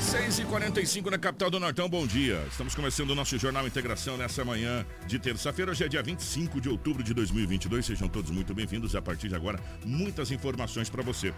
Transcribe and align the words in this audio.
6h45 0.00 1.10
na 1.10 1.18
capital 1.18 1.50
do 1.50 1.60
Nortão, 1.60 1.88
bom 1.88 2.06
dia. 2.06 2.44
Estamos 2.50 2.74
começando 2.74 3.10
o 3.10 3.14
nosso 3.14 3.38
Jornal 3.38 3.66
Integração 3.66 4.16
nessa 4.16 4.44
manhã 4.44 4.84
de 5.06 5.18
terça-feira. 5.18 5.70
Hoje 5.70 5.84
é 5.84 5.88
dia 5.88 6.02
25 6.02 6.60
de 6.60 6.68
outubro 6.68 7.02
de 7.02 7.14
2022. 7.14 7.86
Sejam 7.86 8.08
todos 8.08 8.30
muito 8.30 8.52
bem-vindos. 8.52 8.96
A 8.96 9.02
partir 9.02 9.28
de 9.28 9.34
agora, 9.34 9.60
muitas 9.84 10.30
informações 10.30 10.90
para 10.90 11.02
você. 11.02 11.32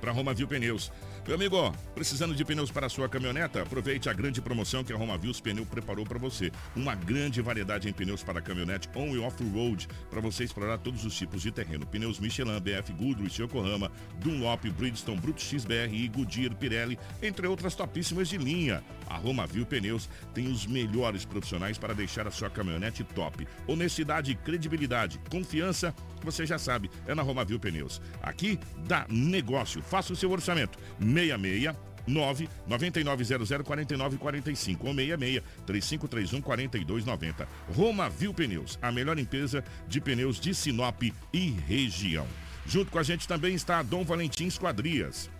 Para 0.00 0.10
Roma 0.12 0.34
Viu 0.34 0.48
Pneus. 0.48 0.90
Meu 1.26 1.36
amigo, 1.36 1.74
precisando 1.94 2.34
de 2.34 2.44
pneus 2.44 2.70
para 2.70 2.86
sua 2.86 3.08
caminhoneta? 3.08 3.62
Aproveite 3.62 4.10
a 4.10 4.12
grande 4.12 4.42
promoção 4.42 4.84
que 4.84 4.92
a 4.92 4.96
Roma 4.96 5.16
Vios 5.16 5.40
Pneu 5.40 5.64
preparou 5.64 6.04
para 6.04 6.18
você. 6.18 6.52
Uma 6.76 6.94
grande 6.94 7.40
variedade 7.40 7.88
em 7.88 7.94
pneus 7.94 8.22
para 8.22 8.42
caminhonete 8.42 8.90
on 8.94 9.16
e 9.16 9.18
off-road 9.18 9.88
para 10.10 10.20
você 10.20 10.44
explorar 10.44 10.76
todos 10.76 11.02
os 11.02 11.16
tipos 11.16 11.40
de 11.40 11.50
terreno. 11.50 11.86
Pneus 11.86 12.20
Michelin, 12.20 12.60
BF 12.60 12.92
Goodrich, 12.92 13.40
Yokohama, 13.40 13.90
Dunlop, 14.18 14.66
Bridgestone, 14.72 15.18
Brutus 15.18 15.44
XBR, 15.44 16.08
Goodyear, 16.14 16.54
Pirelli, 16.56 16.98
entre 17.22 17.46
outras 17.46 17.74
topíssimas 17.74 18.28
de 18.28 18.36
linha. 18.36 18.84
A 19.08 19.16
Roma 19.16 19.46
Viu 19.46 19.64
Pneus 19.64 20.10
tem 20.34 20.46
os 20.46 20.66
melhores 20.66 21.24
profissionais 21.24 21.78
para 21.78 21.94
deixar 21.94 22.26
a 22.26 22.30
sua 22.30 22.50
caminhonete 22.50 23.02
top. 23.02 23.48
Honestidade, 23.66 24.34
credibilidade, 24.34 25.18
confiança, 25.30 25.94
você 26.22 26.44
já 26.46 26.58
sabe, 26.58 26.90
é 27.06 27.14
na 27.14 27.22
Roma 27.22 27.44
Viu 27.44 27.58
Pneus. 27.60 28.00
Aqui 28.22 28.58
dá 28.86 29.06
negócio. 29.08 29.82
Faça 29.82 30.12
o 30.12 30.16
seu 30.16 30.30
orçamento. 30.30 30.78
66 31.14 31.74
9 32.06 32.48
9900 32.66 33.66
4945 33.66 34.86
ou 34.86 34.94
66 34.94 35.42
3531 35.66 36.42
4290. 36.42 37.48
Roma 37.74 38.10
Viu 38.10 38.34
Pneus, 38.34 38.78
a 38.82 38.92
melhor 38.92 39.18
empresa 39.18 39.64
de 39.88 40.00
pneus 40.00 40.38
de 40.38 40.54
Sinop 40.54 41.02
e 41.32 41.50
região. 41.66 42.26
Junto 42.66 42.90
com 42.90 42.98
a 42.98 43.02
gente 43.02 43.28
também 43.28 43.54
está 43.54 43.78
a 43.78 43.82
Dom 43.82 44.04
Valentim 44.04 44.46
Esquadrias. 44.46 45.30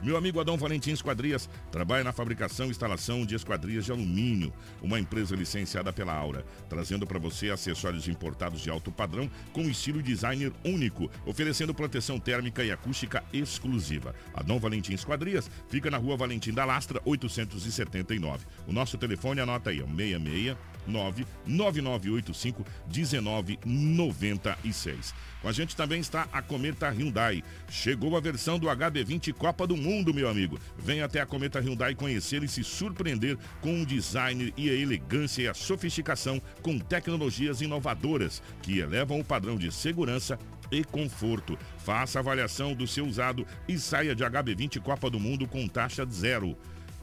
Meu 0.00 0.16
amigo 0.16 0.38
Adão 0.38 0.56
Valentim 0.56 0.92
Esquadrias 0.92 1.50
trabalha 1.72 2.04
na 2.04 2.12
fabricação 2.12 2.66
e 2.66 2.70
instalação 2.70 3.26
de 3.26 3.34
esquadrias 3.34 3.84
de 3.84 3.90
alumínio, 3.90 4.52
uma 4.80 5.00
empresa 5.00 5.34
licenciada 5.34 5.92
pela 5.92 6.12
Aura, 6.12 6.46
trazendo 6.68 7.04
para 7.04 7.18
você 7.18 7.50
acessórios 7.50 8.06
importados 8.06 8.60
de 8.60 8.70
alto 8.70 8.92
padrão 8.92 9.28
com 9.52 9.62
estilo 9.62 10.00
designer 10.00 10.52
único, 10.64 11.10
oferecendo 11.26 11.74
proteção 11.74 12.20
térmica 12.20 12.62
e 12.62 12.70
acústica 12.70 13.24
exclusiva. 13.32 14.14
Adão 14.32 14.60
Valentim 14.60 14.92
Esquadrias 14.92 15.50
fica 15.68 15.90
na 15.90 15.98
rua 15.98 16.16
Valentim 16.16 16.52
da 16.52 16.64
Lastra, 16.64 17.02
879. 17.04 18.46
O 18.68 18.72
nosso 18.72 18.96
telefone 18.96 19.40
anota 19.40 19.70
aí, 19.70 19.80
é 19.80 19.84
66 19.84 20.56
99985 20.86 22.64
1996. 22.86 25.12
Com 25.40 25.48
a 25.48 25.52
gente 25.52 25.76
também 25.76 26.00
está 26.00 26.28
a 26.32 26.42
Cometa 26.42 26.88
Hyundai. 26.88 27.44
Chegou 27.68 28.16
a 28.16 28.20
versão 28.20 28.58
do 28.58 28.66
HB20 28.66 29.32
Copa 29.32 29.66
do 29.66 29.76
Mundo, 29.76 30.12
meu 30.12 30.28
amigo. 30.28 30.58
Venha 30.76 31.04
até 31.04 31.20
a 31.20 31.26
Cometa 31.26 31.60
Hyundai 31.60 31.94
conhecer 31.94 32.42
e 32.42 32.48
se 32.48 32.64
surpreender 32.64 33.38
com 33.60 33.80
o 33.80 33.86
design 33.86 34.52
e 34.56 34.68
a 34.68 34.74
elegância 34.74 35.42
e 35.42 35.48
a 35.48 35.54
sofisticação 35.54 36.42
com 36.60 36.78
tecnologias 36.78 37.60
inovadoras 37.60 38.42
que 38.62 38.78
elevam 38.78 39.20
o 39.20 39.24
padrão 39.24 39.56
de 39.56 39.70
segurança 39.70 40.38
e 40.70 40.84
conforto. 40.84 41.58
Faça 41.78 42.18
avaliação 42.18 42.74
do 42.74 42.86
seu 42.86 43.06
usado 43.06 43.46
e 43.66 43.78
saia 43.78 44.14
de 44.14 44.24
HB20 44.24 44.80
Copa 44.80 45.08
do 45.08 45.20
Mundo 45.20 45.46
com 45.46 45.66
taxa 45.68 46.04
zero. 46.06 46.56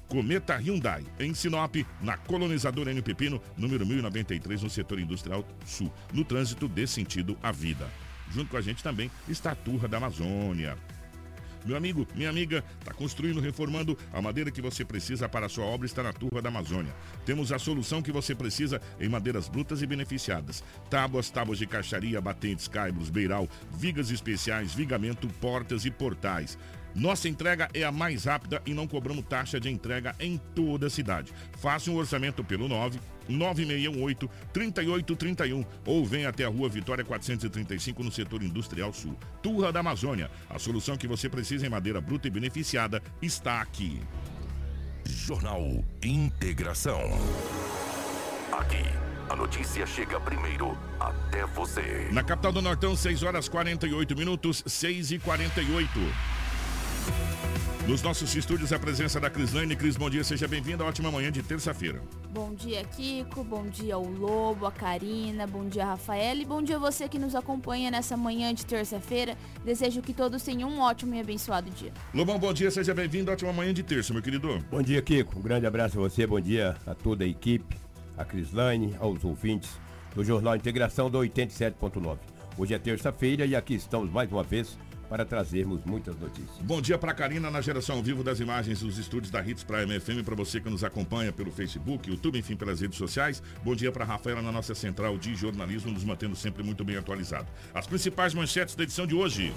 Cometa 0.07 0.55
Hyundai, 0.55 1.03
em 1.19 1.33
Sinop, 1.33 1.75
na 2.01 2.15
colonizadora 2.15 2.91
N 2.91 3.01
Pepino, 3.01 3.41
número 3.57 3.85
1093, 3.85 4.61
no 4.61 4.69
setor 4.69 4.99
industrial 4.99 5.43
sul. 5.65 5.91
No 6.13 6.23
trânsito, 6.23 6.67
dê 6.67 6.85
sentido 6.85 7.35
à 7.41 7.51
vida. 7.51 7.89
Junto 8.31 8.49
com 8.49 8.57
a 8.57 8.61
gente 8.61 8.83
também 8.83 9.09
está 9.27 9.51
a 9.51 9.55
Turra 9.55 9.87
da 9.87 9.97
Amazônia. 9.97 10.77
Meu 11.65 11.75
amigo, 11.75 12.07
minha 12.13 12.29
amiga, 12.29 12.63
está 12.79 12.93
construindo, 12.93 13.39
reformando 13.39 13.97
a 14.13 14.21
madeira 14.21 14.51
que 14.51 14.61
você 14.61 14.85
precisa 14.85 15.27
para 15.27 15.47
a 15.47 15.49
sua 15.49 15.65
obra 15.65 15.87
está 15.87 16.03
na 16.03 16.13
Turra 16.13 16.39
da 16.39 16.49
Amazônia. 16.49 16.93
Temos 17.25 17.51
a 17.51 17.57
solução 17.57 18.03
que 18.03 18.11
você 18.11 18.35
precisa 18.35 18.79
em 18.99 19.09
madeiras 19.09 19.49
brutas 19.49 19.81
e 19.81 19.87
beneficiadas. 19.87 20.63
Tábuas, 20.91 21.31
tábuas 21.31 21.57
de 21.57 21.65
caixaria, 21.65 22.21
batentes, 22.21 22.67
caibros, 22.67 23.09
beiral, 23.09 23.49
vigas 23.71 24.11
especiais, 24.11 24.75
vigamento, 24.75 25.27
portas 25.41 25.85
e 25.85 25.91
portais. 25.91 26.55
Nossa 26.93 27.27
entrega 27.27 27.67
é 27.73 27.83
a 27.83 27.91
mais 27.91 28.25
rápida 28.25 28.61
e 28.63 28.73
não 28.73 28.87
cobramos 28.87 29.25
taxa 29.25 29.59
de 29.59 29.69
entrega 29.69 30.15
em 30.19 30.37
toda 30.37 30.85
a 30.85 30.89
cidade. 30.89 31.33
Faça 31.57 31.89
um 31.89 31.95
orçamento 31.95 32.43
pelo 32.43 32.67
9 32.67 32.99
9618 33.27 34.29
3831 34.53 35.65
ou 35.85 36.05
venha 36.05 36.29
até 36.29 36.45
a 36.45 36.49
Rua 36.49 36.69
Vitória 36.69 37.03
435 37.03 38.03
no 38.03 38.11
setor 38.11 38.43
industrial 38.43 38.93
sul. 38.93 39.17
Turra 39.41 39.71
da 39.71 39.79
Amazônia. 39.79 40.29
A 40.49 40.59
solução 40.59 40.97
que 40.97 41.07
você 41.07 41.29
precisa 41.29 41.65
em 41.65 41.69
madeira 41.69 42.01
bruta 42.01 42.27
e 42.27 42.31
beneficiada 42.31 43.01
está 43.21 43.61
aqui. 43.61 43.99
Jornal 45.07 45.83
Integração. 46.03 47.01
Aqui, 48.51 48.83
a 49.29 49.35
notícia 49.35 49.85
chega 49.85 50.19
primeiro 50.19 50.77
até 50.99 51.45
você. 51.47 52.07
Na 52.11 52.23
capital 52.23 52.51
do 52.51 52.61
Nortão, 52.61 52.95
6 52.95 53.23
horas 53.23 53.49
48 53.49 54.15
minutos, 54.15 54.63
6 54.65 55.11
e 55.11 55.19
48. 55.19 55.89
Nos 57.87 58.01
nossos 58.01 58.35
estúdios, 58.35 58.73
a 58.73 58.79
presença 58.79 59.19
da 59.19 59.29
Crislane. 59.29 59.75
Cris, 59.75 59.95
bom 59.95 60.09
dia, 60.09 60.23
seja 60.23 60.47
bem-vinda. 60.47 60.83
Ótima 60.83 61.11
manhã 61.11 61.31
de 61.31 61.43
terça-feira. 61.43 62.01
Bom 62.31 62.51
dia, 62.51 62.83
Kiko. 62.83 63.43
Bom 63.43 63.67
dia, 63.67 63.95
o 63.95 64.09
Lobo, 64.09 64.65
a 64.65 64.71
Karina. 64.71 65.45
Bom 65.45 65.69
dia, 65.69 65.85
Rafael. 65.85 66.37
E 66.37 66.45
bom 66.45 66.63
dia 66.63 66.79
você 66.79 67.07
que 67.07 67.19
nos 67.19 67.35
acompanha 67.35 67.91
nessa 67.91 68.17
manhã 68.17 68.51
de 68.55 68.65
terça-feira. 68.65 69.37
Desejo 69.63 70.01
que 70.01 70.15
todos 70.15 70.41
tenham 70.41 70.67
um 70.67 70.79
ótimo 70.79 71.13
e 71.13 71.19
abençoado 71.19 71.69
dia. 71.69 71.93
Lobão, 72.11 72.39
bom 72.39 72.51
dia, 72.51 72.71
seja 72.71 72.91
bem-vindo. 72.91 73.31
Ótima 73.31 73.53
manhã 73.53 73.71
de 73.71 73.83
terça, 73.83 74.11
meu 74.11 74.23
querido. 74.23 74.65
Bom 74.71 74.81
dia, 74.81 74.99
Kiko. 74.99 75.37
Um 75.37 75.43
grande 75.43 75.67
abraço 75.67 75.99
a 75.99 76.01
você. 76.01 76.25
Bom 76.25 76.39
dia 76.39 76.75
a 76.87 76.95
toda 76.95 77.23
a 77.23 77.27
equipe, 77.27 77.77
a 78.17 78.25
Crislane, 78.25 78.95
aos 78.99 79.23
ouvintes 79.23 79.69
do 80.15 80.23
Jornal 80.23 80.55
Integração 80.55 81.07
do 81.07 81.19
87.9. 81.19 82.17
Hoje 82.57 82.73
é 82.73 82.79
terça-feira 82.79 83.45
e 83.45 83.55
aqui 83.55 83.75
estamos 83.75 84.09
mais 84.09 84.31
uma 84.31 84.41
vez 84.41 84.75
para 85.09 85.25
trazermos 85.25 85.83
muitas 85.85 86.17
notícias. 86.17 86.57
Bom 86.61 86.81
dia 86.81 86.97
para 86.97 87.13
Karina 87.13 87.49
na 87.49 87.61
geração 87.61 87.97
ao 87.97 88.03
vivo 88.03 88.23
das 88.23 88.39
imagens 88.39 88.81
dos 88.81 88.97
estúdios 88.97 89.31
da 89.31 89.41
Hits 89.41 89.63
Prime 89.63 89.99
FM, 89.99 90.23
para 90.23 90.35
você 90.35 90.59
que 90.59 90.69
nos 90.69 90.83
acompanha 90.83 91.31
pelo 91.31 91.51
Facebook, 91.51 92.09
YouTube, 92.09 92.39
enfim, 92.39 92.55
pelas 92.55 92.81
redes 92.81 92.97
sociais. 92.97 93.41
Bom 93.63 93.75
dia 93.75 93.91
para 93.91 94.05
Rafaela 94.05 94.41
na 94.41 94.51
nossa 94.51 94.75
central 94.75 95.17
de 95.17 95.35
jornalismo, 95.35 95.91
nos 95.91 96.03
mantendo 96.03 96.35
sempre 96.35 96.63
muito 96.63 96.83
bem 96.83 96.97
atualizado. 96.97 97.47
As 97.73 97.87
principais 97.87 98.33
manchetes 98.33 98.75
da 98.75 98.83
edição 98.83 99.05
de 99.05 99.15
hoje. 99.15 99.53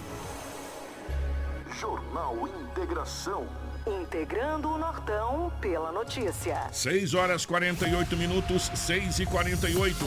Jornal 1.79 2.49
Integração. 2.49 3.47
Integrando 3.87 4.69
o 4.69 4.79
Nortão 4.79 5.53
pela 5.61 5.93
notícia. 5.93 6.69
6 6.73 7.15
horas 7.15 7.47
48 7.47 8.17
minutos, 8.17 8.71
6 8.75 9.21
e 9.21 9.27
48. 9.27 10.05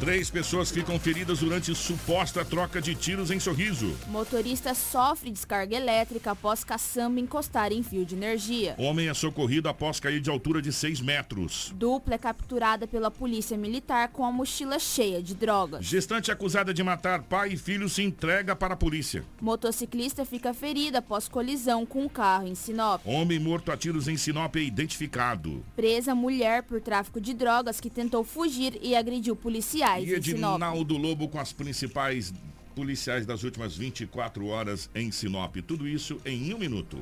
Três 0.00 0.30
pessoas 0.30 0.70
ficam 0.70 0.96
feridas 0.96 1.40
durante 1.40 1.74
suposta 1.74 2.44
troca 2.44 2.80
de 2.80 2.94
tiros 2.94 3.32
em 3.32 3.40
Sorriso. 3.40 3.96
Motorista 4.06 4.72
sofre 4.72 5.28
descarga 5.28 5.74
elétrica 5.74 6.30
após 6.30 6.62
caçamba 6.62 7.18
encostar 7.18 7.72
em 7.72 7.82
fio 7.82 8.04
de 8.04 8.14
energia. 8.14 8.76
Homem 8.78 9.08
é 9.08 9.14
socorrido 9.14 9.68
após 9.68 9.98
cair 9.98 10.20
de 10.20 10.30
altura 10.30 10.62
de 10.62 10.72
6 10.72 11.00
metros. 11.00 11.72
Dupla 11.74 12.14
é 12.14 12.18
capturada 12.18 12.86
pela 12.86 13.10
polícia 13.10 13.58
militar 13.58 14.10
com 14.10 14.24
a 14.24 14.30
mochila 14.30 14.78
cheia 14.78 15.20
de 15.20 15.34
drogas. 15.34 15.84
Gestante 15.84 16.30
acusada 16.30 16.72
de 16.72 16.82
matar 16.84 17.22
pai 17.24 17.54
e 17.54 17.56
filho 17.56 17.88
se 17.88 18.04
entrega 18.04 18.54
para 18.54 18.74
a 18.74 18.76
polícia. 18.76 19.24
Motociclista 19.40 20.24
fica 20.24 20.54
ferida 20.54 20.98
após 20.98 21.26
colisão 21.26 21.84
com 21.84 22.04
um 22.04 22.08
carro 22.08 22.46
em 22.46 22.54
Sinop. 22.54 23.02
Homem 23.04 23.40
morto 23.40 23.72
a 23.72 23.76
tiros 23.76 24.06
em 24.06 24.16
Sinop 24.16 24.54
é 24.54 24.60
identificado. 24.60 25.64
Presa 25.74 26.14
mulher 26.14 26.62
por 26.62 26.80
tráfico 26.80 27.20
de 27.20 27.34
drogas 27.34 27.80
que 27.80 27.90
tentou 27.90 28.22
fugir 28.22 28.78
e 28.80 28.94
agrediu 28.94 29.34
policiais 29.34 29.87
E 29.96 30.02
em 30.02 30.22
Sinop. 30.22 30.54
Edinaldo 30.54 30.96
Lobo 30.96 31.28
com 31.28 31.38
as 31.38 31.52
principais 31.52 32.32
policiais 32.74 33.26
das 33.26 33.42
últimas 33.42 33.76
24 33.76 34.46
horas 34.46 34.90
em 34.94 35.10
Sinop. 35.10 35.56
Tudo 35.66 35.88
isso 35.88 36.20
em 36.24 36.52
um 36.52 36.58
minuto. 36.58 36.98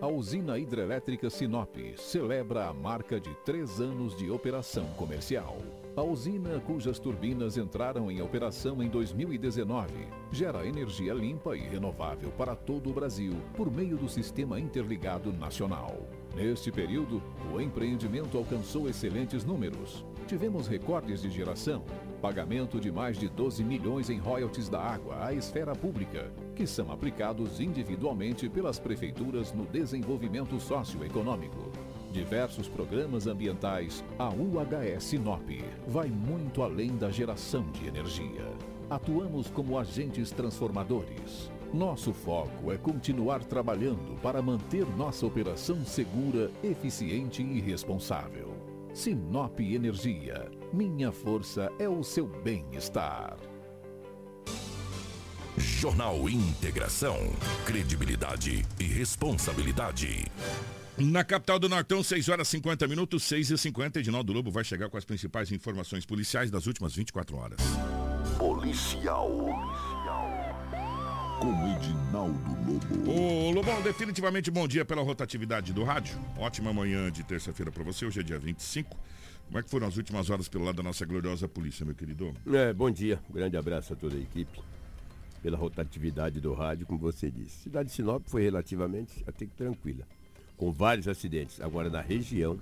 A 0.00 0.08
usina 0.08 0.58
hidrelétrica 0.58 1.28
Sinop 1.28 1.74
celebra 1.96 2.68
a 2.68 2.72
marca 2.72 3.18
de 3.18 3.34
três 3.44 3.80
anos 3.80 4.16
de 4.16 4.30
operação 4.30 4.86
comercial. 4.96 5.58
A 5.96 6.02
usina, 6.02 6.60
cujas 6.60 6.98
turbinas 6.98 7.56
entraram 7.56 8.10
em 8.10 8.20
operação 8.20 8.82
em 8.82 8.88
2019, 8.88 9.92
gera 10.30 10.66
energia 10.66 11.14
limpa 11.14 11.56
e 11.56 11.60
renovável 11.60 12.30
para 12.32 12.54
todo 12.54 12.90
o 12.90 12.92
Brasil 12.92 13.32
por 13.56 13.68
meio 13.68 13.96
do 13.96 14.08
Sistema 14.08 14.60
Interligado 14.60 15.32
Nacional. 15.32 16.06
Neste 16.36 16.70
período, 16.70 17.22
o 17.50 17.58
empreendimento 17.58 18.36
alcançou 18.36 18.90
excelentes 18.90 19.42
números. 19.42 20.04
Tivemos 20.26 20.68
recordes 20.68 21.22
de 21.22 21.30
geração, 21.30 21.82
pagamento 22.20 22.78
de 22.78 22.92
mais 22.92 23.16
de 23.16 23.26
12 23.26 23.64
milhões 23.64 24.10
em 24.10 24.18
royalties 24.18 24.68
da 24.68 24.78
água 24.78 25.24
à 25.24 25.32
esfera 25.32 25.74
pública, 25.74 26.30
que 26.54 26.66
são 26.66 26.92
aplicados 26.92 27.58
individualmente 27.58 28.50
pelas 28.50 28.78
prefeituras 28.78 29.54
no 29.54 29.64
desenvolvimento 29.64 30.60
socioeconômico. 30.60 31.72
Diversos 32.12 32.68
programas 32.68 33.26
ambientais, 33.26 34.04
a 34.18 34.28
UHS 34.28 35.04
Sinop 35.04 35.48
vai 35.88 36.08
muito 36.08 36.62
além 36.62 36.98
da 36.98 37.10
geração 37.10 37.64
de 37.70 37.88
energia. 37.88 38.52
Atuamos 38.90 39.48
como 39.48 39.78
agentes 39.78 40.30
transformadores. 40.32 41.50
Nosso 41.76 42.10
foco 42.14 42.72
é 42.72 42.78
continuar 42.78 43.44
trabalhando 43.44 44.18
para 44.22 44.40
manter 44.40 44.86
nossa 44.96 45.26
operação 45.26 45.84
segura, 45.84 46.50
eficiente 46.64 47.42
e 47.42 47.60
responsável. 47.60 48.56
Sinop 48.94 49.60
Energia. 49.60 50.50
Minha 50.72 51.12
força 51.12 51.70
é 51.78 51.86
o 51.86 52.02
seu 52.02 52.26
bem-estar. 52.26 53.36
Jornal 55.58 56.26
Integração. 56.30 57.18
Credibilidade 57.66 58.64
e 58.80 58.84
responsabilidade. 58.84 60.24
Na 60.96 61.22
capital 61.24 61.58
do 61.58 61.68
Nortão, 61.68 62.02
6 62.02 62.30
horas 62.30 62.48
50 62.48 62.88
minutos, 62.88 63.22
6 63.24 63.50
e 63.50 63.58
50 63.58 64.00
Edinaldo 64.00 64.32
Lobo 64.32 64.50
vai 64.50 64.64
chegar 64.64 64.88
com 64.88 64.96
as 64.96 65.04
principais 65.04 65.52
informações 65.52 66.06
policiais 66.06 66.50
das 66.50 66.66
últimas 66.66 66.94
24 66.94 67.36
horas. 67.36 67.60
Policial. 68.38 69.95
Com 71.40 71.52
Edinaldo 71.76 72.38
Lobo. 72.66 73.10
Ô 73.10 73.50
Lobão, 73.50 73.82
definitivamente 73.82 74.50
bom 74.50 74.66
dia 74.66 74.84
pela 74.84 75.02
rotatividade 75.02 75.72
do 75.72 75.84
rádio. 75.84 76.18
Ótima 76.36 76.72
manhã 76.72 77.10
de 77.10 77.22
terça-feira 77.22 77.70
para 77.70 77.82
você, 77.82 78.06
hoje 78.06 78.20
é 78.20 78.22
dia 78.22 78.38
25. 78.38 78.96
Como 79.46 79.58
é 79.58 79.62
que 79.62 79.70
foram 79.70 79.86
as 79.86 79.96
últimas 79.96 80.30
horas 80.30 80.48
pelo 80.48 80.64
lado 80.64 80.76
da 80.76 80.82
nossa 80.82 81.04
gloriosa 81.04 81.46
polícia, 81.46 81.84
meu 81.84 81.94
querido? 81.94 82.34
É, 82.52 82.72
bom 82.72 82.90
dia, 82.90 83.20
um 83.30 83.34
grande 83.34 83.56
abraço 83.56 83.92
a 83.92 83.96
toda 83.96 84.16
a 84.16 84.20
equipe. 84.20 84.60
Pela 85.42 85.56
rotatividade 85.56 86.40
do 86.40 86.52
rádio, 86.54 86.86
como 86.86 86.98
você 86.98 87.30
disse. 87.30 87.64
Cidade 87.64 87.90
de 87.90 87.94
Sinop 87.94 88.22
foi 88.26 88.42
relativamente 88.42 89.22
até 89.26 89.46
que 89.46 89.52
tranquila 89.52 90.04
com 90.56 90.72
vários 90.72 91.06
acidentes. 91.06 91.60
Agora, 91.60 91.90
na 91.90 92.00
região, 92.00 92.58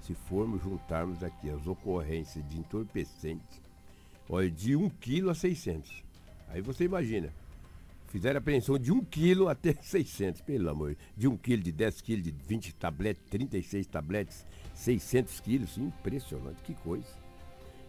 se 0.00 0.14
formos 0.14 0.62
juntarmos 0.62 1.22
aqui 1.22 1.50
as 1.50 1.66
ocorrências 1.66 2.48
de 2.48 2.58
entorpecentes, 2.58 3.60
olha, 4.28 4.50
de 4.50 4.76
1 4.76 4.88
kg 4.90 5.30
a 5.30 5.34
600. 5.34 6.04
Aí 6.48 6.60
você 6.60 6.84
imagina, 6.84 7.32
fizeram 8.10 8.38
apreensão 8.38 8.76
de 8.76 8.92
1 8.92 9.04
kg 9.04 9.48
até 9.48 9.72
600, 9.80 10.42
pelo 10.42 10.68
amor. 10.68 10.96
De 11.16 11.26
1 11.26 11.36
kg, 11.36 11.56
de 11.58 11.72
10 11.72 12.00
kg, 12.02 12.20
de 12.20 12.30
20 12.30 12.74
tabletes, 12.74 13.22
36 13.30 13.86
tabletes, 13.86 14.46
600 14.74 15.40
quilos. 15.40 15.78
Impressionante, 15.78 16.62
que 16.62 16.74
coisa. 16.74 17.08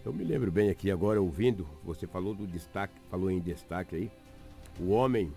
Eu 0.06 0.14
me 0.14 0.24
lembro 0.24 0.52
bem 0.52 0.70
aqui 0.70 0.90
agora, 0.90 1.22
ouvindo, 1.22 1.68
você 1.84 2.08
falou 2.08 2.34
do 2.34 2.48
destaque, 2.48 2.94
falou 3.10 3.30
em 3.30 3.40
destaque 3.40 3.96
aí, 3.96 4.12
o 4.80 4.90
homem, 4.90 5.32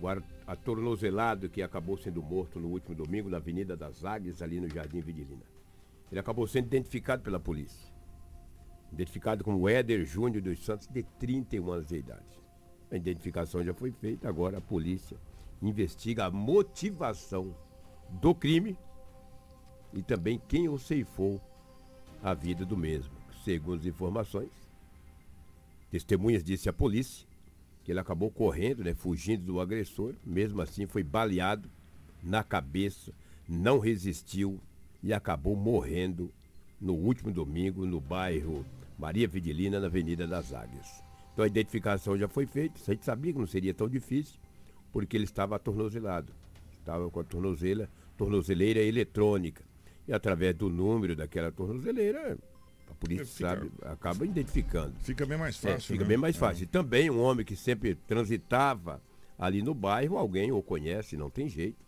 o 0.00 0.06
atornozelado 0.46 1.48
que 1.48 1.62
acabou 1.62 1.96
sendo 1.96 2.22
morto 2.22 2.60
no 2.60 2.68
último 2.68 2.94
domingo 2.94 3.28
na 3.28 3.38
Avenida 3.38 3.76
das 3.76 4.04
Águias, 4.04 4.40
ali 4.40 4.60
no 4.60 4.68
Jardim 4.68 5.00
Vidilina. 5.00 5.42
Ele 6.10 6.20
acabou 6.20 6.46
sendo 6.46 6.66
identificado 6.66 7.22
pela 7.22 7.40
polícia. 7.40 7.90
Identificado 8.92 9.42
como 9.42 9.68
Éder 9.68 10.04
Júnior 10.04 10.42
dos 10.42 10.64
Santos, 10.64 10.86
de 10.86 11.02
31 11.18 11.70
anos 11.72 11.88
de 11.88 11.96
idade. 11.96 12.41
A 12.92 12.96
identificação 12.96 13.64
já 13.64 13.72
foi 13.72 13.90
feita, 13.90 14.28
agora 14.28 14.58
a 14.58 14.60
polícia 14.60 15.16
investiga 15.62 16.26
a 16.26 16.30
motivação 16.30 17.56
do 18.20 18.34
crime 18.34 18.76
e 19.94 20.02
também 20.02 20.38
quem 20.46 20.68
o 20.68 20.78
ceifou 20.78 21.40
a 22.22 22.34
vida 22.34 22.66
do 22.66 22.76
mesmo. 22.76 23.14
Segundo 23.42 23.80
as 23.80 23.86
informações, 23.86 24.50
testemunhas 25.90 26.44
disse 26.44 26.68
à 26.68 26.72
polícia 26.72 27.26
que 27.82 27.90
ele 27.90 27.98
acabou 27.98 28.30
correndo, 28.30 28.84
né, 28.84 28.92
fugindo 28.92 29.42
do 29.42 29.58
agressor, 29.58 30.14
mesmo 30.22 30.60
assim 30.60 30.86
foi 30.86 31.02
baleado 31.02 31.70
na 32.22 32.44
cabeça, 32.44 33.10
não 33.48 33.78
resistiu 33.78 34.60
e 35.02 35.14
acabou 35.14 35.56
morrendo 35.56 36.30
no 36.78 36.92
último 36.92 37.32
domingo 37.32 37.86
no 37.86 38.00
bairro 38.00 38.66
Maria 38.98 39.26
Vidilina, 39.26 39.80
na 39.80 39.86
Avenida 39.86 40.26
das 40.26 40.52
Águias. 40.52 41.02
Então 41.32 41.44
a 41.44 41.48
identificação 41.48 42.16
já 42.16 42.28
foi 42.28 42.46
feita, 42.46 42.80
a 42.80 42.92
gente 42.92 43.04
sabia 43.04 43.32
que 43.32 43.38
não 43.38 43.46
seria 43.46 43.72
tão 43.72 43.88
difícil, 43.88 44.38
porque 44.92 45.16
ele 45.16 45.24
estava 45.24 45.56
atornozelado. 45.56 46.32
Estava 46.72 47.10
com 47.10 47.20
a 47.20 47.24
tornozela, 47.24 47.88
tornozeleira 48.16 48.80
eletrônica. 48.80 49.64
E 50.06 50.12
através 50.12 50.54
do 50.54 50.68
número 50.68 51.14
daquela 51.14 51.50
tornozeleira, 51.52 52.36
polícia 53.02 53.26
fica, 53.26 53.48
sabe, 53.48 53.72
acaba 53.82 54.24
identificando. 54.24 54.94
Fica 55.00 55.26
bem 55.26 55.36
mais 55.36 55.56
é, 55.56 55.58
fácil. 55.58 55.76
É, 55.76 55.80
fica 55.80 56.04
né? 56.04 56.08
bem 56.08 56.16
mais 56.16 56.36
fácil. 56.36 56.62
É. 56.62 56.64
E 56.64 56.66
também 56.66 57.10
um 57.10 57.20
homem 57.20 57.44
que 57.44 57.56
sempre 57.56 57.94
transitava 57.94 59.02
ali 59.36 59.60
no 59.60 59.74
bairro, 59.74 60.16
alguém 60.16 60.52
o 60.52 60.62
conhece, 60.62 61.16
não 61.16 61.28
tem 61.28 61.48
jeito. 61.48 61.84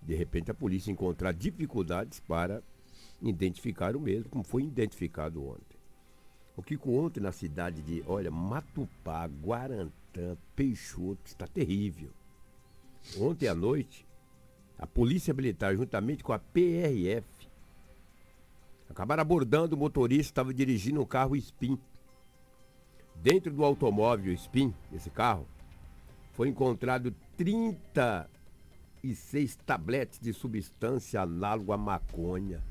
De 0.00 0.14
repente 0.14 0.50
a 0.50 0.54
polícia 0.54 0.90
encontrar 0.90 1.32
dificuldades 1.32 2.20
para 2.20 2.62
identificar 3.20 3.94
o 3.96 4.00
mesmo, 4.00 4.30
como 4.30 4.44
foi 4.44 4.62
identificado 4.62 5.44
ontem. 5.44 5.75
O 6.56 6.62
que 6.62 6.78
ontem 6.86 7.20
na 7.20 7.32
cidade 7.32 7.82
de, 7.82 8.02
olha, 8.06 8.30
Matupá, 8.30 9.26
Guarantã, 9.26 10.38
Peixoto, 10.54 11.20
está 11.26 11.46
terrível. 11.46 12.10
Ontem 13.18 13.46
à 13.46 13.54
noite, 13.54 14.06
a 14.78 14.86
Polícia 14.86 15.34
Militar, 15.34 15.76
juntamente 15.76 16.24
com 16.24 16.32
a 16.32 16.38
PRF, 16.38 17.26
Acabaram 18.88 19.20
abordando 19.20 19.76
o 19.76 19.78
motorista, 19.78 20.30
estava 20.30 20.54
dirigindo 20.54 21.02
um 21.02 21.04
carro 21.04 21.34
Spin. 21.36 21.78
Dentro 23.16 23.52
do 23.52 23.62
automóvel 23.64 24.32
Spin, 24.32 24.72
esse 24.92 25.10
carro, 25.10 25.44
foi 26.32 26.48
encontrado 26.48 27.12
36 27.36 29.56
tabletes 29.66 30.20
de 30.20 30.32
substância 30.32 31.20
análoga 31.20 31.74
à 31.74 31.76
maconha. 31.76 32.62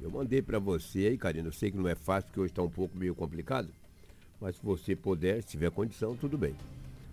Eu 0.00 0.10
mandei 0.10 0.42
para 0.42 0.58
você 0.58 1.06
aí, 1.06 1.18
Karina. 1.18 1.48
Eu 1.48 1.52
sei 1.52 1.70
que 1.70 1.76
não 1.76 1.88
é 1.88 1.94
fácil, 1.94 2.28
porque 2.28 2.40
hoje 2.40 2.52
está 2.52 2.62
um 2.62 2.70
pouco 2.70 2.96
meio 2.96 3.14
complicado. 3.14 3.68
Mas 4.40 4.56
se 4.56 4.62
você 4.62 4.94
puder, 4.94 5.42
se 5.42 5.48
tiver 5.48 5.70
condição, 5.70 6.16
tudo 6.16 6.36
bem. 6.36 6.54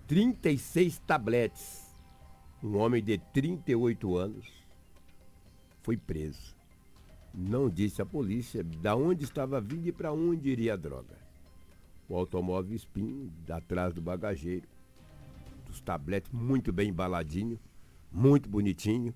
36 0.07 0.99
tabletes. 0.99 1.83
Um 2.61 2.77
homem 2.77 3.03
de 3.03 3.17
38 3.17 4.17
anos 4.17 4.47
foi 5.81 5.97
preso 5.97 6.53
não 7.33 7.67
disse 7.67 8.01
à 8.01 8.05
polícia 8.05 8.63
da 8.63 8.95
onde 8.95 9.23
estava 9.23 9.59
vindo 9.59 9.87
e 9.87 9.91
para 9.91 10.13
onde 10.13 10.49
iria 10.49 10.73
a 10.73 10.77
droga. 10.77 11.17
O 12.07 12.15
automóvel 12.15 12.75
Spin, 12.75 13.31
atrás 13.49 13.93
do 13.93 14.01
bagageiro, 14.01 14.67
dos 15.65 15.81
tabletes 15.81 16.31
muito 16.31 16.71
bem 16.71 16.89
embaladinho, 16.89 17.59
muito 18.11 18.47
bonitinho, 18.47 19.13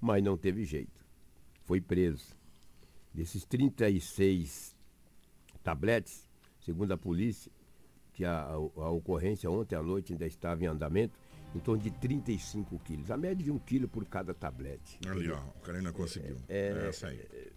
mas 0.00 0.24
não 0.24 0.38
teve 0.38 0.64
jeito. 0.64 1.04
Foi 1.64 1.80
preso. 1.80 2.37
Desses 3.18 3.44
36 3.46 4.76
tabletes, 5.64 6.28
segundo 6.60 6.92
a 6.92 6.96
polícia, 6.96 7.50
que 8.12 8.24
a, 8.24 8.42
a, 8.42 8.90
ocorrência 8.90 9.50
ontem 9.50 9.74
à 9.74 9.82
noite 9.82 10.12
ainda 10.12 10.24
estava 10.24 10.62
em 10.62 10.68
andamento, 10.68 11.18
em 11.52 11.58
torno 11.58 11.82
de 11.82 11.90
35 11.90 12.78
quilos. 12.78 13.10
A 13.10 13.16
média 13.16 13.44
de 13.44 13.50
um 13.50 13.58
quilo 13.58 13.88
por 13.88 14.04
cada 14.04 14.32
tablete. 14.32 15.00
Ali, 15.08 15.32
ó, 15.32 15.36
o 15.36 15.60
cara 15.64 15.78
ainda 15.78 15.92
conseguiu. 15.92 16.36
É, 16.48 16.68
é 16.68 16.88
essa 16.90 17.08
aí. 17.08 17.18
É, 17.18 17.48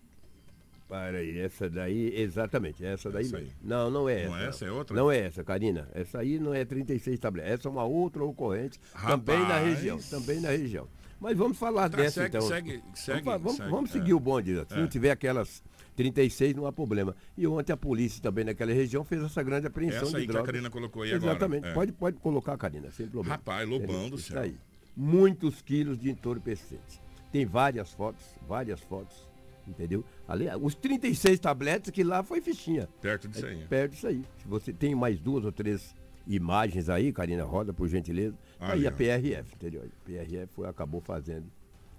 para 0.89 1.20
aí, 1.20 1.38
essa 1.38 1.70
daí, 1.70 2.20
exatamente, 2.20 2.84
essa 2.84 3.12
daí. 3.12 3.27
Essa 3.27 3.44
não, 3.62 3.91
não 3.91 4.10
é 4.10 4.25
não 4.25 4.30
essa. 4.30 4.30
Não 4.30 4.38
é 4.38 4.48
essa, 4.48 4.65
é 4.65 4.72
outra? 4.72 4.96
Não 4.96 5.12
é 5.12 5.20
essa, 5.20 5.44
Karina. 5.44 5.88
Essa 5.94 6.22
aí 6.22 6.39
não 6.39 6.56
é 6.56 6.65
36 6.65 7.20
tabletes. 7.20 7.51
Essa 7.51 7.68
é 7.68 7.72
uma 7.72 7.84
outra 7.84 8.24
ocorrente, 8.24 8.80
Rapaz. 8.96 9.12
também 9.12 9.48
na 9.48 9.60
região. 9.60 10.00
Também 10.10 10.41
na 10.41 10.50
região. 10.50 10.88
Mas 11.22 11.38
vamos 11.38 11.58
falar 11.58 11.88
tá, 11.88 11.98
dessa 11.98 12.24
segue, 12.24 12.28
então. 12.38 12.42
Segue, 12.42 12.84
segue, 12.96 13.22
vamos, 13.22 13.42
vamos, 13.44 13.58
segue, 13.58 13.70
vamos 13.70 13.90
é. 13.92 13.94
seguir 13.94 14.13
o 14.13 14.20
bonde. 14.20 14.56
Se 14.68 14.74
é. 14.74 14.78
não 14.78 14.88
tiver 14.88 15.12
aquelas 15.12 15.63
36, 15.96 16.56
não 16.56 16.66
há 16.66 16.74
problema. 16.74 17.16
E 17.38 17.46
ontem 17.46 17.72
a 17.72 17.78
polícia 17.78 18.20
também 18.22 18.44
naquela 18.44 18.74
região 18.74 19.04
fez 19.06 19.22
essa 19.22 19.44
grande 19.44 19.68
apreensão 19.68 20.08
essa 20.08 20.20
de 20.20 20.25
drogas. 20.25 20.44
que 20.44 20.50
a 20.50 20.54
Karina 20.54 20.70
colocou 20.72 21.04
aí 21.04 21.12
Exatamente. 21.12 21.60
agora. 21.60 21.72
É. 21.72 21.75
Pode, 21.75 21.92
pode 21.92 22.18
colocar, 22.18 22.58
Karina, 22.58 22.90
sem 22.90 23.08
problema. 23.08 23.36
Rapaz, 23.36 23.70
lobão 23.70 24.10
do 24.10 24.18
céu. 24.18 24.42
Aí. 24.42 24.58
Muitos 24.98 25.62
quilos 25.62 26.00
de 26.00 26.10
entorpecente. 26.10 27.00
Tem 27.32 27.46
várias 27.46 27.94
fotos, 27.94 28.25
várias 28.48 28.82
fotos 28.82 29.32
Entendeu? 29.68 30.04
Ali, 30.28 30.48
os 30.60 30.75
36 30.75 31.40
tabletes 31.40 31.92
que 31.92 32.04
lá 32.04 32.24
foi 32.24 32.42
fichinha. 32.42 32.90
Perto 33.01 33.28
disso 33.28 33.46
aí. 33.46 33.66
Perto 33.68 33.92
disso 33.92 34.08
aí. 34.08 34.24
Se 34.38 34.48
você 34.48 34.74
tem 34.74 34.96
mais 34.96 35.20
duas 35.20 35.46
ou 35.46 35.51
três 35.51 35.96
imagens 36.28 36.90
aí, 36.90 37.12
Karina 37.12 37.44
Roda, 37.44 37.74
por 37.74 37.88
gentileza, 37.88 38.36
tá 38.60 38.74
aí 38.74 38.88
a. 38.88 38.92
PRF, 38.92 39.56
entendeu? 39.56 39.84
A 39.84 40.06
PRF 40.06 40.48
foi, 40.54 40.68
acabou 40.68 41.01
fazendo 41.01 41.46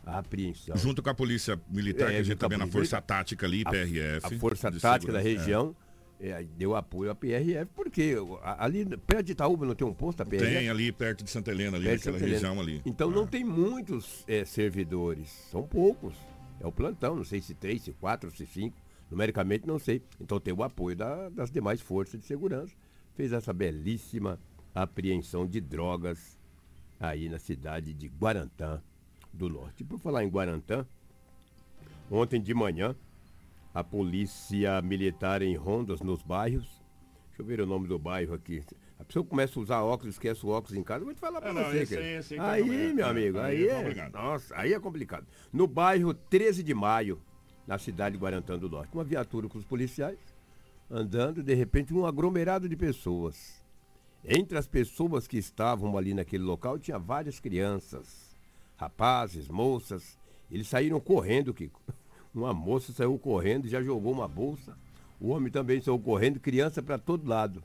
a 0.04 0.18
apreensão. 0.18 0.76
Junto 0.76 1.02
com 1.02 1.10
a 1.10 1.14
polícia 1.14 1.60
militar, 1.70 2.06
É, 2.08 2.14
que 2.14 2.16
a 2.16 2.22
gente 2.22 2.26
junto 2.32 2.38
com 2.40 2.46
a 2.46 2.48
tá 2.48 2.54
vendo 2.56 2.68
a 2.68 2.72
polícia 2.72 2.96
Força 2.98 3.02
Tática 3.06 3.46
ali, 3.46 3.62
A- 3.66 3.70
PRF. 3.70 4.26
A 4.34 4.38
Força 4.38 4.70
Tática 4.70 5.12
da 5.12 5.20
segurança. 5.22 5.42
região 5.44 5.76
é, 6.20 6.32
aí 6.34 6.46
deu 6.56 6.74
apoio 6.76 7.10
à 7.10 7.14
PRF, 7.16 7.66
porque 7.74 8.14
ali 8.58 8.84
perto 8.96 9.24
de 9.26 9.32
Itaúba 9.32 9.66
não 9.66 9.74
tem 9.74 9.86
um 9.86 9.92
posto 9.94 10.18
da 10.18 10.24
É. 10.24 10.26
PRF? 10.38 10.54
Tem 10.56 10.68
ali 10.68 10.92
perto 10.92 11.24
de 11.24 11.30
Santa 11.30 11.50
Helena, 11.50 11.76
ali 11.76 11.88
naquela 11.90 12.18
região 12.18 12.60
ali. 12.60 12.80
Então 12.86 13.10
Ah. 13.10 13.12
não 13.14 13.26
tem 13.26 13.44
muitos 13.44 14.24
é, 14.28 14.44
servidores, 14.44 15.28
são 15.50 15.62
poucos. 15.64 16.14
É 16.60 16.66
o 16.66 16.70
plantão, 16.70 17.16
não 17.16 17.24
sei 17.24 17.40
se 17.40 17.54
três, 17.54 17.82
se 17.82 17.92
quatro, 17.92 18.30
se 18.30 18.46
cinco, 18.46 18.76
numericamente 19.10 19.66
não 19.66 19.78
sei. 19.80 20.00
Então 20.20 20.38
tem 20.38 20.54
o 20.54 20.62
apoio 20.62 20.94
da- 20.96 21.28
das 21.28 21.50
demais 21.50 21.80
forças 21.80 22.20
de 22.20 22.24
segurança. 22.26 22.72
Fez 23.14 23.32
essa 23.32 23.52
belíssima 23.52 24.38
apreensão 24.74 25.46
de 25.46 25.60
drogas 25.60 26.38
aí 26.98 27.28
na 27.28 27.38
cidade 27.38 27.92
de 27.92 28.08
Guarantã 28.08 28.80
do 29.32 29.48
Norte. 29.48 29.82
E 29.82 29.84
por 29.84 29.98
falar 29.98 30.24
em 30.24 30.28
Guarantã, 30.28 30.86
ontem 32.10 32.40
de 32.40 32.54
manhã, 32.54 32.94
a 33.74 33.82
polícia 33.84 34.80
militar 34.82 35.42
em 35.42 35.54
rondas 35.56 36.00
nos 36.00 36.22
bairros. 36.22 36.66
Deixa 37.28 37.42
eu 37.42 37.46
ver 37.46 37.60
o 37.60 37.66
nome 37.66 37.86
do 37.88 37.98
bairro 37.98 38.34
aqui. 38.34 38.62
A 38.98 39.04
pessoa 39.04 39.24
começa 39.24 39.58
a 39.58 39.62
usar 39.62 39.82
óculos, 39.82 40.14
esquece 40.14 40.44
o 40.46 40.50
óculos 40.50 40.76
em 40.78 40.82
casa, 40.82 41.00
eu 41.00 41.06
vou 41.06 41.14
te 41.14 41.20
falar 41.20 41.40
pra 41.40 41.50
Ah, 41.50 41.54
não, 41.54 41.64
você. 41.64 41.78
esse 41.82 41.96
aí, 41.96 42.14
esse 42.14 42.34
aí 42.34 42.40
aí, 42.40 42.62
complicado. 42.62 42.94
meu 42.94 43.06
amigo, 43.06 43.38
Aí 43.38 43.68
aí, 43.70 43.94
é 43.96 43.98
é. 43.98 44.08
Nossa, 44.10 44.54
aí 44.56 44.72
é 44.72 44.78
complicado. 44.78 45.26
No 45.52 45.66
bairro 45.66 46.14
13 46.14 46.62
de 46.62 46.72
maio, 46.74 47.20
na 47.66 47.78
cidade 47.78 48.16
de 48.16 48.22
Guarantã 48.22 48.56
do 48.58 48.68
Norte, 48.68 48.94
uma 48.94 49.02
viatura 49.02 49.48
com 49.48 49.58
os 49.58 49.64
policiais 49.64 50.18
andando, 50.92 51.42
de 51.42 51.54
repente, 51.54 51.94
um 51.94 52.04
aglomerado 52.04 52.68
de 52.68 52.76
pessoas. 52.76 53.64
Entre 54.22 54.58
as 54.58 54.66
pessoas 54.66 55.26
que 55.26 55.38
estavam 55.38 55.96
ali 55.96 56.12
naquele 56.12 56.44
local, 56.44 56.78
tinha 56.78 56.98
várias 56.98 57.40
crianças, 57.40 58.36
rapazes, 58.76 59.48
moças. 59.48 60.18
Eles 60.50 60.68
saíram 60.68 61.00
correndo, 61.00 61.54
Kiko. 61.54 61.80
Uma 62.34 62.52
moça 62.52 62.92
saiu 62.92 63.18
correndo, 63.18 63.68
já 63.68 63.82
jogou 63.82 64.12
uma 64.12 64.26
bolsa. 64.26 64.76
O 65.20 65.28
homem 65.28 65.52
também 65.52 65.82
saiu 65.82 65.98
correndo, 65.98 66.40
criança 66.40 66.82
para 66.82 66.98
todo 66.98 67.28
lado. 67.28 67.62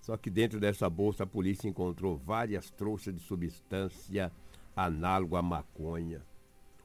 Só 0.00 0.16
que 0.16 0.28
dentro 0.28 0.58
dessa 0.58 0.90
bolsa 0.90 1.22
a 1.22 1.26
polícia 1.26 1.68
encontrou 1.68 2.16
várias 2.16 2.70
trouxas 2.70 3.14
de 3.14 3.20
substância 3.20 4.32
análoga 4.74 5.38
à 5.38 5.42
maconha. 5.42 6.22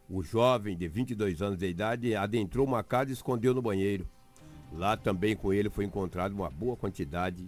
O 0.08 0.22
jovem 0.22 0.78
de 0.78 0.88
22 0.88 1.42
anos 1.42 1.58
de 1.58 1.68
idade 1.68 2.16
adentrou 2.16 2.68
uma 2.68 2.84
casa 2.84 3.10
e 3.10 3.14
escondeu 3.14 3.56
no 3.56 3.62
banheiro. 3.62 4.08
Lá 4.76 4.98
também 4.98 5.36
com 5.36 5.54
ele 5.54 5.70
foi 5.70 5.86
encontrado 5.86 6.34
uma 6.34 6.50
boa 6.50 6.76
quantidade 6.76 7.48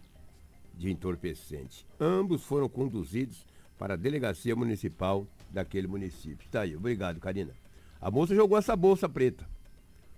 de 0.77 0.91
entorpecente. 0.91 1.86
Ambos 2.00 2.44
foram 2.44 2.70
conduzidos 2.70 3.46
para 3.77 3.96
a 3.96 3.98
delegacia 3.98 4.55
municipal 4.55 5.25
daquele 5.50 5.88
município. 5.88 6.46
Está 6.46 6.62
aí, 6.62 6.75
obrigado, 6.75 7.20
Karina. 7.20 7.51
A 8.00 8.12
moça 8.12 8.36
jogou 8.36 8.58
essa 8.58 8.75
bolsa 8.75 9.10
preta. 9.10 9.48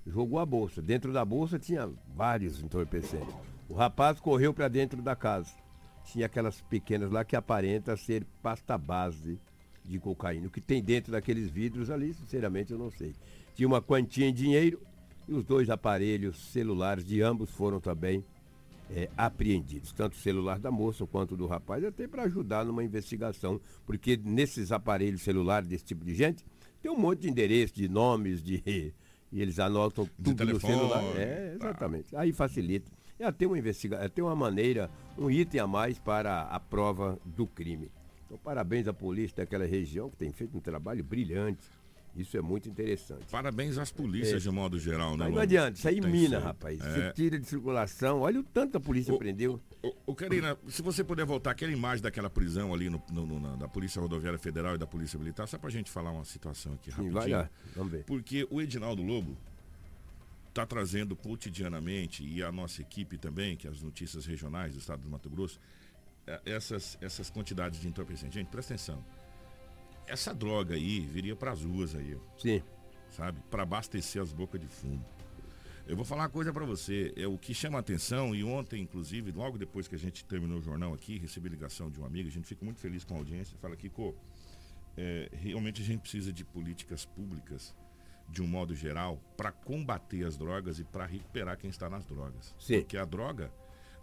Jogou 0.05 0.39
a 0.39 0.45
bolsa. 0.45 0.81
Dentro 0.81 1.13
da 1.13 1.23
bolsa 1.23 1.57
tinha 1.57 1.89
vários 2.15 2.61
entorpecentes. 2.61 3.33
O 3.69 3.73
rapaz 3.73 4.19
correu 4.19 4.53
para 4.53 4.67
dentro 4.67 5.01
da 5.01 5.15
casa. 5.15 5.51
Tinha 6.05 6.25
aquelas 6.25 6.61
pequenas 6.61 7.11
lá 7.11 7.23
que 7.23 7.35
aparenta 7.35 7.95
ser 7.97 8.25
pasta 8.41 8.77
base 8.77 9.39
de 9.83 9.99
cocaína. 9.99 10.47
O 10.47 10.49
que 10.49 10.61
tem 10.61 10.81
dentro 10.81 11.11
daqueles 11.11 11.49
vidros 11.49 11.89
ali, 11.89 12.13
sinceramente, 12.13 12.71
eu 12.71 12.77
não 12.77 12.91
sei. 12.91 13.13
Tinha 13.55 13.67
uma 13.67 13.81
quantia 13.81 14.27
em 14.27 14.33
dinheiro 14.33 14.79
e 15.27 15.33
os 15.33 15.43
dois 15.43 15.69
aparelhos 15.69 16.37
celulares 16.51 17.05
de 17.05 17.21
ambos 17.21 17.49
foram 17.51 17.79
também 17.79 18.23
é, 18.89 19.09
apreendidos. 19.17 19.91
Tanto 19.91 20.13
o 20.13 20.17
celular 20.17 20.59
da 20.59 20.71
moça 20.71 21.05
quanto 21.05 21.35
do 21.35 21.45
rapaz, 21.45 21.83
até 21.83 22.07
para 22.07 22.23
ajudar 22.23 22.65
numa 22.65 22.83
investigação. 22.83 23.59
Porque 23.85 24.17
nesses 24.17 24.71
aparelhos 24.71 25.21
celulares 25.21 25.67
desse 25.67 25.83
tipo 25.83 26.05
de 26.05 26.15
gente, 26.15 26.45
tem 26.81 26.91
um 26.91 26.97
monte 26.97 27.21
de 27.21 27.29
endereço, 27.29 27.75
de 27.75 27.87
nomes, 27.87 28.41
de. 28.41 28.93
E 29.29 29.41
eles 29.41 29.59
anotam 29.59 30.05
De 30.05 30.09
tudo 30.23 30.29
no 30.29 30.35
telefone, 30.37 30.73
celular. 30.73 31.03
É, 31.17 31.53
exatamente. 31.55 32.15
Aí 32.15 32.31
facilita. 32.31 32.89
É 33.19 33.25
até 33.25 33.45
uma 33.45 33.59
investigação, 33.59 34.01
é 34.01 34.07
até 34.07 34.23
uma 34.23 34.33
maneira, 34.33 34.89
um 35.17 35.29
item 35.29 35.59
a 35.59 35.67
mais 35.67 35.99
para 35.99 36.43
a 36.43 36.57
prova 36.61 37.19
do 37.25 37.45
crime. 37.45 37.91
Então, 38.25 38.37
parabéns 38.37 38.87
à 38.87 38.93
polícia 38.93 39.35
daquela 39.37 39.65
região 39.65 40.09
que 40.09 40.15
tem 40.15 40.31
feito 40.31 40.57
um 40.57 40.61
trabalho 40.61 41.03
brilhante. 41.03 41.59
Isso 42.17 42.35
é 42.35 42.41
muito 42.41 42.67
interessante. 42.67 43.25
Parabéns 43.29 43.77
às 43.77 43.91
polícias, 43.91 44.41
de 44.41 44.49
modo 44.49 44.79
geral, 44.79 45.15
né? 45.15 45.25
Mas 45.25 45.33
não 45.35 45.41
adianta, 45.41 45.77
isso 45.77 45.87
aí 45.87 46.01
Tem 46.01 46.09
mina, 46.11 46.39
rapaz. 46.39 46.79
É. 46.81 46.91
Você 46.91 47.13
tira 47.13 47.39
de 47.39 47.45
circulação. 47.45 48.21
Olha 48.21 48.39
o 48.39 48.43
tanto 48.43 48.77
a 48.77 48.79
polícia 48.79 49.13
Ô, 49.13 49.17
prendeu. 49.17 49.61
Ô, 49.83 49.93
ô, 50.07 50.15
Karina, 50.15 50.57
se 50.67 50.81
você 50.81 51.03
puder 51.03 51.25
voltar 51.25 51.51
aquela 51.51 51.71
imagem 51.71 52.01
daquela 52.01 52.29
prisão 52.29 52.73
ali 52.73 52.89
no, 52.89 53.01
no- 53.11 53.25
no- 53.25 53.39
na, 53.39 53.55
da 53.55 53.67
Polícia 53.67 54.01
Rodoviária 54.01 54.39
Federal 54.39 54.75
e 54.75 54.77
da 54.77 54.87
Polícia 54.87 55.19
Militar, 55.19 55.47
só 55.47 55.57
pra 55.57 55.69
gente 55.69 55.91
falar 55.91 56.11
uma 56.11 56.25
situação 56.25 56.73
aqui 56.73 56.85
Sim, 56.91 56.97
rapidinho. 57.09 57.13
vai 57.13 57.29
lá. 57.29 57.49
Vamos 57.75 57.91
ver. 57.91 58.03
Porque 58.05 58.47
o 58.49 58.59
Edinaldo 58.59 59.03
Lobo 59.03 59.37
está 60.49 60.65
trazendo 60.65 61.15
cotidianamente, 61.15 62.23
e 62.23 62.41
a 62.41 62.51
nossa 62.51 62.81
equipe 62.81 63.15
também, 63.17 63.55
que 63.55 63.67
é 63.67 63.69
as 63.69 63.81
notícias 63.83 64.25
regionais 64.25 64.73
do 64.73 64.79
estado 64.79 65.01
do 65.03 65.09
Mato 65.09 65.29
Grosso, 65.29 65.59
eh, 66.25 66.41
essas, 66.47 66.97
essas 66.99 67.29
quantidades 67.29 67.79
de 67.79 67.87
entorpecente. 67.87 68.33
Gente, 68.33 68.47
presta 68.47 68.73
atenção. 68.73 69.03
Essa 70.07 70.33
droga 70.33 70.75
aí 70.75 71.01
viria 71.01 71.35
para 71.35 71.51
as 71.51 71.63
ruas 71.63 71.93
aí, 71.95 72.17
Sim. 72.37 72.63
sabe? 73.09 73.39
Para 73.51 73.63
abastecer 73.63 74.21
as 74.21 74.31
bocas 74.31 74.59
de 74.59 74.67
fumo. 74.67 75.03
Eu 75.85 75.95
vou 75.95 76.03
falar 76.03 76.23
uma 76.23 76.29
coisa 76.29 76.51
para 76.51 76.65
você, 76.65 77.13
é 77.15 77.25
o 77.27 77.37
que 77.37 77.53
chama 77.53 77.77
a 77.77 77.79
atenção, 77.79 78.35
e 78.35 78.43
ontem, 78.43 78.81
inclusive, 78.81 79.31
logo 79.31 79.57
depois 79.57 79.87
que 79.87 79.95
a 79.95 79.97
gente 79.97 80.23
terminou 80.25 80.59
o 80.59 80.61
jornal 80.61 80.93
aqui, 80.93 81.17
recebi 81.17 81.47
ligação 81.47 81.89
de 81.89 81.99
um 81.99 82.05
amigo, 82.05 82.27
a 82.27 82.31
gente 82.31 82.45
fica 82.45 82.65
muito 82.65 82.79
feliz 82.79 83.05
com 83.05 83.15
a 83.15 83.17
audiência, 83.17 83.57
fala 83.61 83.73
aqui, 83.73 83.89
Cô, 83.89 84.13
é, 84.97 85.29
realmente 85.31 85.81
a 85.81 85.85
gente 85.85 86.01
precisa 86.01 86.33
de 86.33 86.43
políticas 86.43 87.05
públicas, 87.05 87.73
de 88.27 88.41
um 88.41 88.47
modo 88.47 88.75
geral, 88.75 89.17
para 89.37 89.51
combater 89.51 90.25
as 90.25 90.35
drogas 90.37 90.77
e 90.79 90.83
para 90.83 91.05
recuperar 91.05 91.57
quem 91.57 91.69
está 91.69 91.89
nas 91.89 92.05
drogas. 92.05 92.53
Sim. 92.59 92.79
Porque 92.79 92.97
a 92.97 93.05
droga, 93.05 93.49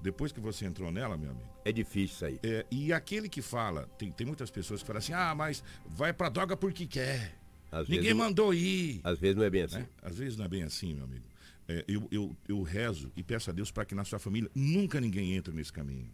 depois 0.04 0.30
que 0.32 0.38
você 0.38 0.66
entrou 0.66 0.92
nela, 0.92 1.16
meu 1.16 1.30
amigo, 1.30 1.49
É 1.64 1.73
difícil 1.73 2.26
aí. 2.26 2.38
é, 2.42 2.66
e 2.70 2.92
aquele 2.92 3.26
que 3.26 3.40
fala, 3.40 3.87
tem, 3.99 4.12
tem 4.12 4.26
muitas 4.26 4.50
pessoas 4.50 4.82
que 4.82 4.87
falam 4.87 4.99
assim, 4.99 5.14
ah, 5.14 5.34
mas 5.34 5.64
vai 5.87 6.12
pra 6.12 6.28
droga 6.28 6.54
porque 6.56 6.87
quer. 6.87 7.38
Às 7.73 7.88
Ninguém 7.88 8.12
mandou 8.12 8.52
ir. 8.52 9.00
às 9.02 9.18
vezes 9.18 9.34
não 9.34 9.42
é 9.44 9.50
bem 9.50 9.62
assim. 9.62 9.78
Né? 9.78 9.88
Às 10.02 10.18
vezes 10.18 10.37
não 10.37 10.44
é 10.44 10.49
bem 10.49 10.62
assim, 10.62 10.94
meu 10.94 11.04
amigo. 11.04 11.25
É, 11.66 11.82
eu, 11.88 12.06
eu, 12.12 12.37
eu 12.46 12.62
rezo 12.62 13.11
e 13.16 13.23
peço 13.23 13.49
a 13.49 13.52
Deus 13.52 13.70
para 13.73 13.87
que 13.87 13.94
na 13.94 14.04
sua 14.04 14.18
família 14.18 14.50
nunca 14.54 15.00
ninguém 15.00 15.32
entre 15.34 15.54
nesse 15.54 15.73
caminho. 15.73 16.11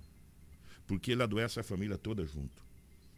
Porque 0.86 1.10
ele 1.10 1.22
adoece 1.24 1.58
a 1.58 1.62
família 1.64 1.98
toda 1.98 2.24
junto. 2.24 2.62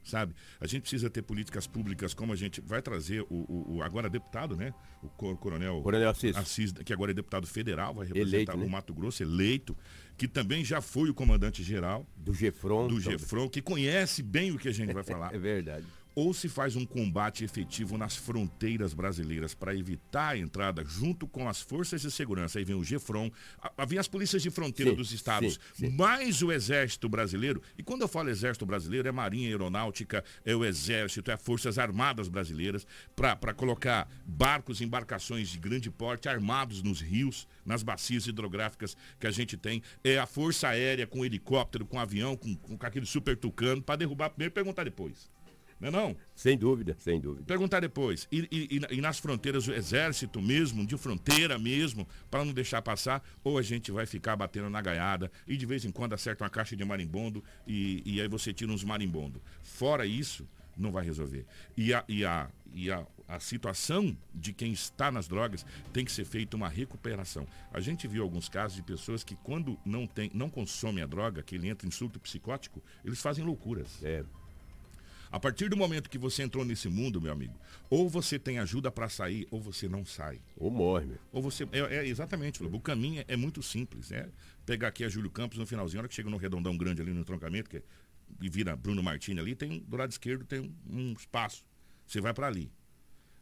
Sabe? 0.04 0.34
A 0.60 0.66
gente 0.66 0.82
precisa 0.82 1.08
ter 1.08 1.22
políticas 1.22 1.66
públicas 1.66 2.12
como 2.12 2.32
a 2.32 2.36
gente 2.36 2.60
vai 2.60 2.82
trazer 2.82 3.22
o, 3.22 3.26
o- 3.48 3.76
o 3.76 3.82
agora 3.82 4.10
deputado, 4.10 4.56
né? 4.56 4.74
O 5.02 5.08
cor- 5.08 5.36
coronel, 5.36 5.80
Coronel 5.82 6.08
Assis. 6.10 6.36
Assis, 6.36 6.72
que 6.72 6.92
agora 6.92 7.12
é 7.12 7.14
deputado 7.14 7.46
federal, 7.46 7.94
vai 7.94 8.06
representar 8.06 8.36
Eleito, 8.36 8.56
né? 8.58 8.64
o 8.64 8.68
Mato 8.70 8.92
Grosso, 8.92 9.22
eleito, 9.22 9.76
que 10.16 10.26
também 10.26 10.64
já 10.64 10.80
foi 10.80 11.08
o 11.08 11.14
comandante 11.14 11.62
geral 11.62 12.06
Do 12.16 12.34
Gefron. 12.34 12.88
do 12.88 13.00
também. 13.00 13.18
Gefron, 13.18 13.48
que 13.48 13.62
conhece 13.62 14.22
bem 14.22 14.50
o 14.50 14.58
que 14.58 14.68
a 14.68 14.72
gente 14.72 14.92
vai 14.92 15.02
falar 15.04 15.32
É 15.34 15.38
verdade. 15.38 15.86
Ou 16.14 16.34
se 16.34 16.48
faz 16.48 16.76
um 16.76 16.84
combate 16.84 17.44
efetivo 17.44 17.96
nas 17.96 18.16
fronteiras 18.16 18.92
brasileiras 18.92 19.54
para 19.54 19.74
evitar 19.74 20.30
a 20.30 20.38
entrada 20.38 20.84
junto 20.84 21.26
com 21.26 21.48
as 21.48 21.60
forças 21.60 22.02
de 22.02 22.10
segurança. 22.10 22.58
Aí 22.58 22.64
vem 22.64 22.76
o 22.76 22.84
GEFRON, 22.84 23.30
havia 23.76 24.00
as 24.00 24.08
polícias 24.08 24.42
de 24.42 24.50
fronteira 24.50 24.90
Sim, 24.90 24.96
dos 24.96 25.12
estados, 25.12 25.58
sim, 25.74 25.86
sim. 25.86 25.96
mais 25.96 26.42
o 26.42 26.52
Exército 26.52 27.08
Brasileiro. 27.08 27.62
E 27.76 27.82
quando 27.82 28.02
eu 28.02 28.08
falo 28.08 28.28
Exército 28.28 28.66
Brasileiro, 28.66 29.08
é 29.08 29.12
Marinha 29.12 29.48
Aeronáutica, 29.48 30.24
é 30.44 30.54
o 30.54 30.64
Exército, 30.64 31.30
é 31.30 31.36
Forças 31.36 31.78
Armadas 31.78 32.28
Brasileiras, 32.28 32.86
para 33.16 33.54
colocar 33.54 34.08
barcos, 34.26 34.80
embarcações 34.80 35.48
de 35.48 35.58
grande 35.58 35.90
porte 35.90 36.28
armados 36.28 36.82
nos 36.82 37.00
rios, 37.00 37.46
nas 37.64 37.82
bacias 37.82 38.26
hidrográficas 38.26 38.96
que 39.18 39.26
a 39.26 39.30
gente 39.30 39.56
tem. 39.56 39.82
É 40.04 40.18
a 40.18 40.26
Força 40.26 40.68
Aérea 40.68 41.06
com 41.06 41.24
helicóptero, 41.24 41.86
com 41.86 41.98
avião, 41.98 42.36
com, 42.36 42.54
com 42.54 42.78
aquele 42.80 43.06
super 43.06 43.36
tucano, 43.36 43.82
para 43.82 43.96
derrubar 43.96 44.30
primeiro 44.30 44.52
e 44.52 44.54
perguntar 44.54 44.84
depois. 44.84 45.30
Não 45.82 45.88
é 45.88 45.90
não? 45.90 46.16
Sem 46.36 46.56
dúvida, 46.56 46.96
sem 47.00 47.20
dúvida. 47.20 47.44
Perguntar 47.44 47.80
depois. 47.80 48.28
E, 48.30 48.46
e- 48.52 48.96
e- 48.96 49.00
nas 49.00 49.18
fronteiras, 49.18 49.66
o 49.66 49.72
exército 49.72 50.40
mesmo, 50.40 50.86
de 50.86 50.96
fronteira 50.96 51.58
mesmo, 51.58 52.06
para 52.30 52.44
não 52.44 52.52
deixar 52.52 52.80
passar, 52.80 53.20
ou 53.42 53.58
a 53.58 53.62
gente 53.62 53.90
vai 53.90 54.06
ficar 54.06 54.36
batendo 54.36 54.70
na 54.70 54.80
gaiada 54.80 55.30
e 55.46 55.56
de 55.56 55.66
vez 55.66 55.84
em 55.84 55.90
quando 55.90 56.12
acerta 56.12 56.44
uma 56.44 56.50
caixa 56.50 56.76
de 56.76 56.84
marimbondo 56.84 57.42
e, 57.66 58.00
e 58.06 58.20
aí 58.20 58.28
você 58.28 58.52
tira 58.52 58.70
uns 58.70 58.84
marimbondo. 58.84 59.42
Fora 59.60 60.06
isso, 60.06 60.46
não 60.76 60.92
vai 60.92 61.04
resolver. 61.04 61.44
E 61.76 61.92
a, 61.92 62.04
e 62.08 62.24
a, 62.24 62.48
e 62.72 62.88
a, 62.88 63.04
a 63.26 63.40
situação 63.40 64.16
de 64.32 64.52
quem 64.52 64.72
está 64.72 65.10
nas 65.10 65.26
drogas 65.26 65.66
tem 65.92 66.04
que 66.04 66.12
ser 66.12 66.24
feita 66.24 66.56
uma 66.56 66.68
recuperação. 66.68 67.44
A 67.72 67.80
gente 67.80 68.06
viu 68.06 68.22
alguns 68.22 68.48
casos 68.48 68.76
de 68.76 68.84
pessoas 68.84 69.24
que 69.24 69.34
quando 69.42 69.76
não, 69.84 70.06
tem, 70.06 70.30
não 70.32 70.48
consomem 70.48 71.02
a 71.02 71.06
droga, 71.06 71.42
que 71.42 71.56
ele 71.56 71.68
entra 71.68 71.88
em 71.88 71.90
surto 71.90 72.20
psicótico, 72.20 72.80
eles 73.04 73.20
fazem 73.20 73.44
loucuras. 73.44 73.98
É. 74.04 74.24
A 75.32 75.40
partir 75.40 75.70
do 75.70 75.76
momento 75.78 76.10
que 76.10 76.18
você 76.18 76.42
entrou 76.42 76.62
nesse 76.62 76.90
mundo, 76.90 77.18
meu 77.18 77.32
amigo, 77.32 77.58
ou 77.88 78.06
você 78.06 78.38
tem 78.38 78.58
ajuda 78.58 78.92
para 78.92 79.08
sair, 79.08 79.48
ou 79.50 79.62
você 79.62 79.88
não 79.88 80.04
sai. 80.04 80.42
Ou 80.58 80.70
morre, 80.70 81.06
meu. 81.06 81.18
Ou 81.32 81.40
você. 81.40 81.66
É, 81.72 81.96
é 81.96 82.06
exatamente. 82.06 82.62
O 82.62 82.78
caminho 82.78 83.22
é, 83.22 83.24
é 83.28 83.36
muito 83.36 83.62
simples. 83.62 84.12
É 84.12 84.28
pegar 84.66 84.88
aqui 84.88 85.02
a 85.02 85.08
Júlio 85.08 85.30
Campos 85.30 85.56
no 85.56 85.66
finalzinho, 85.66 86.00
a 86.00 86.02
hora 86.02 86.08
que 86.08 86.14
chega 86.14 86.28
no 86.28 86.36
redondão 86.36 86.76
grande 86.76 87.00
ali 87.00 87.14
no 87.14 87.24
troncamento, 87.24 87.70
que 87.70 87.78
é, 87.78 87.82
e 88.42 88.48
vira 88.50 88.76
Bruno 88.76 89.02
Martini 89.02 89.40
ali, 89.40 89.54
tem 89.54 89.80
do 89.80 89.96
lado 89.96 90.10
esquerdo 90.10 90.44
tem 90.44 90.60
um, 90.60 90.74
um 90.86 91.12
espaço. 91.14 91.64
Você 92.06 92.20
vai 92.20 92.34
para 92.34 92.46
ali. 92.46 92.70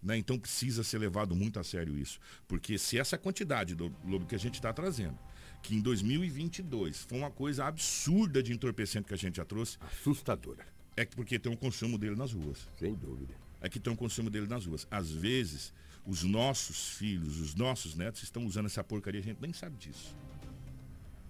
Né? 0.00 0.16
Então 0.16 0.38
precisa 0.38 0.84
ser 0.84 0.98
levado 0.98 1.34
muito 1.34 1.58
a 1.58 1.64
sério 1.64 1.98
isso. 1.98 2.20
Porque 2.46 2.78
se 2.78 2.98
essa 2.98 3.18
quantidade 3.18 3.74
do 3.74 3.92
Lobo 4.04 4.26
que 4.26 4.36
a 4.36 4.38
gente 4.38 4.54
está 4.54 4.72
trazendo, 4.72 5.18
que 5.60 5.74
em 5.74 5.80
2022 5.80 7.02
foi 7.02 7.18
uma 7.18 7.32
coisa 7.32 7.64
absurda 7.64 8.40
de 8.40 8.52
entorpecente 8.52 9.08
que 9.08 9.14
a 9.14 9.18
gente 9.18 9.38
já 9.38 9.44
trouxe, 9.44 9.76
Assustadora. 9.80 10.64
É 10.96 11.04
que 11.04 11.14
porque 11.16 11.38
tem 11.38 11.52
um 11.52 11.56
consumo 11.56 11.98
dele 11.98 12.16
nas 12.16 12.32
ruas. 12.32 12.68
Sem 12.78 12.94
dúvida. 12.94 13.34
É 13.60 13.68
que 13.68 13.78
tem 13.78 13.92
um 13.92 13.96
consumo 13.96 14.30
dele 14.30 14.46
nas 14.46 14.66
ruas. 14.66 14.86
Às 14.90 15.10
vezes, 15.10 15.72
os 16.06 16.22
nossos 16.22 16.90
filhos, 16.90 17.40
os 17.40 17.54
nossos 17.54 17.94
netos 17.94 18.22
estão 18.22 18.44
usando 18.46 18.66
essa 18.66 18.82
porcaria, 18.82 19.20
a 19.20 19.24
gente 19.24 19.40
nem 19.40 19.52
sabe 19.52 19.76
disso. 19.76 20.14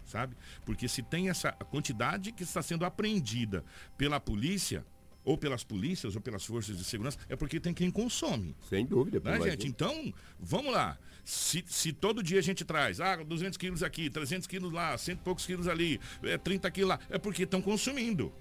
Sabe? 0.07 0.37
Porque 0.64 0.88
se 0.88 1.02
tem 1.02 1.29
essa 1.29 1.52
quantidade 1.52 2.33
que 2.33 2.43
está 2.43 2.62
sendo 2.62 2.85
apreendida 2.85 3.64
pela 3.97 4.19
polícia, 4.19 4.85
ou 5.25 5.37
pelas 5.37 5.62
polícias, 5.62 6.14
ou 6.14 6.21
pelas 6.21 6.45
forças 6.45 6.76
de 6.76 6.85
segurança, 6.85 7.19
é 7.29 7.37
porque 7.37 7.61
tem 7.61 7.75
quem 7.75 7.90
consome. 7.90 8.57
Sem 8.69 8.87
dúvida. 8.87 9.21
Né, 9.21 9.50
gente? 9.50 9.67
Então, 9.67 10.12
vamos 10.38 10.73
lá. 10.73 10.99
Se, 11.25 11.62
se 11.67 11.93
todo 11.93 12.23
dia 12.23 12.38
a 12.38 12.43
gente 12.43 12.64
traz, 12.64 13.00
ah, 13.00 13.17
200 13.17 13.57
quilos 13.57 13.83
aqui, 13.83 14.09
300 14.09 14.47
quilos 14.47 14.73
lá, 14.73 14.97
cento 14.97 15.21
e 15.21 15.23
poucos 15.23 15.47
quilos 15.47 15.69
ali, 15.69 16.00
é, 16.23 16.38
30 16.38 16.71
quilos 16.71 16.88
lá, 16.88 16.99
é 17.09 17.19
porque 17.19 17.43
estão 17.43 17.61
consumindo. 17.61 18.33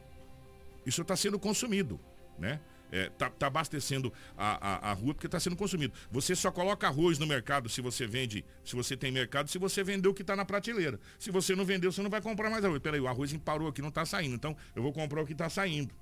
Isso 0.86 1.02
está 1.02 1.16
sendo 1.16 1.40
consumido, 1.40 2.00
né? 2.38 2.60
É, 2.92 3.08
tá, 3.10 3.30
tá 3.30 3.46
abastecendo 3.46 4.12
a, 4.36 4.88
a, 4.88 4.90
a 4.90 4.94
rua 4.94 5.14
porque 5.14 5.28
está 5.28 5.40
sendo 5.40 5.56
consumido. 5.56 5.94
Você 6.12 6.36
só 6.36 6.52
coloca 6.52 6.88
arroz 6.88 7.20
no 7.20 7.28
mercado 7.28 7.70
se 7.70 7.82
você 7.82 8.08
vende, 8.08 8.44
se 8.66 8.76
você 8.76 8.98
tem 8.98 9.12
mercado, 9.12 9.48
se 9.48 9.60
você 9.60 9.84
vendeu 9.84 10.10
o 10.10 10.14
que 10.14 10.24
está 10.24 10.36
na 10.36 10.44
prateleira. 10.44 11.00
Se 11.20 11.30
você 11.30 11.56
não 11.56 11.64
vendeu, 11.64 11.92
você 11.92 12.02
não 12.02 12.10
vai 12.10 12.20
comprar 12.20 12.50
mais 12.50 12.66
arroz. 12.66 12.80
Peraí, 12.80 13.00
o 13.00 13.08
arroz 13.08 13.32
parou 13.38 13.68
aqui, 13.68 13.82
não 13.82 13.90
está 13.90 14.06
saindo. 14.06 14.34
Então, 14.34 14.58
eu 14.76 14.82
vou 14.82 14.92
comprar 14.92 15.22
o 15.22 15.26
que 15.26 15.34
está 15.34 15.50
saindo. 15.50 15.94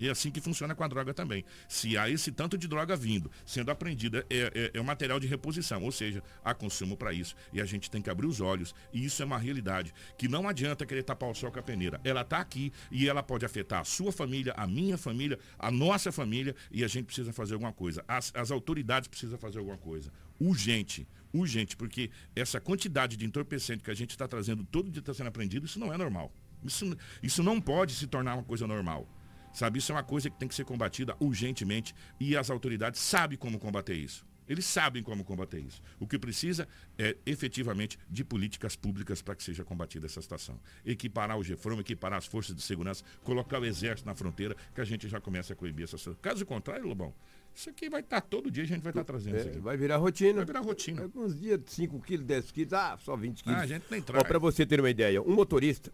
E 0.00 0.08
é 0.08 0.10
assim 0.10 0.30
que 0.30 0.40
funciona 0.40 0.74
com 0.74 0.82
a 0.82 0.88
droga 0.88 1.12
também. 1.12 1.44
Se 1.68 1.98
há 1.98 2.08
esse 2.08 2.32
tanto 2.32 2.56
de 2.56 2.66
droga 2.66 2.96
vindo, 2.96 3.30
sendo 3.44 3.70
apreendida, 3.70 4.24
é, 4.30 4.70
é, 4.74 4.78
é 4.78 4.80
um 4.80 4.84
material 4.84 5.20
de 5.20 5.26
reposição, 5.26 5.84
ou 5.84 5.92
seja, 5.92 6.22
há 6.42 6.54
consumo 6.54 6.96
para 6.96 7.12
isso. 7.12 7.36
E 7.52 7.60
a 7.60 7.66
gente 7.66 7.90
tem 7.90 8.00
que 8.00 8.08
abrir 8.08 8.26
os 8.26 8.40
olhos. 8.40 8.74
E 8.92 9.04
isso 9.04 9.22
é 9.22 9.26
uma 9.26 9.38
realidade. 9.38 9.92
Que 10.16 10.26
não 10.26 10.48
adianta 10.48 10.86
querer 10.86 11.02
tapar 11.02 11.30
o 11.30 11.34
sol 11.34 11.52
com 11.52 11.58
a 11.58 11.62
peneira. 11.62 12.00
Ela 12.02 12.22
está 12.22 12.38
aqui 12.38 12.72
e 12.90 13.08
ela 13.08 13.22
pode 13.22 13.44
afetar 13.44 13.80
a 13.80 13.84
sua 13.84 14.10
família, 14.10 14.54
a 14.56 14.66
minha 14.66 14.96
família, 14.96 15.38
a 15.58 15.70
nossa 15.70 16.10
família. 16.10 16.56
E 16.70 16.82
a 16.82 16.88
gente 16.88 17.04
precisa 17.04 17.32
fazer 17.32 17.54
alguma 17.54 17.72
coisa. 17.72 18.02
As, 18.08 18.32
as 18.34 18.50
autoridades 18.50 19.08
precisam 19.08 19.38
fazer 19.38 19.58
alguma 19.58 19.76
coisa. 19.76 20.10
Urgente. 20.40 21.06
Urgente, 21.32 21.76
porque 21.76 22.10
essa 22.34 22.60
quantidade 22.60 23.16
de 23.16 23.24
entorpecente 23.24 23.84
que 23.84 23.90
a 23.90 23.94
gente 23.94 24.10
está 24.10 24.26
trazendo 24.26 24.64
todo 24.64 24.90
dia 24.90 25.00
está 25.00 25.14
sendo 25.14 25.28
apreendido, 25.28 25.66
isso 25.66 25.78
não 25.78 25.92
é 25.92 25.96
normal. 25.96 26.32
Isso, 26.64 26.96
isso 27.22 27.42
não 27.42 27.60
pode 27.60 27.94
se 27.94 28.06
tornar 28.06 28.34
uma 28.34 28.42
coisa 28.42 28.66
normal. 28.66 29.08
Sabe, 29.52 29.78
isso 29.78 29.90
é 29.92 29.94
uma 29.94 30.02
coisa 30.04 30.30
que 30.30 30.38
tem 30.38 30.48
que 30.48 30.54
ser 30.54 30.64
combatida 30.64 31.16
urgentemente 31.20 31.94
e 32.18 32.36
as 32.36 32.50
autoridades 32.50 33.00
sabem 33.00 33.36
como 33.36 33.58
combater 33.58 33.94
isso. 33.94 34.24
Eles 34.48 34.64
sabem 34.64 35.00
como 35.00 35.22
combater 35.22 35.60
isso. 35.60 35.80
O 36.00 36.08
que 36.08 36.18
precisa 36.18 36.66
é 36.98 37.16
efetivamente 37.24 37.96
de 38.08 38.24
políticas 38.24 38.74
públicas 38.74 39.22
para 39.22 39.36
que 39.36 39.44
seja 39.44 39.62
combatida 39.64 40.06
essa 40.06 40.20
situação. 40.20 40.58
Equiparar 40.84 41.38
o 41.38 41.44
GEFROM, 41.44 41.78
equiparar 41.78 42.18
as 42.18 42.26
forças 42.26 42.56
de 42.56 42.60
segurança, 42.62 43.04
colocar 43.22 43.60
o 43.60 43.64
exército 43.64 44.08
na 44.08 44.14
fronteira, 44.14 44.56
que 44.74 44.80
a 44.80 44.84
gente 44.84 45.08
já 45.08 45.20
começa 45.20 45.52
a 45.52 45.56
coibir 45.56 45.84
essa 45.84 45.96
situação. 45.96 46.20
Caso 46.20 46.44
contrário, 46.44 46.84
Lobão, 46.84 47.14
isso 47.54 47.70
aqui 47.70 47.88
vai 47.88 48.00
estar 48.00 48.20
todo 48.20 48.50
dia, 48.50 48.64
a 48.64 48.66
gente 48.66 48.82
vai 48.82 48.90
estar 48.90 49.04
trazendo 49.04 49.36
isso 49.36 49.46
É, 49.46 49.50
aqui. 49.52 49.60
vai 49.60 49.76
virar 49.76 49.98
rotina. 49.98 50.34
Vai 50.34 50.44
virar 50.46 50.60
rotina. 50.62 51.02
Alguns 51.02 51.38
dias 51.38 51.60
5 51.66 52.00
quilos, 52.00 52.26
10 52.26 52.50
quilos, 52.50 52.72
ah, 52.72 52.98
só 53.00 53.16
20 53.16 53.44
quilos. 53.44 53.58
Ah, 53.58 53.62
a 53.62 53.66
gente 53.68 53.84
nem 53.88 54.02
traz. 54.02 54.24
Ó, 54.24 54.26
pra 54.26 54.38
você 54.40 54.66
ter 54.66 54.80
uma 54.80 54.90
ideia, 54.90 55.22
um 55.22 55.32
motorista 55.34 55.92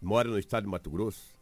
mora 0.00 0.30
no 0.30 0.38
estado 0.38 0.64
de 0.64 0.70
Mato 0.70 0.88
Grosso, 0.90 1.36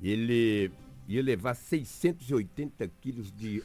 ele 0.00 0.70
ia 1.08 1.22
levar 1.22 1.54
680 1.54 2.88
quilos 3.00 3.32
de 3.32 3.62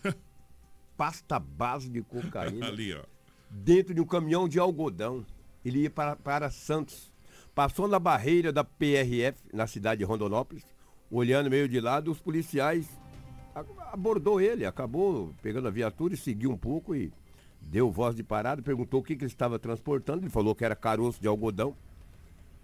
pasta 0.95 1.39
base 1.39 1.89
de 1.89 2.01
cocaína 2.01 2.67
Ali, 2.67 2.93
ó. 2.93 3.03
dentro 3.49 3.93
de 3.93 4.01
um 4.01 4.05
caminhão 4.05 4.47
de 4.47 4.59
algodão. 4.59 5.25
Ele 5.63 5.81
ia 5.83 5.89
para, 5.89 6.15
para 6.15 6.49
Santos. 6.49 7.11
Passou 7.53 7.87
na 7.87 7.99
barreira 7.99 8.51
da 8.51 8.63
PRF, 8.63 9.37
na 9.53 9.67
cidade 9.67 9.99
de 9.99 10.05
Rondonópolis, 10.05 10.65
olhando 11.11 11.49
meio 11.49 11.67
de 11.67 11.79
lado, 11.79 12.09
os 12.09 12.19
policiais 12.19 12.87
abordou 13.91 14.39
ele, 14.39 14.65
acabou 14.65 15.33
pegando 15.41 15.67
a 15.67 15.71
viatura 15.71 16.13
e 16.13 16.17
seguiu 16.17 16.51
um 16.51 16.57
pouco 16.57 16.95
e 16.95 17.11
deu 17.59 17.91
voz 17.91 18.15
de 18.15 18.23
parada, 18.23 18.61
perguntou 18.61 19.01
o 19.01 19.03
que, 19.03 19.15
que 19.15 19.23
ele 19.23 19.31
estava 19.31 19.59
transportando. 19.59 20.23
Ele 20.23 20.29
falou 20.29 20.55
que 20.55 20.63
era 20.63 20.75
caroço 20.75 21.21
de 21.21 21.27
algodão. 21.27 21.75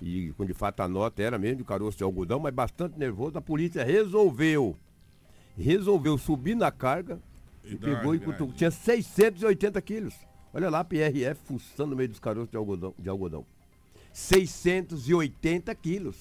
E 0.02 0.32
com 0.34 0.46
de 0.46 0.54
fato 0.54 0.82
a 0.82 0.88
nota 0.88 1.22
era 1.22 1.38
mesmo 1.38 1.58
de 1.58 1.64
caroço 1.64 1.98
de 1.98 2.04
algodão, 2.04 2.40
mas 2.40 2.54
bastante 2.54 2.98
nervoso. 2.98 3.38
A 3.38 3.42
polícia 3.42 3.84
resolveu, 3.84 4.76
resolveu 5.58 6.18
subir 6.18 6.56
na 6.56 6.72
carga 6.72 7.20
E 7.64 7.74
e, 7.74 7.76
pegou 7.76 8.14
e 8.14 8.20
cutucou. 8.20 8.54
Tinha 8.54 8.70
680 8.70 9.82
quilos. 9.82 10.14
Olha 10.54 10.70
lá, 10.70 10.84
PRF 10.84 11.40
fuçando 11.46 11.92
no 11.92 11.96
meio 11.96 12.10
dos 12.10 12.20
caroços 12.20 12.50
de 12.50 12.58
algodão. 12.58 12.94
De 12.98 13.10
algodão. 13.10 13.46
680 14.14 15.74
quilos. 15.76 16.16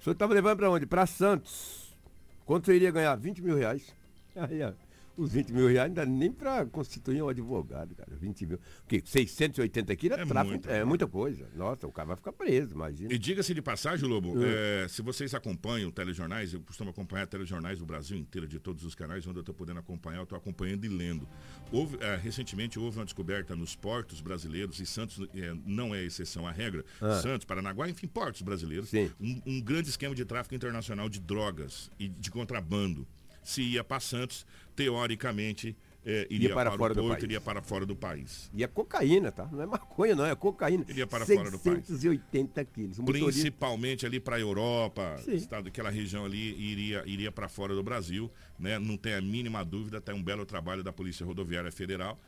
O 0.00 0.04
senhor 0.04 0.12
estava 0.12 0.32
levando 0.32 0.58
para 0.58 0.70
onde? 0.70 0.86
Para 0.86 1.06
Santos. 1.06 1.96
Quanto 2.44 2.66
você 2.66 2.76
iria 2.76 2.90
ganhar? 2.90 3.14
20 3.16 3.42
mil 3.42 3.56
reais. 3.56 3.94
Aí, 4.36 4.62
ó, 4.62 4.72
os 5.16 5.32
20 5.32 5.52
mil 5.52 5.68
reais 5.68 5.92
dá 5.92 6.04
nem 6.04 6.30
para 6.30 6.66
constituir 6.66 7.22
um 7.22 7.28
advogado, 7.28 7.94
cara. 7.94 8.14
20 8.16 8.46
mil. 8.46 8.56
O 8.56 8.86
quê? 8.86 9.02
680 9.04 9.96
quilos 9.96 10.18
é, 10.18 10.22
É 10.22 10.26
tráfico. 10.26 10.50
muito, 10.50 10.70
é 10.70 10.84
muita 10.84 11.06
coisa. 11.06 11.48
Nossa, 11.54 11.86
o 11.86 11.92
cara 11.92 12.08
vai 12.08 12.16
ficar 12.16 12.32
preso, 12.32 12.74
imagina. 12.74 13.12
E 13.12 13.18
diga-se 13.18 13.54
de 13.54 13.62
passagem, 13.62 14.08
Lobo, 14.08 14.34
é, 14.42 14.86
se 14.88 15.02
vocês 15.02 15.34
acompanham 15.34 15.90
telejornais, 15.90 16.52
eu 16.52 16.60
costumo 16.60 16.90
acompanhar 16.90 17.26
telejornais 17.26 17.78
do 17.78 17.86
Brasil 17.86 18.16
inteiro, 18.16 18.46
de 18.46 18.58
todos 18.58 18.84
os 18.84 18.94
canais 18.94 19.26
onde 19.26 19.38
eu 19.38 19.40
estou 19.40 19.54
podendo 19.54 19.80
acompanhar, 19.80 20.18
eu 20.18 20.24
estou 20.24 20.36
acompanhando 20.38 20.84
e 20.84 20.88
lendo. 20.88 21.28
Houve, 21.72 21.96
é, 22.00 22.16
recentemente 22.16 22.78
houve 22.78 22.98
uma 22.98 23.04
descoberta 23.04 23.56
nos 23.56 23.74
portos 23.74 24.20
brasileiros, 24.20 24.80
e 24.80 24.86
Santos 24.86 25.26
é, 25.34 25.54
não 25.64 25.94
é 25.94 26.02
exceção 26.04 26.46
à 26.46 26.52
regra, 26.52 26.84
Santos, 27.22 27.44
Paranaguá, 27.44 27.88
enfim, 27.88 28.06
portos 28.06 28.42
brasileiros, 28.42 28.92
um, 29.20 29.40
um 29.46 29.60
grande 29.60 29.88
esquema 29.88 30.14
de 30.14 30.24
tráfico 30.24 30.54
internacional 30.54 31.08
de 31.08 31.20
drogas 31.20 31.90
e 31.98 32.08
de 32.08 32.30
contrabando. 32.30 33.06
Se 33.46 33.62
ia 33.62 33.84
para 33.84 34.00
Santos, 34.00 34.44
teoricamente, 34.74 35.76
é, 36.04 36.26
iria 36.28 36.52
para 36.52 36.70
para, 36.70 36.78
fora 36.78 36.92
o 36.92 36.96
do 36.96 37.02
porto, 37.02 37.12
país. 37.12 37.22
iria 37.22 37.40
para 37.40 37.62
fora 37.62 37.86
do 37.86 37.94
país. 37.94 38.50
E 38.52 38.64
é 38.64 38.66
cocaína, 38.66 39.30
tá? 39.30 39.48
Não 39.52 39.62
é 39.62 39.66
maconha, 39.66 40.16
não, 40.16 40.26
é 40.26 40.34
cocaína. 40.34 40.84
Iria 40.88 41.06
para 41.06 41.24
fora 41.24 41.48
do 41.48 41.58
país. 41.60 41.86
680 41.86 42.64
quilos. 42.64 42.98
Principalmente 42.98 44.04
ali 44.04 44.18
para 44.18 44.34
a 44.34 44.40
Europa, 44.40 45.16
Sim. 45.24 45.34
estado, 45.34 45.68
aquela 45.68 45.90
região 45.90 46.24
ali 46.24 46.54
iria, 46.60 47.04
iria 47.06 47.30
para 47.30 47.48
fora 47.48 47.72
do 47.72 47.84
Brasil, 47.84 48.28
né? 48.58 48.80
Não 48.80 48.96
tem 48.96 49.14
a 49.14 49.20
mínima 49.20 49.64
dúvida, 49.64 50.00
tem 50.00 50.12
um 50.12 50.22
belo 50.22 50.44
trabalho 50.44 50.82
da 50.82 50.92
Polícia 50.92 51.24
Rodoviária 51.24 51.70
Federal. 51.70 52.18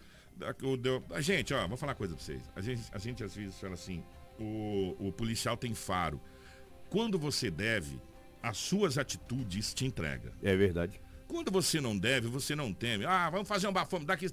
A 1.11 1.21
gente, 1.21 1.53
ó, 1.53 1.67
vou 1.67 1.77
falar 1.77 1.93
uma 1.93 1.97
coisa 1.97 2.15
para 2.15 2.25
vocês. 2.25 2.43
A 2.55 2.61
gente, 2.61 2.83
a 2.93 2.99
gente 2.99 3.25
às 3.25 3.35
vezes 3.35 3.59
fala 3.59 3.75
assim, 3.75 4.05
o, 4.39 4.95
o 5.01 5.13
policial 5.13 5.57
tem 5.57 5.75
faro. 5.75 6.21
Quando 6.89 7.19
você 7.19 7.51
deve, 7.51 8.01
as 8.43 8.57
suas 8.57 8.99
atitudes 8.99 9.75
te 9.75 9.85
entregam. 9.85 10.33
É 10.43 10.57
verdade. 10.57 11.01
Quando 11.29 11.51
você 11.51 11.79
não 11.79 11.97
deve, 11.97 12.27
você 12.27 12.57
não 12.57 12.73
teme. 12.73 13.05
Ah, 13.05 13.29
vamos 13.29 13.47
fazer 13.47 13.69
um 13.69 13.73
bafome, 13.73 14.07
dá 14.07 14.15
aqui 14.15 14.27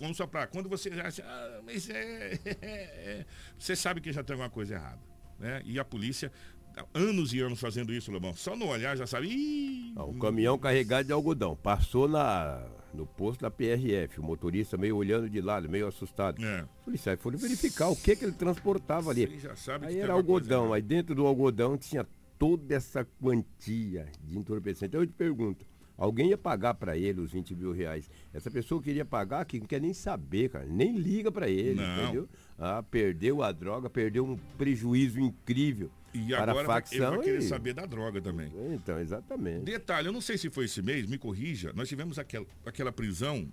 vamos 0.00 0.16
soprar. 0.16 0.46
Quando 0.46 0.68
você 0.68 0.88
já 0.94 1.08
acha, 1.08 1.24
ah, 1.26 1.60
mas 1.66 1.90
é, 1.90 2.38
é, 2.44 3.26
Você 3.58 3.74
sabe 3.74 4.00
que 4.00 4.12
já 4.12 4.22
tem 4.22 4.34
alguma 4.34 4.48
coisa 4.48 4.74
errada. 4.74 5.00
Né? 5.38 5.60
E 5.64 5.78
a 5.80 5.84
polícia, 5.84 6.32
anos 6.94 7.32
e 7.34 7.40
anos 7.40 7.58
fazendo 7.60 7.92
isso, 7.92 8.12
Lobão. 8.12 8.34
Só 8.34 8.54
no 8.54 8.68
olhar 8.68 8.96
já 8.96 9.06
sabe. 9.06 9.26
Ih, 9.26 9.94
caminhão 10.20 10.56
carregado 10.56 11.06
de 11.06 11.12
algodão 11.12 11.56
passou 11.56 12.08
na, 12.08 12.64
no 12.94 13.04
posto 13.04 13.40
da 13.40 13.50
PRF. 13.50 14.20
O 14.20 14.22
motorista 14.22 14.76
meio 14.76 14.96
olhando 14.96 15.28
de 15.28 15.40
lado, 15.40 15.68
meio 15.68 15.88
assustado. 15.88 16.44
É. 16.44 16.62
Os 16.62 16.84
policiais 16.84 17.20
foram 17.20 17.36
verificar 17.36 17.88
o 17.88 17.96
que, 17.96 18.14
que 18.14 18.24
ele 18.24 18.32
transportava 18.32 19.10
ali. 19.10 19.26
Você 19.26 19.38
já 19.40 19.56
sabe 19.56 19.86
que 19.86 19.88
Aí 19.88 19.94
tem 19.94 20.04
era 20.04 20.12
algodão, 20.12 20.72
aí 20.72 20.82
dentro 20.82 21.16
do 21.16 21.26
algodão 21.26 21.76
tinha 21.76 22.06
toda 22.38 22.74
essa 22.74 23.04
quantia 23.20 24.06
de 24.22 24.38
entorpecente. 24.38 24.86
Então 24.86 25.00
eu 25.00 25.06
te 25.06 25.12
pergunto, 25.12 25.66
alguém 25.98 26.30
ia 26.30 26.38
pagar 26.38 26.72
para 26.74 26.96
ele 26.96 27.20
os 27.20 27.32
20 27.32 27.54
mil 27.54 27.72
reais? 27.72 28.08
Essa 28.32 28.50
pessoa 28.50 28.80
queria 28.80 29.04
pagar, 29.04 29.44
que 29.44 29.58
não 29.60 29.66
quer 29.66 29.80
nem 29.80 29.92
saber, 29.92 30.48
cara, 30.48 30.64
nem 30.64 30.96
liga 30.96 31.30
para 31.30 31.48
ele, 31.50 31.74
Não. 31.82 32.02
entendeu? 32.04 32.28
Ah, 32.58 32.82
perdeu 32.82 33.42
a 33.42 33.52
droga, 33.52 33.90
perdeu 33.90 34.24
um 34.24 34.36
prejuízo 34.56 35.18
incrível 35.20 35.90
E 36.14 36.28
para 36.28 36.52
agora 36.52 36.62
a 36.62 36.66
facção. 36.66 37.16
vai 37.16 37.20
querer 37.24 37.38
e- 37.40 37.42
saber 37.42 37.74
da 37.74 37.84
droga 37.84 38.22
também. 38.22 38.50
Então, 38.72 38.98
exatamente. 38.98 39.64
Detalhe, 39.64 40.06
eu 40.08 40.12
não 40.12 40.20
sei 40.20 40.38
se 40.38 40.48
foi 40.48 40.64
esse 40.66 40.80
mês, 40.80 41.04
me 41.06 41.18
corrija. 41.18 41.72
Nós 41.74 41.88
tivemos 41.88 42.18
aquela, 42.18 42.46
aquela 42.64 42.90
prisão 42.92 43.46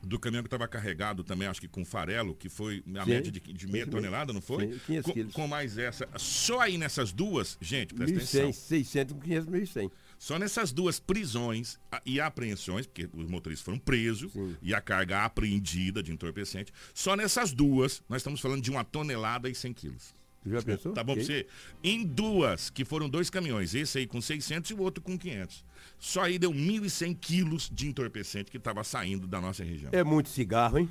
do 0.00 0.16
caminhão 0.16 0.44
que 0.44 0.46
estava 0.46 0.68
carregado 0.68 1.24
também, 1.24 1.48
acho 1.48 1.60
que 1.60 1.66
com 1.66 1.84
farelo, 1.84 2.32
que 2.32 2.48
foi 2.48 2.84
a 2.94 3.04
Sim, 3.04 3.10
média 3.10 3.32
de, 3.32 3.40
de 3.40 3.66
meia 3.66 3.82
esse 3.82 3.90
tonelada, 3.90 4.32
não 4.32 4.40
foi? 4.40 4.68
Sim, 4.72 4.78
500 4.86 5.06
com, 5.06 5.12
quilos. 5.12 5.32
com 5.34 5.48
mais 5.48 5.76
essa. 5.76 6.08
Só 6.16 6.60
aí 6.60 6.78
nessas 6.78 7.12
duas, 7.12 7.58
gente, 7.60 7.94
presta 7.94 8.14
1.100, 8.16 8.18
atenção. 8.42 8.52
600, 8.52 9.16
500, 9.20 9.46
1.100. 9.48 9.90
Só 10.18 10.38
nessas 10.38 10.72
duas 10.72 10.98
prisões 10.98 11.78
e 12.04 12.20
apreensões, 12.20 12.86
porque 12.86 13.08
os 13.14 13.28
motoristas 13.28 13.64
foram 13.64 13.78
presos 13.78 14.32
e 14.60 14.74
a 14.74 14.80
carga 14.80 15.24
apreendida 15.24 16.02
de 16.02 16.10
entorpecente, 16.12 16.72
só 16.92 17.14
nessas 17.14 17.52
duas 17.52 18.02
nós 18.08 18.18
estamos 18.20 18.40
falando 18.40 18.60
de 18.62 18.70
uma 18.70 18.82
tonelada 18.84 19.48
e 19.48 19.54
100 19.54 19.72
quilos. 19.74 20.14
Já 20.46 20.62
pensou? 20.62 20.92
Tá 20.92 21.04
bom 21.04 21.14
pra 21.14 21.22
Ok. 21.22 21.24
você? 21.24 21.46
Em 21.84 22.04
duas, 22.06 22.70
que 22.70 22.84
foram 22.84 23.08
dois 23.08 23.28
caminhões, 23.28 23.74
esse 23.74 23.98
aí 23.98 24.06
com 24.06 24.20
600 24.20 24.70
e 24.70 24.74
o 24.74 24.80
outro 24.80 25.02
com 25.02 25.18
500. 25.18 25.64
Só 25.98 26.22
aí 26.22 26.38
deu 26.38 26.52
1.100 26.52 27.16
quilos 27.20 27.68
de 27.72 27.86
entorpecente 27.88 28.50
que 28.50 28.56
estava 28.56 28.82
saindo 28.82 29.26
da 29.26 29.40
nossa 29.40 29.62
região. 29.62 29.90
É 29.92 30.02
muito 30.02 30.28
cigarro, 30.30 30.78
hein? 30.78 30.88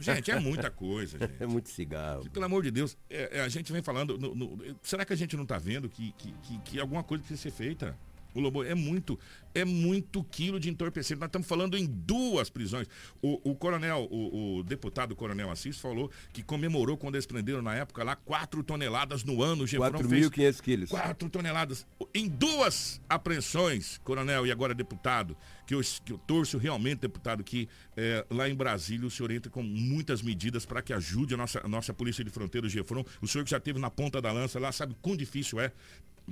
Gente, 0.00 0.30
é 0.30 0.40
muita 0.40 0.70
coisa, 0.70 1.18
gente. 1.20 1.34
É 1.38 1.46
muito 1.46 1.68
cigarro. 1.68 2.28
Pelo 2.30 2.44
amor 2.46 2.62
de 2.62 2.70
Deus, 2.70 2.96
é, 3.10 3.38
é, 3.38 3.40
a 3.42 3.48
gente 3.48 3.70
vem 3.72 3.82
falando. 3.82 4.16
no- 4.18 4.34
no- 4.34 4.76
será 4.82 5.04
que 5.04 5.12
a 5.12 5.16
gente 5.16 5.36
não 5.36 5.42
está 5.42 5.58
vendo 5.58 5.88
que, 5.88 6.12
que, 6.12 6.32
que, 6.42 6.58
que 6.60 6.80
alguma 6.80 7.02
coisa 7.04 7.22
precisa 7.22 7.42
ser 7.42 7.50
feita? 7.56 7.96
O 8.36 8.40
Lobo 8.40 8.62
é 8.62 8.74
muito, 8.74 9.18
é 9.54 9.64
muito 9.64 10.22
quilo 10.22 10.60
de 10.60 10.68
entorpecente. 10.68 11.18
Nós 11.18 11.28
estamos 11.28 11.48
falando 11.48 11.76
em 11.76 11.86
duas 11.86 12.50
prisões. 12.50 12.86
O, 13.22 13.50
o 13.50 13.54
coronel, 13.54 14.06
o, 14.10 14.58
o 14.58 14.62
deputado 14.62 15.16
coronel 15.16 15.50
Assis 15.50 15.78
falou 15.78 16.10
que 16.34 16.42
comemorou 16.42 16.98
quando 16.98 17.14
eles 17.14 17.24
prenderam 17.24 17.62
na 17.62 17.74
época 17.74 18.04
lá 18.04 18.14
4 18.14 18.62
toneladas 18.62 19.24
no 19.24 19.42
ano. 19.42 19.64
O 19.64 19.66
Gefron 19.66 20.06
fez 20.06 20.28
4.500 20.28 20.60
quilos. 20.60 20.90
4 20.90 21.30
toneladas. 21.30 21.86
Em 22.14 22.28
duas 22.28 23.00
apreensões, 23.08 23.98
coronel 24.04 24.46
e 24.46 24.52
agora 24.52 24.74
deputado, 24.74 25.34
que 25.66 25.74
eu, 25.74 25.80
que 26.04 26.12
eu 26.12 26.18
torço 26.18 26.58
realmente, 26.58 27.00
deputado, 27.00 27.42
que 27.42 27.68
eh, 27.96 28.26
lá 28.30 28.48
em 28.48 28.54
Brasília 28.54 29.06
o 29.06 29.10
senhor 29.10 29.30
entra 29.30 29.50
com 29.50 29.62
muitas 29.62 30.20
medidas 30.20 30.66
para 30.66 30.82
que 30.82 30.92
ajude 30.92 31.32
a 31.32 31.36
nossa, 31.38 31.64
a 31.64 31.68
nossa 31.68 31.94
Polícia 31.94 32.22
de 32.22 32.30
Fronteira, 32.30 32.66
o 32.66 32.70
Gefron. 32.70 33.02
O 33.22 33.26
senhor 33.26 33.44
que 33.44 33.50
já 33.50 33.56
esteve 33.56 33.78
na 33.78 33.90
ponta 33.90 34.20
da 34.20 34.30
lança 34.30 34.60
lá, 34.60 34.70
sabe 34.72 34.94
quão 35.00 35.16
difícil 35.16 35.58
é 35.58 35.72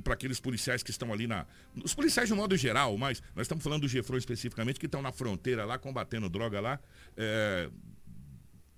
para 0.02 0.14
aqueles 0.14 0.40
policiais 0.40 0.82
que 0.82 0.90
estão 0.90 1.12
ali 1.12 1.26
na. 1.26 1.46
Os 1.82 1.94
policiais 1.94 2.28
de 2.28 2.34
um 2.34 2.36
modo 2.36 2.56
geral, 2.56 2.96
mas 2.98 3.22
nós 3.34 3.44
estamos 3.44 3.62
falando 3.62 3.82
do 3.82 3.88
Gefron 3.88 4.16
especificamente, 4.16 4.80
que 4.80 4.86
estão 4.86 5.00
na 5.02 5.12
fronteira 5.12 5.64
lá, 5.64 5.78
combatendo 5.78 6.28
droga 6.28 6.60
lá. 6.60 6.80
eh, 7.16 7.70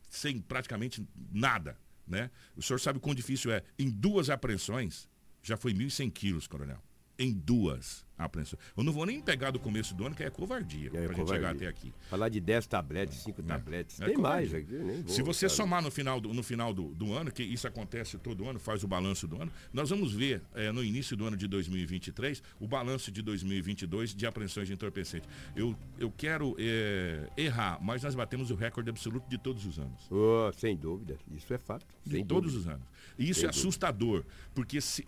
sem 0.08 0.40
praticamente 0.40 1.06
nada, 1.32 1.78
né? 2.06 2.30
O 2.56 2.62
senhor 2.62 2.78
sabe 2.78 2.98
o 2.98 3.00
quão 3.00 3.14
difícil 3.14 3.50
é. 3.50 3.62
Em 3.78 3.90
duas 3.90 4.30
apreensões, 4.30 5.08
já 5.42 5.56
foi 5.56 5.74
1.100 5.74 6.10
quilos, 6.10 6.46
coronel. 6.46 6.82
Em 7.18 7.32
duas 7.32 8.04
apreensões. 8.18 8.60
Eu 8.76 8.82
não 8.82 8.92
vou 8.92 9.04
nem 9.06 9.20
pegar 9.20 9.50
do 9.50 9.58
começo 9.58 9.94
do 9.94 10.04
ano, 10.06 10.14
que 10.14 10.22
é 10.22 10.30
covardia, 10.30 10.88
É, 10.88 10.90
pra 10.90 11.00
gente 11.02 11.08
covardia. 11.16 11.34
chegar 11.34 11.50
até 11.54 11.66
aqui. 11.66 11.92
Falar 12.10 12.28
de 12.30 12.40
10 12.40 12.66
tabletes, 12.66 13.18
5 13.18 13.42
tabletes. 13.42 14.00
É 14.00 14.06
Tem 14.06 14.16
mais 14.16 14.52
aqui, 14.54 14.72
nem 14.72 15.02
vou, 15.02 15.08
Se 15.14 15.22
você 15.22 15.48
sabe? 15.48 15.56
somar 15.56 15.82
no 15.82 15.90
final, 15.90 16.18
do, 16.20 16.32
no 16.32 16.42
final 16.42 16.72
do, 16.72 16.94
do 16.94 17.12
ano, 17.12 17.30
que 17.30 17.42
isso 17.42 17.66
acontece 17.68 18.16
todo 18.18 18.46
ano, 18.48 18.58
faz 18.58 18.82
o 18.84 18.88
balanço 18.88 19.26
do 19.28 19.40
ano, 19.40 19.52
nós 19.72 19.90
vamos 19.90 20.12
ver 20.14 20.42
eh, 20.54 20.72
no 20.72 20.82
início 20.82 21.14
do 21.16 21.26
ano 21.26 21.36
de 21.36 21.46
2023 21.46 22.42
o 22.60 22.66
balanço 22.66 23.10
de 23.12 23.20
2022 23.22 24.14
de 24.14 24.26
apreensões 24.26 24.66
de 24.68 24.72
entorpecente. 24.74 25.28
Eu, 25.54 25.76
eu 25.98 26.10
quero 26.10 26.54
eh, 26.58 27.28
errar, 27.36 27.78
mas 27.82 28.02
nós 28.02 28.14
batemos 28.14 28.50
o 28.50 28.54
recorde 28.54 28.88
absoluto 28.90 29.28
de 29.28 29.36
todos 29.38 29.64
os 29.66 29.78
anos. 29.78 30.06
Oh, 30.10 30.50
sem 30.54 30.74
dúvida. 30.76 31.18
Isso 31.34 31.52
é 31.52 31.58
fato. 31.58 31.86
de 32.04 32.12
Sem 32.16 32.24
todos 32.26 32.52
dúvida. 32.54 32.70
os 32.70 32.74
anos. 32.76 32.86
E 33.18 33.24
isso 33.28 33.40
Sem 33.40 33.48
é 33.48 33.52
dúvida. 33.52 33.60
assustador, 33.60 34.24
porque 34.54 34.80
se 34.80 35.06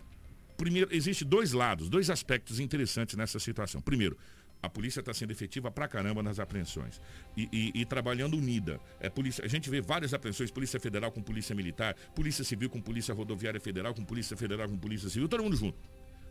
primeiro 0.59 0.93
existe 0.93 1.23
dois 1.25 1.53
lados, 1.53 1.89
dois 1.89 2.09
aspectos 2.09 2.59
interessantes 2.59 3.15
nessa 3.15 3.39
situação. 3.39 3.81
Primeiro, 3.81 4.17
a 4.61 4.69
polícia 4.69 4.99
está 4.99 5.13
sendo 5.13 5.31
efetiva 5.31 5.71
pra 5.71 5.87
caramba 5.87 6.21
nas 6.21 6.37
apreensões 6.37 7.01
e, 7.35 7.47
e- 7.51 7.71
e 7.81 7.85
trabalhando 7.85 8.35
unida. 8.37 8.79
É 8.99 9.09
polícia, 9.09 9.43
a 9.43 9.47
gente 9.47 9.69
vê 9.69 9.79
várias 9.81 10.13
apreensões, 10.13 10.51
polícia 10.51 10.79
federal 10.79 11.11
com 11.13 11.21
polícia 11.21 11.55
militar, 11.55 11.95
polícia 12.13 12.43
civil 12.43 12.69
com 12.69 12.81
polícia 12.81 13.13
rodoviária 13.15 13.59
federal, 13.59 13.93
com 13.93 14.03
polícia 14.03 14.35
federal 14.35 14.67
com 14.67 14.77
polícia 14.77 15.09
civil, 15.09 15.29
todo 15.29 15.41
mundo 15.43 15.55
junto. 15.55 15.77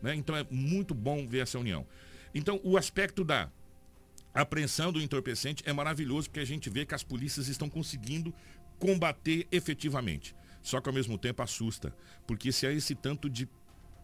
né? 0.03 0.15
Então 0.15 0.37
é 0.37 0.47
muito 0.51 0.95
bom 0.95 1.27
ver 1.27 1.39
essa 1.39 1.59
união. 1.59 1.87
Então 2.35 2.61
o 2.63 2.77
aspecto 2.77 3.25
da 3.25 3.51
apreensão 4.35 4.93
do 4.93 5.01
entorpecente 5.01 5.63
é 5.67 5.73
maravilhoso 5.73 6.29
porque 6.29 6.41
a 6.41 6.45
gente 6.45 6.69
vê 6.69 6.85
que 6.85 6.95
as 6.95 7.03
polícias 7.03 7.49
estão 7.49 7.69
conseguindo 7.69 8.33
combater 8.79 9.47
efetivamente. 9.51 10.35
Só 10.63 10.81
que 10.83 10.89
ao 10.89 10.95
mesmo 10.95 11.17
tempo 11.17 11.43
assusta, 11.43 11.95
porque 12.27 12.53
se 12.53 12.67
há 12.67 12.73
esse 12.73 12.95
tanto 12.95 13.31
de 13.31 13.49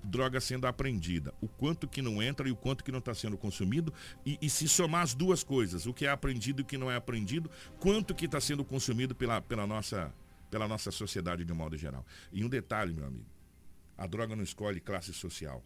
droga 0.05 0.41
sendo 0.41 0.67
apreendida, 0.67 1.35
o 1.41 1.49
quanto 1.49 1.89
que 1.89 2.03
não 2.03 2.23
entra 2.23 2.49
e 2.49 2.53
o 2.53 2.57
quanto 2.57 2.85
que 2.85 2.93
não 2.93 2.99
está 2.99 3.15
sendo 3.15 3.37
consumido, 3.37 3.93
e, 4.25 4.39
e 4.41 4.51
se 4.51 4.69
somar 4.69 5.03
as 5.03 5.15
duas 5.15 5.43
coisas, 5.43 5.87
o 5.87 5.95
que 5.95 6.07
é 6.07 6.11
apreendido 6.11 6.61
e 6.61 6.63
o 6.63 6.67
que 6.67 6.79
não 6.79 6.91
é 6.91 6.97
apreendido, 6.97 7.51
quanto 7.81 8.15
que 8.15 8.27
está 8.27 8.41
sendo 8.41 8.65
consumido 8.65 9.15
pela, 9.15 9.41
pela, 9.41 9.67
nossa, 9.67 10.13
pela 10.51 10.69
nossa 10.69 10.91
sociedade 10.91 11.45
de 11.45 11.53
um 11.53 11.57
modo 11.57 11.77
geral. 11.77 12.05
E 12.33 12.45
um 12.45 12.49
detalhe, 12.49 12.93
meu 12.93 13.07
amigo, 13.07 13.27
a 13.97 14.07
droga 14.07 14.37
não 14.37 14.45
escolhe 14.45 14.81
classe 14.81 15.13
social. 15.13 15.63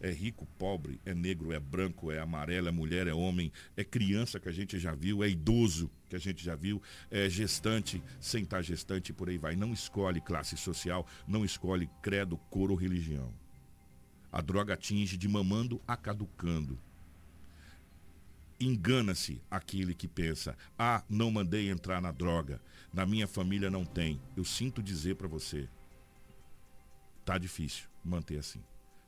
É 0.00 0.10
rico, 0.10 0.46
pobre, 0.58 1.00
é 1.06 1.14
negro, 1.14 1.52
é 1.52 1.60
branco, 1.60 2.10
é 2.10 2.18
amarelo, 2.18 2.66
é 2.66 2.72
mulher, 2.72 3.06
é 3.06 3.14
homem, 3.14 3.52
é 3.76 3.84
criança 3.84 4.40
que 4.40 4.48
a 4.48 4.52
gente 4.52 4.76
já 4.76 4.92
viu, 4.92 5.22
é 5.22 5.28
idoso 5.28 5.88
que 6.08 6.16
a 6.16 6.18
gente 6.18 6.44
já 6.44 6.56
viu, 6.56 6.82
é 7.08 7.28
gestante, 7.28 8.02
sem 8.18 8.42
estar 8.42 8.62
gestante 8.62 9.10
e 9.10 9.12
por 9.12 9.28
aí 9.28 9.38
vai. 9.38 9.54
Não 9.54 9.72
escolhe 9.72 10.20
classe 10.20 10.56
social, 10.56 11.06
não 11.26 11.44
escolhe 11.44 11.88
credo, 12.02 12.36
cor 12.50 12.72
ou 12.72 12.76
religião. 12.76 13.32
A 14.32 14.40
droga 14.40 14.74
atinge 14.74 15.16
de 15.16 15.28
mamando 15.28 15.80
a 15.86 15.96
caducando. 15.96 16.78
Engana-se 18.58 19.42
aquele 19.50 19.94
que 19.94 20.08
pensa: 20.08 20.56
ah, 20.78 21.04
não 21.08 21.30
mandei 21.30 21.68
entrar 21.68 22.00
na 22.00 22.10
droga, 22.10 22.60
na 22.92 23.04
minha 23.04 23.28
família 23.28 23.70
não 23.70 23.84
tem. 23.84 24.20
Eu 24.36 24.44
sinto 24.44 24.82
dizer 24.82 25.16
para 25.16 25.28
você, 25.28 25.68
tá 27.24 27.36
difícil 27.38 27.88
manter 28.04 28.38
assim, 28.38 28.62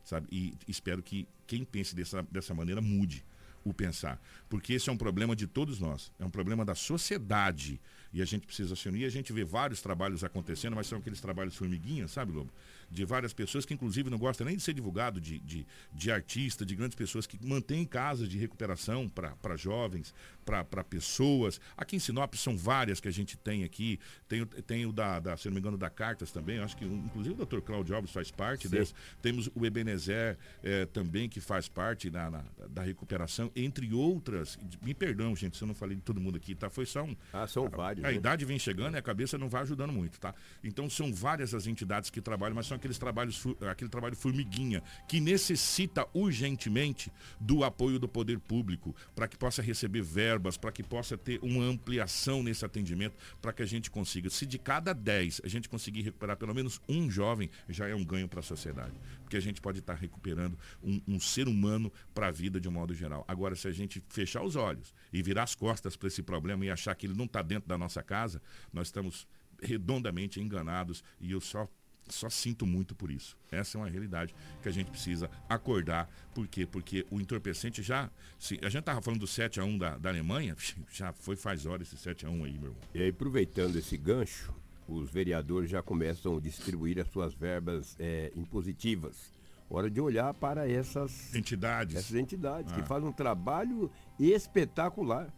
sabe? 0.05 0.29
E 0.31 0.55
espero 0.69 1.03
que 1.03 1.27
quem 1.47 1.65
pense 1.65 1.95
dessa, 1.95 2.23
dessa 2.25 2.55
maneira 2.55 2.81
mude 2.81 3.25
o 3.65 3.73
pensar, 3.73 4.21
porque 4.49 4.75
esse 4.75 4.91
é 4.91 4.93
um 4.93 4.97
problema 4.97 5.35
de 5.35 5.47
todos 5.47 5.81
nós, 5.81 6.13
é 6.19 6.25
um 6.25 6.31
problema 6.31 6.65
da 6.65 6.75
sociedade 6.75 7.81
e 8.13 8.21
a 8.21 8.25
gente 8.25 8.47
precisa 8.47 8.77
se 8.77 8.89
unir. 8.89 9.07
A 9.07 9.11
gente 9.11 9.33
vê 9.33 9.43
vários 9.43 9.81
trabalhos 9.81 10.23
acontecendo, 10.23 10.77
mas 10.77 10.87
são 10.87 10.99
aqueles 10.99 11.21
trabalhos 11.21 11.57
formiguinhas, 11.57 12.13
sabe, 12.13 12.33
Lobo? 12.33 12.53
De 12.91 13.05
várias 13.05 13.33
pessoas 13.33 13.65
que, 13.65 13.75
inclusive, 13.75 14.11
não 14.11 14.19
gostam 14.19 14.47
nem 14.47 14.57
de 14.57 14.63
ser 14.63 14.75
divulgado, 14.75 15.21
de, 15.21 15.39
de, 15.39 15.67
de 15.93 16.11
artista, 16.11 16.65
de 16.65 16.75
grandes 16.75 16.97
pessoas 16.97 17.27
que 17.27 17.39
mantêm 17.45 17.85
casas 17.85 18.29
de 18.29 18.39
recuperação 18.39 19.09
para 19.09 19.57
jovens, 19.57 20.15
para 20.45 20.85
pessoas. 20.85 21.61
Aqui 21.77 21.97
em 21.97 21.99
Sinop 21.99 22.35
são 22.35 22.57
várias 22.57 23.01
que 23.01 23.09
a 23.09 23.11
gente 23.11 23.37
tem 23.37 23.65
aqui. 23.65 23.99
Tem, 24.29 24.43
o- 24.43 24.47
tem 24.47 24.87
o 24.87 24.93
da, 24.93 25.21
da, 25.21 25.37
se 25.37 25.47
não 25.49 25.55
me 25.55 25.61
engano, 25.61 25.77
da 25.79 25.89
Cartas 25.91 26.31
também. 26.31 26.59
Acho 26.59 26.77
que, 26.77 26.85
inclusive, 26.85 27.41
o 27.41 27.47
Dr. 27.47 27.61
Cláudio 27.61 27.95
Alves 27.95 28.11
faz 28.11 28.31
parte 28.31 28.69
Sim. 28.69 28.77
dessa. 28.77 28.95
Temos 29.23 29.49
o 29.55 29.65
Ebenezer 29.65 30.37
eh, 30.63 30.87
também, 30.87 31.29
que 31.29 31.41
faz 31.41 31.69
parte 31.69 32.11
na, 32.11 32.31
na- 32.31 32.45
da 32.69 32.83
recuperação, 32.83 33.51
entre 33.57 33.93
outras. 33.95 34.59
Me 34.83 34.95
perdão, 34.95 35.35
gente, 35.35 35.57
se 35.57 35.63
eu 35.65 35.69
não 35.69 35.75
falei 35.75 35.97
de 35.97 36.03
todo 36.03 36.21
mundo 36.21 36.37
aqui, 36.37 36.55
tá? 36.55 36.69
Foi 36.69 36.87
só 36.87 37.03
um. 37.05 37.17
Ah, 37.33 37.47
são 37.47 37.69
vários. 37.69 38.05
A 38.05 38.09
né? 38.09 38.15
idade 38.15 38.45
vem 38.45 38.59
chegando 38.59 38.95
e 38.95 38.99
a 38.99 39.03
cabeça 39.03 39.39
não 39.39 39.49
vai 39.49 39.63
ajudando 39.63 39.93
muito, 39.93 40.19
tá? 40.21 40.35
Então 40.63 40.89
são 40.91 41.13
várias 41.13 41.55
as 41.55 41.67
entidades 41.67 42.11
que 42.11 42.21
trabalham, 42.21 42.55
mas 42.55 42.67
são 42.67 42.77
aqueles 42.77 42.99
trabalhos, 42.99 43.43
aquele 43.71 43.89
trabalho 43.91 44.15
formiguinha, 44.17 44.83
que 45.09 45.21
necessita 45.21 46.07
urgentemente 46.13 47.11
do 47.41 47.65
apoio 47.65 47.99
do 47.99 48.09
poder 48.09 48.39
público, 48.39 48.95
para 49.15 49.27
que 49.29 49.37
possa 49.37 49.63
receber 49.63 50.03
verbas, 50.35 50.57
para 50.57 50.73
que 50.73 50.83
possa 50.83 51.17
ter 51.17 51.39
uma 51.43 51.65
ampliação 51.65 52.43
nesse 52.43 52.65
atendimento, 52.65 53.15
para 53.41 53.53
que 53.53 53.63
a 53.63 53.67
gente 53.67 53.91
consiga. 53.91 54.29
Se 54.29 54.45
de 54.45 54.59
cada 54.59 54.93
10 54.93 55.43
a 55.45 55.49
gente 55.49 55.69
conseguir 55.69 56.03
recuperar 56.03 56.37
pelo 56.37 56.55
menos 56.55 56.81
um 56.89 57.11
jovem, 57.11 57.49
já 57.69 57.87
é 57.87 57.95
um 57.95 58.05
ganho 58.05 58.29
para 58.29 58.41
a 58.41 58.43
sociedade. 58.43 58.95
Porque 59.23 59.37
a 59.37 59.41
gente 59.41 59.61
pode 59.61 59.79
estar 59.79 59.95
recuperando 59.95 60.59
um, 60.83 61.01
um 61.07 61.21
ser 61.21 61.47
humano 61.49 61.93
para 62.13 62.29
a 62.29 62.31
vida 62.31 62.61
de 62.61 62.69
um 62.69 62.73
modo 62.73 62.95
geral. 62.95 63.25
Agora, 63.29 63.55
se 63.55 63.69
a 63.69 63.73
gente 63.73 64.03
fechar 64.09 64.43
os 64.43 64.57
olhos 64.57 64.93
e 65.13 65.23
virar 65.23 65.45
as 65.45 65.55
costas 65.55 65.97
para 65.97 66.09
esse 66.09 66.23
problema 66.23 66.65
e 66.65 66.71
achar 66.71 66.95
que 66.95 67.07
ele 67.07 67.15
não 67.15 67.27
está 67.27 67.43
dentro 67.43 67.69
da 67.69 67.79
nossa 67.79 68.03
casa, 68.03 68.43
nós 68.73 68.89
estamos 68.89 69.27
redondamente 69.63 70.41
enganados 70.41 71.05
e 71.21 71.31
eu 71.31 71.41
só 71.41 71.69
só 72.09 72.29
sinto 72.29 72.67
muito 72.67 72.95
por 72.95 73.11
isso. 73.11 73.37
Essa 73.51 73.77
é 73.77 73.81
uma 73.81 73.89
realidade 73.89 74.35
que 74.63 74.69
a 74.69 74.73
gente 74.73 74.91
precisa 74.91 75.31
acordar. 75.49 76.09
Por 76.35 76.47
quê? 76.47 76.67
Porque 76.67 77.07
o 77.11 77.21
entorpecente 77.21 77.83
já. 77.83 78.11
Se, 78.39 78.55
a 78.63 78.69
gente 78.69 78.81
estava 78.81 79.01
falando 79.01 79.21
do 79.21 79.27
7 79.27 79.61
a 79.61 79.65
1 79.65 79.79
da, 79.79 79.97
da 79.99 80.09
Alemanha, 80.11 80.55
já 80.93 81.13
foi 81.13 81.37
faz 81.37 81.67
horas 81.67 81.89
esse 81.89 81.97
7 81.97 82.27
a 82.27 82.31
1 82.31 82.45
aí, 82.45 82.53
meu 82.59 82.71
irmão. 82.71 82.77
E 82.95 83.03
aí, 83.03 83.09
aproveitando 83.09 83.77
esse 83.77 83.97
gancho, 83.97 84.53
os 84.87 85.11
vereadores 85.11 85.71
já 85.71 85.83
começam 85.83 86.37
a 86.37 86.41
distribuir 86.41 86.99
as 87.01 87.09
suas 87.09 87.33
verbas 87.35 87.97
eh, 87.99 88.31
impositivas. 88.37 89.33
Hora 89.71 89.89
de 89.91 89.99
olhar 90.01 90.35
para 90.35 90.69
essas, 90.69 91.35
Entidades. 91.35 91.97
essas 91.97 92.15
entidades 92.15 92.71
que 92.73 92.81
Ah. 92.81 92.85
fazem 92.85 93.09
um 93.09 93.13
trabalho 93.13 93.91
espetacular. 94.19 95.33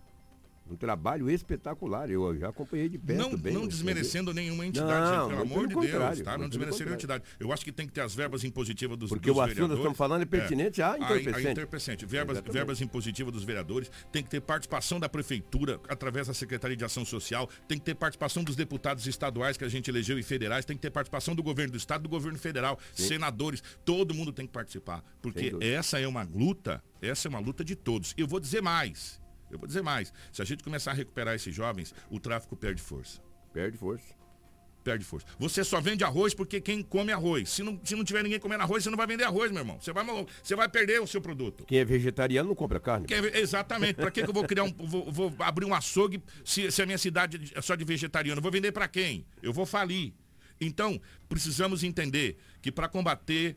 Um 0.69 0.77
trabalho 0.77 1.31
espetacular. 1.31 2.11
Eu 2.11 2.37
já 2.39 2.49
acompanhei 2.49 2.89
de 2.89 2.99
perto 2.99 3.19
não, 3.19 3.37
bem. 3.37 3.53
Não 3.53 3.67
desmerecendo 3.67 4.35
nenhuma 4.35 4.67
entidade, 4.67 5.17
não, 5.17 5.31
gente, 5.31 5.31
pelo 5.31 5.43
amor 5.43 5.69
de 5.69 5.75
Deus, 5.75 6.21
tá? 6.23 6.37
Não 6.37 6.49
desmerecendo 6.49 6.91
a 6.91 6.95
entidade. 6.95 7.25
Eu 7.39 7.53
acho 7.53 7.65
que 7.65 7.73
tem 7.73 7.87
que 7.87 7.93
ter 7.93 8.01
as 8.01 8.15
verbas 8.15 8.43
impositivas 8.45 8.97
dos 8.97 9.11
Porque 9.11 9.29
dos 9.29 9.37
o 9.37 9.41
assunto 9.41 9.69
que 9.69 9.75
estamos 9.75 9.97
falando 9.97 10.23
é 10.23 10.27
pertinente 10.27 10.81
é, 10.81 10.85
a 10.85 10.97
entorpecente. 10.97 11.47
A, 11.47 11.49
a 11.49 11.53
entorpecente. 11.53 12.07
Verbas, 12.07 12.43
verbas 12.51 12.81
impositivas 12.81 13.33
dos 13.33 13.45
vereadores, 13.45 13.91
tem 14.11 14.23
que 14.23 14.29
ter 14.29 14.41
participação 14.41 14.99
da 14.99 15.09
prefeitura 15.09 15.81
através 15.89 16.27
da 16.27 16.35
Secretaria 16.35 16.77
de 16.77 16.85
Ação 16.85 17.05
Social, 17.05 17.49
tem 17.69 17.79
que 17.79 17.85
ter 17.85 17.95
participação 17.95 18.43
dos 18.43 18.57
deputados 18.57 19.07
estaduais 19.07 19.57
que 19.57 19.65
a 19.65 19.69
gente 19.69 19.89
elegeu 19.89 20.19
e 20.19 20.23
federais, 20.23 20.65
tem 20.65 20.77
que 20.77 20.83
ter 20.83 20.91
participação 20.91 21.35
do 21.35 21.43
governo 21.43 21.73
do 21.73 21.79
estado, 21.79 22.03
do 22.03 22.09
governo 22.09 22.39
federal, 22.39 22.79
Sim. 22.93 23.09
senadores, 23.09 23.63
todo 23.85 24.15
mundo 24.15 24.33
tem 24.33 24.47
que 24.47 24.53
participar, 24.53 25.03
porque 25.23 25.55
essa 25.61 26.01
é 26.01 26.07
uma 26.07 26.23
luta, 26.23 26.83
essa 27.01 27.29
é 27.29 27.31
uma 27.31 27.39
luta 27.39 27.65
de 27.65 27.77
todos. 27.77 28.15
Eu 28.17 28.27
vou 28.27 28.41
dizer 28.41 28.63
mais. 28.63 29.21
Eu 29.51 29.59
vou 29.59 29.67
dizer 29.67 29.83
mais. 29.83 30.13
Se 30.33 30.43
a 30.43 30.45
gente 30.45 30.63
começar 30.63 30.91
a 30.93 30.95
recuperar 30.95 31.35
esses 31.35 31.55
jovens, 31.55 31.95
o 32.11 32.19
tráfico 32.19 32.57
perde 32.57 32.83
força. 32.83 33.21
Perde 33.53 33.77
força. 33.77 34.15
Perde 34.87 35.05
força. 35.05 35.27
Você 35.37 35.65
só 35.65 35.81
vende 35.81 36.05
arroz 36.05 36.33
porque 36.33 36.61
quem 36.61 36.81
come 36.81 37.11
arroz. 37.11 37.49
Se 37.49 37.61
não, 37.61 37.81
se 37.83 37.97
não 37.97 38.05
tiver 38.05 38.23
ninguém 38.23 38.39
comendo 38.39 38.63
arroz, 38.63 38.85
você 38.85 38.91
não 38.91 38.97
vai 38.97 39.07
vender 39.07 39.25
arroz, 39.25 39.51
meu 39.51 39.61
irmão. 39.61 39.81
Você 39.81 39.93
vai, 39.93 40.05
você 40.41 40.55
vai 40.55 40.69
perder 40.69 41.01
o 41.01 41.07
seu 41.09 41.21
produto. 41.21 41.65
Quem 41.65 41.79
é 41.79 41.85
vegetariano 41.85 42.51
não 42.51 42.55
compra 42.55 42.79
carne. 42.79 43.07
É, 43.11 43.41
exatamente. 43.41 43.95
Para 43.95 44.13
que, 44.13 44.23
que 44.23 44.31
eu 44.31 44.35
vou 44.35 44.45
criar 44.45 44.63
um. 44.63 44.73
Vou, 44.73 45.11
vou 45.11 45.35
abrir 45.41 45.65
um 45.65 45.75
açougue 45.75 46.23
se, 46.45 46.71
se, 46.71 46.83
a 46.83 46.87
minha 46.87 46.99
cidade 46.99 47.53
é 47.53 47.61
só 47.61 47.75
de 47.75 47.85
vegetariano? 47.85 48.39
Eu 48.39 48.43
vou 48.43 48.53
vender 48.53 48.71
para 48.71 48.87
quem? 48.87 49.27
Eu 49.43 49.53
vou 49.53 49.67
falir. 49.67 50.15
Então, 50.61 51.01
precisamos 51.29 51.83
entender 51.83 52.39
que 52.63 52.71
para 52.71 52.89
combater 52.89 53.57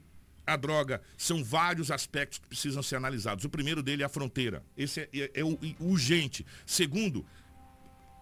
a 0.50 0.58
droga, 0.58 1.02
são 1.18 1.44
vários 1.44 1.92
aspectos 1.92 2.40
que 2.40 2.48
precisam 2.48 2.84
ser 2.84 2.96
analisados. 2.96 3.46
O 3.46 3.50
primeiro 3.50 3.82
dele 3.82 4.04
é 4.04 4.06
a 4.06 4.10
fronteira. 4.10 4.64
Esse 4.78 5.02
é, 5.02 5.10
é, 5.14 5.32
é 5.40 5.44
urgente. 5.80 6.46
Segundo, 6.66 7.26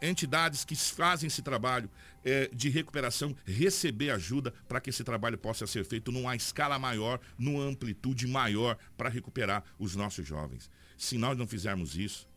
entidades 0.02 0.63
que 0.63 0.76
fazem 0.76 1.28
esse 1.28 1.42
trabalho 1.42 1.90
é, 2.24 2.50
de 2.54 2.70
recuperação 2.70 3.36
receber 3.46 4.12
ajuda 4.12 4.54
para 4.68 4.80
que 4.80 4.90
esse 4.90 5.04
trabalho 5.04 5.38
possa 5.38 5.66
ser 5.66 5.86
feito 5.86 6.12
numa 6.12 6.36
escala 6.36 6.78
maior, 6.78 7.20
numa 7.38 7.63
amplitude 7.63 8.28
maior 8.28 8.78
para 8.98 9.10
recuperar 9.10 9.63
os 9.80 9.96
nossos 9.96 10.28
jovens. 10.28 10.70
Se 10.98 11.18
nós 11.18 11.38
não 11.38 11.48
fizermos 11.48 11.96
isso, 11.98 12.28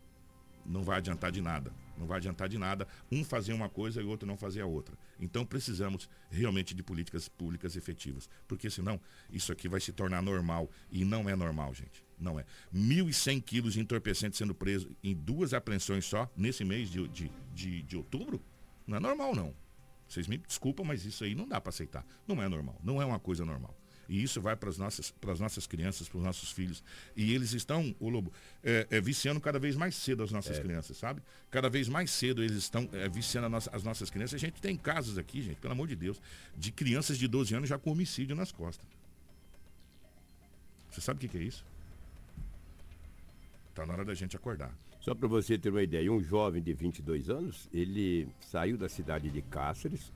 não 0.65 0.83
vai 0.83 0.99
adiantar 0.99 1.33
de 1.33 1.41
nada. 1.41 1.73
Não 1.99 2.07
vai 2.07 2.19
adiantar 2.19 2.49
de 2.49 2.57
nada 2.57 2.87
um 3.11 3.25
fazer 3.25 3.53
uma 3.53 3.69
coisa 3.69 4.01
e 4.01 4.05
o 4.05 4.09
outro 4.09 4.27
não 4.27 4.37
fazer 4.37 4.63
a 4.63 4.67
outra. 4.67 4.97
Então 5.21 5.45
precisamos 5.45 6.09
realmente 6.31 6.75
de 6.75 6.83
políticas 6.83 7.29
públicas 7.29 7.77
efetivas, 7.77 8.29
porque 8.49 8.71
senão 8.71 9.01
isso 9.31 9.53
aqui 9.53 9.69
vai 9.69 9.81
se 9.81 9.93
tornar 9.93 10.23
normal 10.23 10.71
e 10.91 11.05
não 11.05 11.29
é 11.29 11.37
normal, 11.37 11.75
gente. 11.75 12.03
Não 12.19 12.39
é. 12.39 12.45
1.100 12.75 13.43
quilos 13.43 13.75
de 13.75 13.81
entorpecente 13.81 14.37
sendo 14.37 14.55
preso 14.55 14.91
em 15.03 15.15
duas 15.15 15.55
apreensões 15.55 16.05
só 16.05 16.31
nesse 16.37 16.65
mês 16.65 16.91
de, 16.91 17.07
de, 17.09 17.31
de, 17.55 17.83
de 17.83 17.97
outubro, 17.97 18.43
não 18.87 18.97
é 18.97 19.01
normal 19.01 19.35
não. 19.35 19.55
Vocês 20.09 20.27
me 20.27 20.39
desculpam, 20.39 20.85
mas 20.85 21.05
isso 21.05 21.23
aí 21.23 21.35
não 21.35 21.47
dá 21.47 21.61
para 21.61 21.71
aceitar. 21.71 22.05
Não 22.27 22.43
é 22.43 22.49
normal, 22.49 22.81
não 22.83 23.01
é 23.01 23.05
uma 23.05 23.21
coisa 23.21 23.45
normal. 23.45 23.80
E 24.11 24.21
isso 24.25 24.41
vai 24.41 24.57
para 24.57 24.69
as 24.69 24.77
nossas, 24.77 25.15
nossas 25.39 25.69
crianças, 25.69 26.09
para 26.09 26.19
os 26.19 26.25
nossos 26.25 26.51
filhos. 26.51 26.83
E 27.15 27.33
eles 27.33 27.53
estão, 27.53 27.95
o 28.01 28.09
Lobo, 28.09 28.33
é, 28.61 28.85
é, 28.91 29.01
viciando 29.01 29.41
cada 29.41 29.57
vez 29.57 29.77
mais 29.77 29.95
cedo 29.95 30.25
as 30.25 30.33
nossas 30.33 30.59
é. 30.59 30.61
crianças, 30.61 30.97
sabe? 30.97 31.23
Cada 31.49 31.71
vez 31.71 31.89
mais 31.89 32.11
cedo 32.11 32.43
eles 32.43 32.57
estão 32.57 32.89
é, 32.93 33.09
viciando 33.09 33.49
nossa, 33.49 33.71
as 33.73 33.85
nossas 33.85 34.11
crianças. 34.11 34.35
A 34.35 34.39
gente 34.45 34.61
tem 34.61 34.77
casos 34.77 35.17
aqui, 35.17 35.41
gente, 35.41 35.61
pelo 35.61 35.75
amor 35.75 35.87
de 35.87 35.95
Deus, 35.95 36.21
de 36.57 36.73
crianças 36.73 37.17
de 37.19 37.29
12 37.29 37.55
anos 37.55 37.69
já 37.69 37.79
com 37.79 37.93
homicídio 37.93 38.35
nas 38.35 38.51
costas. 38.51 38.85
Você 40.91 41.01
sabe 41.01 41.19
o 41.19 41.21
que, 41.21 41.29
que 41.29 41.39
é 41.39 41.43
isso? 41.43 41.65
Está 43.69 43.87
na 43.87 43.93
hora 43.93 44.05
da 44.05 44.15
gente 44.15 44.35
acordar. 44.35 44.77
Só 45.01 45.15
para 45.15 45.29
você 45.29 45.57
ter 45.57 45.71
uma 45.71 45.85
ideia, 45.85 46.11
um 46.11 46.21
jovem 46.21 46.61
de 46.61 46.75
22 46.75 47.31
anos, 47.31 47.69
ele 47.73 48.29
saiu 48.41 48.77
da 48.77 48.89
cidade 48.89 49.31
de 49.31 49.41
Cáceres, 49.41 50.13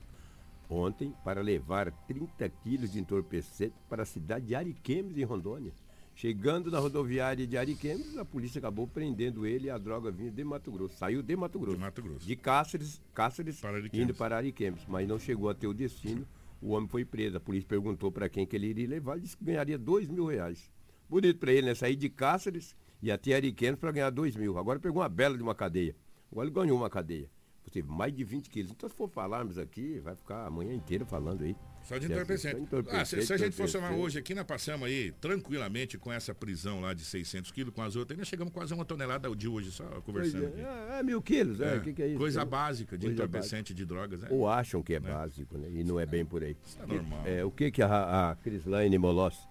ontem 0.69 1.13
para 1.23 1.41
levar 1.41 1.91
30 2.07 2.49
quilos 2.49 2.91
de 2.91 2.99
entorpecente 2.99 3.75
para 3.89 4.03
a 4.03 4.05
cidade 4.05 4.47
de 4.47 4.55
Ariquemes, 4.55 5.17
em 5.17 5.23
Rondônia. 5.23 5.71
Chegando 6.15 6.71
na 6.71 6.79
rodoviária 6.79 7.45
de 7.45 7.57
Ariquemes, 7.57 8.17
a 8.17 8.23
polícia 8.23 8.59
acabou 8.59 8.87
prendendo 8.87 9.45
ele 9.45 9.67
e 9.67 9.69
a 9.69 9.77
droga 9.77 10.09
vinha 10.09 10.31
de 10.31 10.43
Mato 10.45 10.71
Grosso. 10.71 10.97
Saiu 10.97 11.21
de 11.21 11.35
Mato 11.35 11.59
Grosso. 11.59 11.75
De 11.75 11.83
Mato 11.83 12.01
Grosso. 12.01 12.25
De 12.25 12.35
Cáceres, 12.37 13.01
Cáceres 13.13 13.59
para 13.59 13.79
indo 13.91 14.13
para 14.13 14.37
Ariquemes, 14.37 14.85
mas 14.87 15.05
não 15.05 15.19
chegou 15.19 15.49
até 15.49 15.67
o 15.67 15.73
destino. 15.73 16.25
O 16.61 16.69
homem 16.69 16.87
foi 16.87 17.03
preso. 17.03 17.35
A 17.35 17.39
polícia 17.41 17.67
perguntou 17.67 18.11
para 18.11 18.29
quem 18.29 18.47
que 18.47 18.55
ele 18.55 18.67
iria 18.67 18.87
levar. 18.87 19.13
Ele 19.13 19.23
disse 19.23 19.35
que 19.35 19.43
ganharia 19.43 19.77
dois 19.77 20.07
mil 20.07 20.25
reais. 20.25 20.71
Bonito 21.09 21.37
para 21.37 21.51
ele, 21.51 21.67
né? 21.67 21.75
Sair 21.75 21.97
de 21.97 22.09
Cáceres 22.09 22.73
e 23.03 23.11
até 23.11 23.33
Ariquemes 23.33 23.77
para 23.77 23.91
ganhar 23.91 24.09
dois 24.09 24.37
mil. 24.37 24.57
Agora 24.57 24.79
pegou 24.79 25.01
uma 25.01 25.09
bela 25.09 25.35
de 25.35 25.43
uma 25.43 25.53
cadeia. 25.53 25.95
Agora 26.31 26.47
ele 26.47 26.55
ganhou 26.55 26.77
uma 26.77 26.89
cadeia 26.89 27.29
teve 27.71 27.87
mais 27.89 28.13
de 28.13 28.23
20 28.23 28.49
quilos. 28.49 28.71
Então, 28.71 28.87
se 28.89 28.95
for 28.95 29.09
falarmos 29.09 29.57
aqui, 29.57 29.99
vai 29.99 30.15
ficar 30.15 30.45
a 30.45 30.49
manhã 30.49 30.73
inteira 30.73 31.05
falando 31.05 31.43
aí. 31.43 31.55
Só 31.83 31.97
de 31.99 32.07
entorpecente. 32.07 32.67
Ah, 32.89 33.05
se, 33.05 33.21
se, 33.21 33.31
a 33.31 33.37
gente 33.37 33.55
for 33.55 33.69
somar 33.69 33.93
hoje 33.93 34.17
aqui, 34.17 34.33
nós 34.33 34.45
passamos 34.45 34.87
aí 34.87 35.11
tranquilamente 35.21 35.99
com 35.99 36.11
essa 36.11 36.33
prisão 36.33 36.81
lá 36.81 36.93
de 36.93 37.05
600 37.05 37.51
quilos, 37.51 37.73
com 37.73 37.83
as 37.83 37.95
outras, 37.95 38.17
ainda 38.17 38.25
chegamos 38.25 38.51
quase 38.51 38.73
a 38.73 38.75
uma 38.75 38.85
tonelada 38.85 39.33
de 39.35 39.47
hoje, 39.47 39.71
só 39.71 39.83
conversando. 40.01 40.51
É, 40.57 40.99
é, 40.99 41.03
mil 41.03 41.21
quilos, 41.21 41.61
é. 41.61 41.75
é. 41.75 41.79
Que, 41.79 41.93
que 41.93 42.01
é 42.01 42.07
isso? 42.07 42.17
Coisa 42.17 42.41
é, 42.41 42.45
básica 42.45 42.97
de 42.97 43.07
entorpecente 43.07 43.73
de 43.73 43.85
drogas, 43.85 44.21
né? 44.21 44.29
Ou 44.31 44.49
acham 44.49 44.81
que 44.81 44.95
é 44.95 44.99
né? 44.99 45.11
básico, 45.11 45.57
né? 45.57 45.69
E 45.69 45.83
não 45.83 45.99
é 45.99 46.07
bem 46.07 46.25
por 46.25 46.43
aí. 46.43 46.57
Isso 46.65 46.81
é 46.81 46.87
normal. 46.87 47.21
É, 47.23 47.45
o 47.45 47.51
que, 47.51 47.69
que 47.69 47.83
a, 47.83 48.31
a 48.31 48.35
Crislaine 48.35 48.97
Molossi 48.97 49.47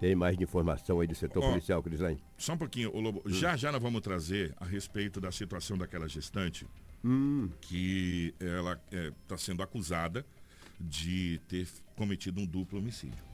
tem 0.00 0.16
mais 0.16 0.36
de 0.36 0.42
informação 0.42 1.00
aí 1.00 1.06
do 1.06 1.14
setor 1.14 1.44
Ó, 1.44 1.50
policial, 1.50 1.82
Crislaine? 1.82 2.20
Só 2.36 2.54
um 2.54 2.58
pouquinho, 2.58 2.90
Lobo. 2.98 3.22
Hum. 3.24 3.30
Já 3.30 3.56
já 3.56 3.70
nós 3.70 3.80
vamos 3.80 4.00
trazer 4.00 4.52
a 4.56 4.64
respeito 4.64 5.20
da 5.20 5.30
situação 5.30 5.78
daquela 5.78 6.08
gestante 6.08 6.66
hum. 7.04 7.50
que 7.60 8.34
ela 8.40 8.72
está 8.72 8.96
é, 8.96 9.12
tá 9.28 9.36
sendo 9.36 9.62
acusada 9.62 10.24
de 10.80 11.40
ter 11.48 11.66
cometido 11.94 12.40
um 12.40 12.46
duplo 12.46 12.78
homicídio. 12.78 13.24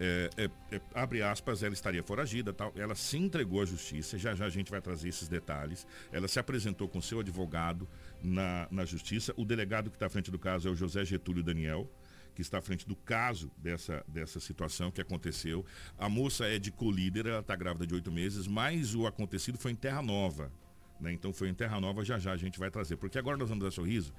É, 0.00 0.30
é, 0.36 0.76
é, 0.76 0.80
abre 0.94 1.22
aspas, 1.22 1.62
ela 1.62 1.74
estaria 1.74 2.02
foragida, 2.02 2.52
tal. 2.52 2.72
Ela 2.76 2.94
se 2.94 3.16
entregou 3.16 3.60
à 3.60 3.64
justiça. 3.64 4.16
Já 4.16 4.34
já 4.34 4.46
a 4.46 4.50
gente 4.50 4.70
vai 4.70 4.80
trazer 4.80 5.08
esses 5.08 5.28
detalhes. 5.28 5.86
Ela 6.12 6.28
se 6.28 6.38
apresentou 6.38 6.88
com 6.88 7.00
seu 7.00 7.20
advogado 7.20 7.88
na, 8.22 8.68
na 8.70 8.84
justiça. 8.84 9.34
O 9.36 9.44
delegado 9.44 9.90
que 9.90 9.96
está 9.96 10.06
à 10.06 10.10
frente 10.10 10.30
do 10.30 10.38
caso 10.38 10.68
é 10.68 10.70
o 10.70 10.76
José 10.76 11.04
Getúlio 11.04 11.42
Daniel, 11.42 11.90
que 12.34 12.42
está 12.42 12.58
à 12.58 12.62
frente 12.62 12.86
do 12.86 12.94
caso 12.94 13.50
dessa, 13.58 14.04
dessa 14.06 14.38
situação 14.38 14.92
que 14.92 15.00
aconteceu. 15.00 15.66
A 15.98 16.08
moça 16.08 16.46
é 16.46 16.58
de 16.58 16.70
colíder, 16.70 17.26
ela 17.26 17.40
está 17.40 17.56
grávida 17.56 17.84
de 17.84 17.94
oito 17.94 18.12
meses, 18.12 18.46
mas 18.46 18.94
o 18.94 19.06
acontecido 19.06 19.58
foi 19.58 19.72
em 19.72 19.76
Terra 19.76 20.00
Nova, 20.00 20.52
né? 21.00 21.12
Então 21.12 21.32
foi 21.32 21.48
em 21.48 21.54
Terra 21.54 21.80
Nova, 21.80 22.04
já 22.04 22.18
já 22.18 22.32
a 22.32 22.36
gente 22.36 22.58
vai 22.58 22.70
trazer. 22.70 22.96
Porque 22.96 23.18
agora 23.18 23.36
nós 23.36 23.48
vamos 23.48 23.64
dar 23.64 23.70
sorriso. 23.70 24.12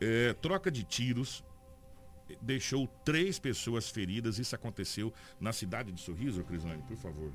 É, 0.00 0.32
troca 0.34 0.70
de 0.70 0.84
tiros 0.84 1.44
deixou 2.40 2.86
três 3.04 3.38
pessoas 3.38 3.88
feridas. 3.88 4.38
Isso 4.38 4.54
aconteceu 4.54 5.12
na 5.40 5.52
cidade 5.52 5.92
de 5.92 6.00
Sorriso, 6.00 6.42
Crislane, 6.44 6.82
por 6.82 6.96
favor. 6.96 7.32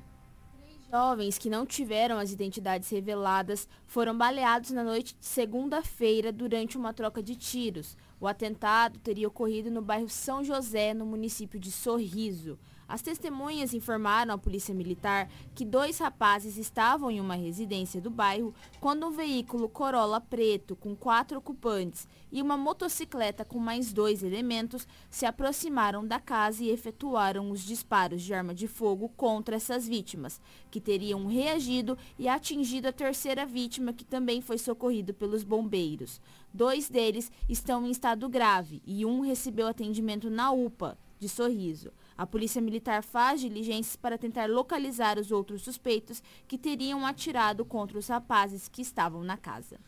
Jovens 0.90 1.36
que 1.36 1.50
não 1.50 1.66
tiveram 1.66 2.18
as 2.18 2.32
identidades 2.32 2.88
reveladas 2.88 3.68
foram 3.86 4.16
baleados 4.16 4.70
na 4.70 4.82
noite 4.82 5.14
de 5.14 5.26
segunda-feira 5.26 6.32
durante 6.32 6.78
uma 6.78 6.94
troca 6.94 7.22
de 7.22 7.36
tiros. 7.36 7.94
O 8.18 8.26
atentado 8.26 8.98
teria 8.98 9.28
ocorrido 9.28 9.70
no 9.70 9.82
bairro 9.82 10.08
São 10.08 10.42
José, 10.42 10.94
no 10.94 11.04
município 11.04 11.60
de 11.60 11.70
Sorriso. 11.70 12.58
As 12.88 13.02
testemunhas 13.02 13.74
informaram 13.74 14.32
à 14.32 14.38
polícia 14.38 14.74
militar 14.74 15.30
que 15.54 15.62
dois 15.62 15.98
rapazes 15.98 16.56
estavam 16.56 17.10
em 17.10 17.20
uma 17.20 17.34
residência 17.34 18.00
do 18.00 18.08
bairro 18.08 18.54
quando 18.80 19.06
um 19.06 19.10
veículo 19.10 19.68
Corolla 19.68 20.22
preto 20.22 20.74
com 20.74 20.96
quatro 20.96 21.36
ocupantes 21.36 22.08
e 22.32 22.40
uma 22.40 22.56
motocicleta 22.56 23.44
com 23.44 23.58
mais 23.58 23.92
dois 23.92 24.22
elementos 24.22 24.88
se 25.10 25.26
aproximaram 25.26 26.06
da 26.06 26.18
casa 26.18 26.64
e 26.64 26.70
efetuaram 26.70 27.50
os 27.50 27.60
disparos 27.60 28.22
de 28.22 28.32
arma 28.32 28.54
de 28.54 28.66
fogo 28.66 29.10
contra 29.10 29.56
essas 29.56 29.86
vítimas, 29.86 30.40
que 30.70 30.80
teriam 30.80 31.26
reagido 31.26 31.98
e 32.18 32.26
atingido 32.26 32.88
a 32.88 32.92
terceira 32.92 33.44
vítima 33.44 33.92
que 33.92 34.04
também 34.04 34.40
foi 34.40 34.56
socorrido 34.56 35.12
pelos 35.12 35.44
bombeiros. 35.44 36.22
Dois 36.54 36.88
deles 36.88 37.30
estão 37.50 37.86
em 37.86 37.90
estado 37.90 38.26
grave 38.30 38.80
e 38.86 39.04
um 39.04 39.20
recebeu 39.20 39.66
atendimento 39.66 40.30
na 40.30 40.50
UPA 40.50 40.96
de 41.18 41.28
Sorriso. 41.28 41.92
A 42.18 42.26
Polícia 42.26 42.60
Militar 42.60 43.04
faz 43.04 43.40
diligências 43.40 43.94
para 43.94 44.18
tentar 44.18 44.50
localizar 44.50 45.20
os 45.20 45.30
outros 45.30 45.62
suspeitos 45.62 46.20
que 46.48 46.58
teriam 46.58 47.06
atirado 47.06 47.64
contra 47.64 47.96
os 47.96 48.08
rapazes 48.08 48.68
que 48.68 48.82
estavam 48.82 49.22
na 49.22 49.36
casa. 49.36 49.78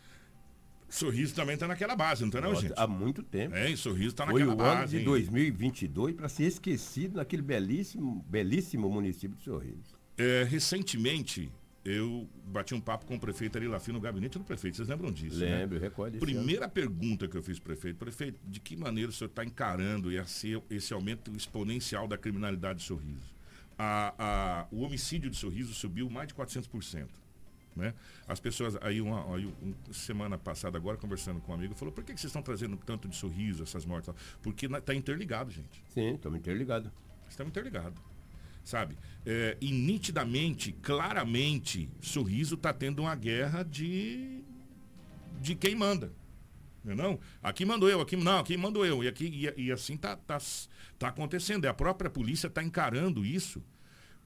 Sorriso 0.89 1.35
também 1.35 1.55
está 1.55 1.67
naquela 1.67 1.97
base, 1.97 2.23
não 2.23 2.29
está 2.29 2.41
não, 2.41 2.55
gente? 2.55 2.73
Há 2.77 2.87
muito 2.87 3.25
tempo. 3.25 3.57
É, 3.57 3.75
Sorriso 3.75 4.11
está 4.11 4.27
naquela 4.27 4.55
base. 4.55 4.59
Foi 4.59 4.67
o 4.67 4.79
ano 4.79 4.89
de 4.89 4.99
hein? 4.99 5.05
2022 5.05 6.15
para 6.15 6.29
ser 6.29 6.45
esquecido 6.45 7.17
naquele 7.17 7.43
belíssimo, 7.43 8.25
belíssimo 8.29 8.89
município 8.89 9.37
de 9.37 9.43
Sorriso. 9.43 9.99
É, 10.17 10.45
recentemente, 10.45 11.51
eu 11.85 12.29
bati 12.45 12.75
um 12.75 12.81
papo 12.81 13.07
com 13.07 13.15
o 13.15 13.21
prefeito 13.21 13.57
Ari 13.57 13.67
Lafim 13.67 13.93
no 13.93 14.01
gabinete 14.01 14.39
do 14.39 14.45
prefeito. 14.45 14.77
Vocês 14.77 14.89
lembram 14.89 15.11
disso? 15.11 15.39
Né? 15.39 15.61
Lembro, 15.61 15.79
né? 15.79 15.87
recorde. 15.87 16.19
Primeira 16.19 16.65
ano. 16.65 16.73
pergunta 16.73 17.27
que 17.27 17.37
eu 17.37 17.43
fiz 17.43 17.59
prefeito: 17.59 17.97
prefeito, 17.97 18.39
de 18.47 18.61
que 18.61 18.77
maneira 18.77 19.11
o 19.11 19.13
senhor 19.13 19.29
está 19.29 19.45
encarando 19.45 20.13
esse, 20.13 20.63
esse 20.69 20.93
aumento 20.93 21.35
exponencial 21.35 22.07
da 22.07 22.19
criminalidade 22.19 22.81
de 22.81 22.85
sorriso? 22.85 23.35
A, 23.79 24.15
a, 24.19 24.67
o 24.71 24.83
homicídio 24.83 25.31
de 25.31 25.37
sorriso 25.37 25.73
subiu 25.73 26.11
mais 26.11 26.29
de 26.29 26.35
400%. 26.35 27.09
Né? 27.75 27.95
As 28.29 28.39
pessoas, 28.39 28.77
aí, 28.83 29.01
uma, 29.01 29.35
aí 29.35 29.47
uma 29.63 29.75
semana 29.93 30.37
passada, 30.37 30.77
agora, 30.77 30.99
conversando 30.99 31.41
com 31.41 31.53
um 31.53 31.55
amigo, 31.55 31.75
falou: 31.75 31.95
por 31.95 32.05
que, 32.05 32.13
que 32.13 32.21
vocês 32.21 32.29
estão 32.29 32.43
trazendo 32.43 32.77
tanto 32.77 33.09
de 33.09 33.17
sorriso, 33.17 33.63
essas 33.63 33.87
mortes? 33.87 34.13
Porque 34.43 34.67
está 34.67 34.95
interligado, 34.95 35.51
gente. 35.51 35.83
Sim, 35.89 36.15
estamos 36.15 36.39
interligados. 36.39 36.91
Estamos 37.29 37.51
interligados. 37.51 37.99
Sabe? 38.65 38.97
É, 39.25 39.57
e 39.61 39.73
nitidamente, 39.73 40.73
claramente, 40.73 41.89
Sorriso 42.01 42.55
está 42.55 42.73
tendo 42.73 43.03
uma 43.03 43.15
guerra 43.15 43.63
de, 43.63 44.43
de 45.41 45.55
quem 45.55 45.75
manda. 45.75 46.13
Não, 46.85 46.93
é 46.93 46.95
não? 46.95 47.21
Aqui 47.43 47.65
mandou 47.65 47.89
eu, 47.89 48.01
aqui 48.01 48.17
não, 48.17 48.39
aqui 48.39 48.57
mandou 48.57 48.85
eu. 48.85 49.05
E, 49.05 49.09
aqui, 49.09 49.53
e, 49.57 49.67
e 49.67 49.73
assim 49.73 49.95
está 49.95 50.17
tá, 50.17 50.39
tá 50.99 51.09
acontecendo. 51.09 51.65
E 51.65 51.69
a 51.69 51.75
própria 51.75 52.11
polícia 52.11 52.47
está 52.47 52.63
encarando 52.63 53.25
isso 53.25 53.63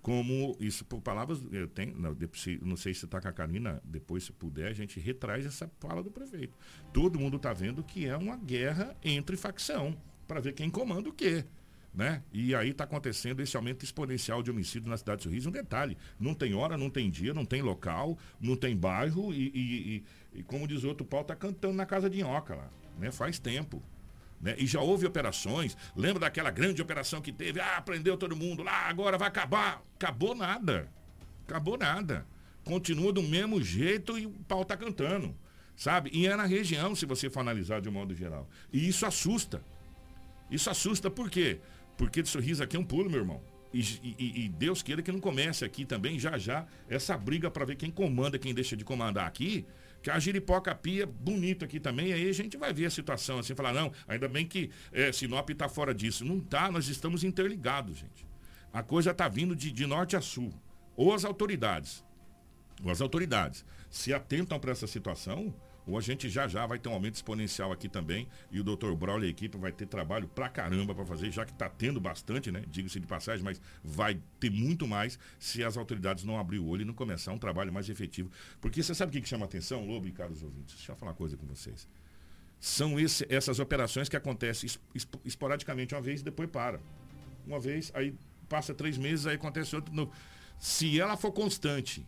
como 0.05 0.55
isso 0.61 0.85
por 0.85 1.01
palavras 1.01 1.41
eu 1.51 1.67
tenho 1.67 1.97
não, 1.97 2.15
não 2.61 2.77
sei 2.77 2.93
se 2.93 3.07
está 3.07 3.23
com 3.23 3.29
a 3.29 3.33
Carolina 3.33 3.81
depois 3.83 4.25
se 4.25 4.33
puder 4.33 4.69
a 4.69 4.75
gente 4.75 5.01
retraz 5.01 5.47
essa 5.47 5.67
fala 5.81 6.03
do 6.03 6.11
prefeito 6.11 6.55
todo 6.93 7.19
mundo 7.19 7.39
está 7.39 7.55
vendo 7.55 7.83
que 7.83 8.05
é 8.05 8.15
uma 8.15 8.37
guerra 8.37 8.95
entre 9.03 9.35
facção 9.35 9.97
para 10.29 10.41
ver 10.41 10.53
quem 10.53 10.69
comanda 10.69 11.09
o 11.09 11.13
quê 11.13 11.47
né? 11.95 12.23
E 12.33 12.55
aí 12.55 12.71
está 12.71 12.85
acontecendo 12.85 13.41
esse 13.41 13.57
aumento 13.57 13.85
exponencial 13.85 14.43
de 14.43 14.51
homicídio 14.51 14.91
na 14.91 14.97
cidade 14.97 15.19
de 15.19 15.25
Sorriso. 15.25 15.49
Um 15.49 15.53
detalhe, 15.53 15.97
não 16.19 16.35
tem 16.35 16.55
hora, 16.55 16.77
não 16.77 16.91
tem 16.91 17.09
dia, 17.09 17.33
não 17.33 17.45
tem 17.45 17.63
local, 17.63 18.19
não 18.41 18.57
tem 18.57 18.77
bairro 18.77 19.33
e, 19.33 19.51
e, 19.55 20.05
e, 20.35 20.41
e 20.41 20.43
como 20.43 20.67
diz 20.67 20.83
o 20.83 20.89
outro, 20.89 21.07
pau 21.07 21.21
está 21.21 21.37
cantando 21.37 21.75
na 21.75 21.87
casa 21.87 22.11
de 22.11 22.19
Inhoca 22.19 22.57
lá, 22.57 22.69
né? 22.99 23.13
Faz 23.13 23.39
tempo. 23.39 23.83
Né? 24.41 24.57
E 24.59 24.67
já 24.67 24.81
houve 24.81 25.07
operações. 25.07 25.77
Lembra 25.97 26.21
daquela 26.21 26.51
grande 26.51 26.83
operação 26.83 27.21
que 27.21 27.33
teve? 27.33 27.61
Ah, 27.61 27.81
prendeu 27.81 28.17
todo 28.17 28.35
mundo 28.35 28.63
lá, 28.63 28.89
agora 28.89 29.17
vai 29.17 29.29
acabar. 29.29 29.83
Acabou 29.95 30.35
nada. 30.35 30.89
Acabou 31.47 31.79
nada. 31.79 32.27
Continua 32.65 33.13
do 33.13 33.23
mesmo 33.23 33.63
jeito 33.63 34.19
e 34.19 34.27
o 34.27 34.33
pau 34.49 34.63
está 34.63 34.77
cantando. 34.77 35.35
Sabe? 35.77 36.11
E 36.13 36.27
é 36.27 36.37
na 36.37 36.45
região, 36.45 36.95
se 36.95 37.07
você 37.07 37.31
for 37.31 37.41
analisar 37.41 37.81
de 37.81 37.89
um 37.89 37.93
modo 37.93 38.15
geral. 38.15 38.49
E 38.73 38.87
isso 38.89 39.07
assusta. 39.07 39.63
Isso 40.51 40.69
assusta 40.69 41.11
por 41.11 41.31
quê? 41.31 41.61
Porque 41.97 42.23
de 42.23 42.29
sorriso 42.29 42.63
aqui 42.63 42.77
é 42.77 42.79
um 42.81 42.85
pulo, 42.85 43.11
meu 43.11 43.21
irmão. 43.21 43.43
E, 43.73 43.81
e, 43.81 44.45
e, 44.45 44.49
Deus 44.49 44.83
queira 44.83 45.03
que 45.03 45.11
não 45.11 45.19
comece 45.19 45.65
aqui 45.65 45.85
também, 45.85 46.17
já 46.17 46.39
já, 46.39 46.65
essa 46.89 47.19
briga 47.19 47.51
para 47.51 47.65
ver 47.65 47.75
quem 47.75 47.91
comanda, 47.91 48.39
quem 48.39 48.55
deixa 48.55 48.77
de 48.77 48.85
comandar 48.85 49.27
aqui, 49.27 49.67
que 50.01 50.11
a 50.11 50.19
giripoca 50.19 50.73
pia 50.77 51.05
bonito 51.07 51.65
aqui 51.65 51.81
também, 51.81 52.13
aí 52.13 52.29
a 52.29 52.33
gente 52.33 52.57
vai 52.57 52.73
ver 52.73 52.87
a 52.87 52.91
situação 52.91 53.41
assim, 53.41 53.53
falar, 53.53 53.73
não, 53.73 53.91
ainda 54.07 54.29
bem 54.29 54.47
que 54.47 54.71
é, 54.93 55.11
Sinop 55.11 55.51
está 55.51 55.69
fora 55.69 55.93
disso. 55.93 56.25
Não 56.25 56.39
está, 56.39 56.71
nós 56.71 56.87
estamos 56.87 57.25
interligados, 57.25 57.99
gente. 57.99 58.25
A 58.73 58.83
coisa 58.83 59.11
está 59.11 59.27
vindo 59.29 59.57
de, 59.57 59.73
de 59.73 59.87
norte 59.87 60.15
a 60.15 60.21
sul. 60.21 60.53
Ou 60.95 61.13
as 61.13 61.25
autoridades, 61.25 62.05
ou 62.85 62.93
as 62.93 63.01
autoridades 63.01 63.65
se 63.91 64.13
atentam 64.13 64.61
para 64.61 64.71
essa 64.71 64.87
situação, 64.87 65.53
ou 65.87 65.99
a 65.99 66.01
gente 66.01 66.29
já 66.29 66.49
já 66.49 66.67
vai 66.67 66.79
ter 66.79 66.89
um 66.89 66.93
aumento 66.93 67.15
exponencial 67.15 67.71
aqui 67.71 67.89
também. 67.89 68.27
E 68.51 68.59
o 68.59 68.65
Dr. 68.65 68.93
Braulio 68.95 69.27
e 69.27 69.29
a 69.29 69.31
equipe 69.31 69.57
vai 69.59 69.73
ter 69.73 69.87
trabalho 69.87 70.27
pra 70.29 70.49
caramba 70.49 70.95
para 70.95 71.05
fazer, 71.05 71.31
já 71.31 71.45
que 71.45 71.53
está 71.53 71.69
tendo 71.69 72.01
bastante, 72.01 72.51
né? 72.51 72.65
Diga-se 72.69 72.99
de 72.99 73.07
passagem, 73.07 73.45
mas 73.45 73.61
vai 73.83 74.19
ter 74.41 74.51
muito 74.51 74.87
mais 74.87 75.19
se 75.39 75.63
as 75.63 75.77
autoridades 75.77 76.25
não 76.25 76.39
abrir 76.39 76.59
o 76.59 76.67
olho 76.67 76.83
e 76.83 76.85
não 76.85 76.95
começar 76.95 77.33
um 77.33 77.39
trabalho 77.39 77.73
mais 77.73 77.89
efetivo. 77.89 78.31
Porque 78.61 78.83
você 78.83 78.95
sabe 78.95 79.11
o 79.11 79.13
que, 79.13 79.21
que 79.21 79.29
chama 79.29 79.45
atenção, 79.45 79.87
Lobo 79.87 80.07
e 80.09 80.13
caros 80.13 80.43
ouvintes? 80.43 80.75
Deixa 80.77 80.93
eu 80.93 80.97
falar 80.97 81.13
uma 81.13 81.17
coisa 81.17 81.37
com 81.37 81.47
vocês. 81.47 81.87
São 82.59 82.99
esse, 82.99 83.27
essas 83.29 83.59
operações 83.59 84.09
que 84.09 84.17
acontecem 84.17 84.71
esporadicamente 85.25 85.95
uma 85.95 86.01
vez 86.01 86.23
e 86.23 86.25
depois 86.25 86.49
para. 86.49 86.81
Uma 87.47 87.61
vez, 87.61 87.93
aí 87.95 88.15
passa 88.49 88.73
três 88.73 88.97
meses, 88.97 89.27
aí 89.27 89.35
acontece 89.35 89.77
outro 89.77 89.95
novo. 89.95 90.11
Se 90.59 90.99
ela 90.99 91.17
for 91.17 91.31
constante 91.31 92.07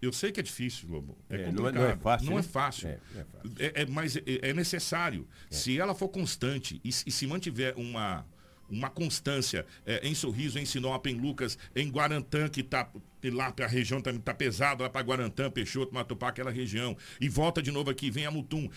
eu 0.00 0.12
sei 0.12 0.32
que 0.32 0.40
é 0.40 0.42
difícil, 0.42 0.88
Lobo. 0.88 1.18
É, 1.28 1.42
é, 1.42 1.52
não, 1.52 1.68
é, 1.68 1.72
não, 1.72 1.84
é 1.84 1.96
fácil. 1.96 2.26
Não 2.26 2.38
é 2.38 2.42
né? 2.42 2.42
fácil. 2.42 2.88
É, 2.88 2.92
é, 2.92 3.24
fácil. 3.24 3.52
é, 3.58 3.82
é 3.82 3.86
mas 3.86 4.16
é, 4.16 4.52
necessário. 4.52 5.28
Se 5.50 5.78
ela 5.78 5.94
for 5.94 6.08
constante 6.08 6.80
e, 6.84 6.88
e, 6.88 7.10
se 7.12 7.26
mantiver 7.26 7.78
uma, 7.78 8.26
uma 8.68 8.88
constância 8.88 9.66
em 10.02 10.14
Sorriso, 10.14 10.58
em 10.58 10.64
Sinop, 10.64 11.06
em 11.06 11.14
Lucas, 11.14 11.58
em 11.74 11.90
Guarantã, 11.90 12.48
que 12.48 12.60
está 12.60 12.90
lá 13.28 13.52
para 13.52 13.66
a 13.66 13.68
região 13.68 14.00
também 14.00 14.20
está 14.20 14.32
pesado, 14.32 14.82
lá 14.82 14.88
para 14.88 15.02
Guarantã, 15.02 15.50
Peixoto, 15.50 15.92
Matupá, 15.92 16.28
aquela 16.28 16.50
região, 16.50 16.96
e 17.20 17.28
volta 17.28 17.62
de 17.62 17.70
novo 17.70 17.90
aqui, 17.90 18.10
vem 18.10 18.24
a 18.24 18.30
Mutum. 18.30 18.70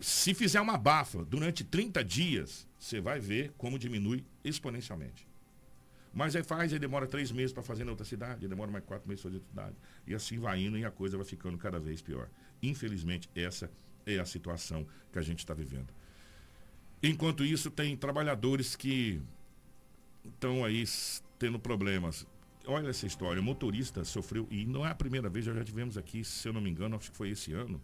Se 0.00 0.34
fizer 0.34 0.60
uma 0.60 0.76
bafa 0.76 1.24
durante 1.24 1.64
30 1.64 2.04
dias, 2.04 2.68
você 2.78 3.00
vai 3.00 3.18
ver 3.18 3.52
como 3.56 3.78
diminui 3.78 4.24
exponencialmente. 4.44 5.27
Mas 6.12 6.34
aí 6.34 6.42
faz, 6.42 6.72
aí 6.72 6.78
demora 6.78 7.06
três 7.06 7.30
meses 7.30 7.52
para 7.52 7.62
fazer 7.62 7.84
na 7.84 7.90
outra 7.90 8.04
cidade, 8.04 8.44
aí 8.44 8.48
demora 8.48 8.70
mais 8.70 8.84
quatro 8.84 9.08
meses 9.08 9.22
para 9.22 9.30
fazer 9.30 9.42
outra 9.42 9.50
cidade. 9.50 9.76
E 10.06 10.14
assim 10.14 10.38
vai 10.38 10.60
indo 10.60 10.78
e 10.78 10.84
a 10.84 10.90
coisa 10.90 11.16
vai 11.16 11.26
ficando 11.26 11.56
cada 11.58 11.78
vez 11.78 12.00
pior. 12.00 12.28
Infelizmente, 12.62 13.28
essa 13.34 13.70
é 14.06 14.18
a 14.18 14.24
situação 14.24 14.86
que 15.12 15.18
a 15.18 15.22
gente 15.22 15.40
está 15.40 15.54
vivendo. 15.54 15.88
Enquanto 17.02 17.44
isso, 17.44 17.70
tem 17.70 17.96
trabalhadores 17.96 18.74
que 18.74 19.20
estão 20.24 20.64
aí 20.64 20.84
tendo 21.38 21.58
problemas. 21.58 22.26
Olha 22.66 22.88
essa 22.88 23.06
história, 23.06 23.40
o 23.40 23.44
motorista 23.44 24.04
sofreu, 24.04 24.46
e 24.50 24.66
não 24.66 24.84
é 24.84 24.90
a 24.90 24.94
primeira 24.94 25.28
vez, 25.28 25.44
já 25.44 25.64
tivemos 25.64 25.96
aqui, 25.96 26.24
se 26.24 26.48
eu 26.48 26.52
não 26.52 26.60
me 26.60 26.68
engano, 26.68 26.96
acho 26.96 27.10
que 27.10 27.16
foi 27.16 27.30
esse 27.30 27.52
ano, 27.52 27.80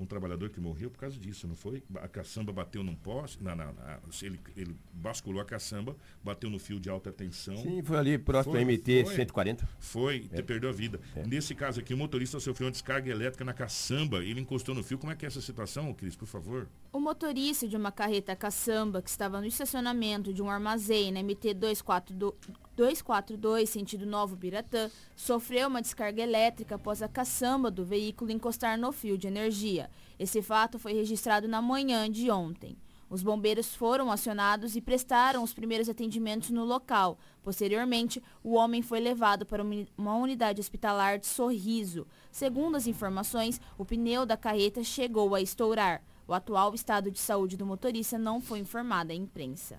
um 0.00 0.06
trabalhador 0.06 0.48
que 0.48 0.60
morreu 0.60 0.90
por 0.90 0.98
causa 0.98 1.18
disso, 1.18 1.46
não 1.46 1.54
foi? 1.54 1.82
A 1.96 2.08
caçamba 2.08 2.52
bateu 2.52 2.82
num 2.82 2.94
poste, 2.94 3.42
na, 3.42 3.54
na, 3.54 3.72
na, 3.72 3.98
ele, 4.22 4.40
ele 4.56 4.76
basculou 4.92 5.40
a 5.40 5.44
caçamba, 5.44 5.94
bateu 6.24 6.48
no 6.48 6.58
fio 6.58 6.80
de 6.80 6.88
alta 6.88 7.12
tensão. 7.12 7.56
Sim, 7.58 7.82
foi 7.82 7.96
ali 7.96 8.18
próximo 8.18 8.54
foi, 8.54 8.64
MT 8.64 9.04
foi, 9.04 9.14
140. 9.16 9.68
Foi, 9.78 10.28
é. 10.32 10.42
perdeu 10.42 10.70
a 10.70 10.72
vida. 10.72 11.00
É. 11.14 11.26
Nesse 11.26 11.54
caso 11.54 11.80
aqui, 11.80 11.92
o 11.92 11.96
motorista 11.96 12.40
sofreu 12.40 12.66
uma 12.66 12.72
descarga 12.72 13.10
elétrica 13.10 13.44
na 13.44 13.52
caçamba, 13.52 14.24
ele 14.24 14.40
encostou 14.40 14.74
no 14.74 14.82
fio. 14.82 14.98
Como 14.98 15.12
é 15.12 15.16
que 15.16 15.24
é 15.24 15.28
essa 15.28 15.40
situação, 15.40 15.92
Cris, 15.92 16.16
por 16.16 16.26
favor? 16.26 16.68
O 16.92 16.98
motorista 16.98 17.68
de 17.68 17.76
uma 17.76 17.92
carreta 17.92 18.34
caçamba 18.34 19.02
que 19.02 19.10
estava 19.10 19.40
no 19.40 19.46
estacionamento 19.46 20.32
de 20.32 20.42
um 20.42 20.48
armazém 20.48 21.12
na 21.12 21.22
MT 21.22 21.54
242 21.54 22.34
242, 22.80 23.68
sentido 23.68 24.06
Novo 24.06 24.34
Biratã, 24.34 24.90
sofreu 25.14 25.68
uma 25.68 25.82
descarga 25.82 26.22
elétrica 26.22 26.76
após 26.76 27.02
a 27.02 27.08
caçamba 27.08 27.70
do 27.70 27.84
veículo 27.84 28.30
encostar 28.30 28.78
no 28.78 28.90
fio 28.90 29.18
de 29.18 29.26
energia. 29.26 29.90
Esse 30.18 30.40
fato 30.40 30.78
foi 30.78 30.94
registrado 30.94 31.46
na 31.46 31.60
manhã 31.60 32.10
de 32.10 32.30
ontem. 32.30 32.78
Os 33.10 33.22
bombeiros 33.22 33.74
foram 33.74 34.10
acionados 34.10 34.76
e 34.76 34.80
prestaram 34.80 35.42
os 35.42 35.52
primeiros 35.52 35.90
atendimentos 35.90 36.48
no 36.48 36.64
local. 36.64 37.18
Posteriormente, 37.42 38.22
o 38.42 38.54
homem 38.54 38.80
foi 38.80 38.98
levado 38.98 39.44
para 39.44 39.62
uma 39.62 40.16
unidade 40.16 40.58
hospitalar 40.58 41.18
de 41.18 41.26
Sorriso. 41.26 42.06
Segundo 42.32 42.76
as 42.76 42.86
informações, 42.86 43.60
o 43.76 43.84
pneu 43.84 44.24
da 44.24 44.38
carreta 44.38 44.82
chegou 44.82 45.34
a 45.34 45.42
estourar. 45.42 46.02
O 46.26 46.32
atual 46.32 46.74
estado 46.74 47.10
de 47.10 47.18
saúde 47.18 47.58
do 47.58 47.66
motorista 47.66 48.16
não 48.16 48.40
foi 48.40 48.60
informado 48.60 49.12
à 49.12 49.14
imprensa. 49.14 49.78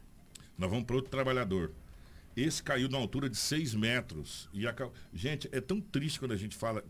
Nós 0.55 0.69
vamos 0.69 0.85
para 0.85 0.97
outro 0.97 1.09
trabalhador. 1.09 1.71
Esse 2.35 2.63
caiu 2.63 2.87
na 2.89 2.97
altura 2.97 3.29
de 3.29 3.37
6 3.37 3.75
metros. 3.75 4.49
E 4.53 4.67
a... 4.67 4.75
Gente, 5.13 5.49
é 5.51 5.59
tão 5.59 5.81
triste 5.81 6.19
quando 6.19 6.31
a 6.31 6.37
gente 6.37 6.55
fala. 6.55 6.83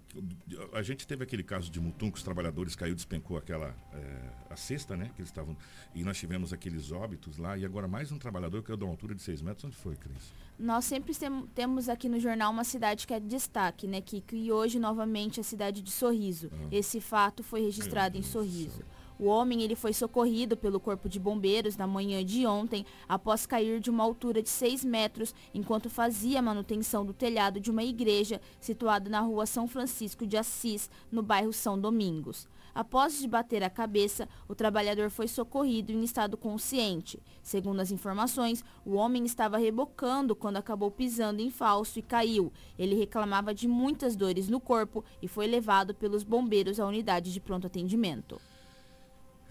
A 0.73 0.81
gente 0.81 1.07
teve 1.07 1.23
aquele 1.23 1.43
caso 1.43 1.69
de 1.71 1.79
Mutum, 1.79 2.11
que 2.11 2.17
os 2.17 2.23
trabalhadores 2.23 2.75
caiu, 2.75 2.93
despencou 2.93 3.37
aquela. 3.37 3.75
É, 3.93 4.31
a 4.51 4.55
cesta, 4.55 4.95
né? 4.95 5.11
Que 5.15 5.21
eles 5.21 5.29
estavam. 5.29 5.57
E 5.95 6.03
nós 6.03 6.17
tivemos 6.17 6.53
aqueles 6.53 6.91
óbitos 6.91 7.37
lá. 7.37 7.57
E 7.57 7.65
agora 7.65 7.87
mais 7.87 8.11
um 8.11 8.17
trabalhador 8.17 8.61
caiu 8.61 8.77
de 8.77 8.83
uma 8.83 8.91
altura 8.91 9.15
de 9.15 9.21
6 9.21 9.41
metros. 9.41 9.65
Onde 9.65 9.75
foi, 9.75 9.95
Cris? 9.95 10.33
Nós 10.59 10.85
sempre 10.85 11.15
tem, 11.15 11.47
temos 11.55 11.89
aqui 11.89 12.07
no 12.07 12.19
jornal 12.19 12.51
uma 12.51 12.63
cidade 12.63 13.07
que 13.07 13.13
é 13.13 13.19
de 13.19 13.27
destaque, 13.27 13.87
né, 13.87 13.99
Kiko? 13.99 14.35
E 14.35 14.51
hoje, 14.51 14.79
novamente, 14.79 15.39
a 15.39 15.43
cidade 15.43 15.81
de 15.81 15.89
Sorriso. 15.89 16.51
Ah. 16.53 16.67
Esse 16.71 17.01
fato 17.01 17.41
foi 17.41 17.61
registrado 17.61 18.17
em 18.17 18.21
Sorriso. 18.21 18.83
O 19.21 19.27
homem 19.27 19.61
ele 19.61 19.75
foi 19.75 19.93
socorrido 19.93 20.57
pelo 20.57 20.79
Corpo 20.79 21.07
de 21.07 21.19
Bombeiros 21.19 21.77
na 21.77 21.85
manhã 21.85 22.25
de 22.25 22.47
ontem 22.47 22.83
após 23.07 23.45
cair 23.45 23.79
de 23.79 23.87
uma 23.87 24.03
altura 24.03 24.41
de 24.41 24.49
6 24.49 24.83
metros 24.83 25.35
enquanto 25.53 25.91
fazia 25.91 26.41
manutenção 26.41 27.05
do 27.05 27.13
telhado 27.13 27.59
de 27.59 27.69
uma 27.69 27.83
igreja 27.83 28.41
situada 28.59 29.11
na 29.11 29.19
rua 29.19 29.45
São 29.45 29.67
Francisco 29.67 30.25
de 30.25 30.37
Assis, 30.37 30.89
no 31.11 31.21
bairro 31.21 31.53
São 31.53 31.79
Domingos. 31.79 32.49
Após 32.73 33.23
bater 33.27 33.63
a 33.63 33.69
cabeça, 33.69 34.27
o 34.47 34.55
trabalhador 34.55 35.11
foi 35.11 35.27
socorrido 35.27 35.91
em 35.91 36.03
estado 36.03 36.35
consciente. 36.35 37.21
Segundo 37.43 37.79
as 37.79 37.91
informações, 37.91 38.65
o 38.83 38.93
homem 38.93 39.23
estava 39.23 39.59
rebocando 39.59 40.35
quando 40.35 40.57
acabou 40.57 40.89
pisando 40.89 41.43
em 41.43 41.51
falso 41.51 41.99
e 41.99 42.01
caiu. 42.01 42.51
Ele 42.75 42.95
reclamava 42.95 43.53
de 43.53 43.67
muitas 43.67 44.15
dores 44.15 44.49
no 44.49 44.59
corpo 44.59 45.05
e 45.21 45.27
foi 45.27 45.45
levado 45.45 45.93
pelos 45.93 46.23
bombeiros 46.23 46.79
à 46.79 46.87
unidade 46.87 47.31
de 47.31 47.39
pronto 47.39 47.67
atendimento. 47.67 48.41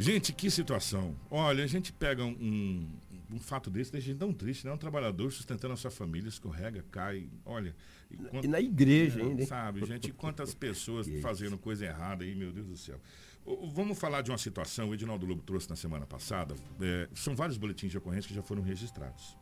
Gente, 0.00 0.32
que 0.32 0.50
situação. 0.50 1.14
Olha, 1.30 1.62
a 1.62 1.66
gente 1.66 1.92
pega 1.92 2.24
um, 2.24 2.88
um, 3.30 3.38
fato 3.38 3.68
desse, 3.68 3.92
deixa 3.92 4.06
a 4.06 4.10
gente 4.12 4.18
tão 4.18 4.32
triste, 4.32 4.64
né? 4.64 4.72
Um 4.72 4.78
trabalhador 4.78 5.30
sustentando 5.30 5.74
a 5.74 5.76
sua 5.76 5.90
família, 5.90 6.26
escorrega, 6.26 6.82
cai. 6.90 7.28
Olha. 7.44 7.76
E, 8.10 8.16
quant... 8.16 8.42
e 8.42 8.48
na 8.48 8.60
igreja 8.60 9.20
é, 9.20 9.24
ainda. 9.24 9.44
Sabe, 9.44 9.84
gente, 9.84 10.10
quantas 10.12 10.54
pessoas 10.54 11.06
fazendo 11.20 11.58
coisa 11.58 11.84
errada 11.84 12.24
aí, 12.24 12.34
meu 12.34 12.50
Deus 12.50 12.66
do 12.66 12.76
céu. 12.78 12.98
Vamos 13.74 13.98
falar 13.98 14.22
de 14.22 14.30
uma 14.30 14.38
situação, 14.38 14.88
o 14.88 14.94
Edinaldo 14.94 15.26
Lobo 15.26 15.42
trouxe 15.42 15.68
na 15.68 15.76
semana 15.76 16.06
passada. 16.06 16.54
É, 16.80 17.08
são 17.12 17.36
vários 17.36 17.58
boletins 17.58 17.90
de 17.90 17.98
ocorrência 17.98 18.28
que 18.28 18.34
já 18.34 18.42
foram 18.42 18.62
registrados 18.62 19.36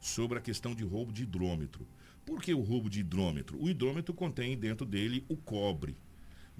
sobre 0.00 0.38
a 0.38 0.40
questão 0.40 0.74
de 0.74 0.82
roubo 0.82 1.12
de 1.12 1.24
hidrômetro. 1.24 1.86
Por 2.24 2.40
que 2.40 2.54
o 2.54 2.60
roubo 2.60 2.88
de 2.88 3.00
hidrômetro? 3.00 3.62
O 3.62 3.68
hidrômetro 3.68 4.14
contém 4.14 4.56
dentro 4.56 4.86
dele 4.86 5.26
o 5.28 5.36
cobre 5.36 5.94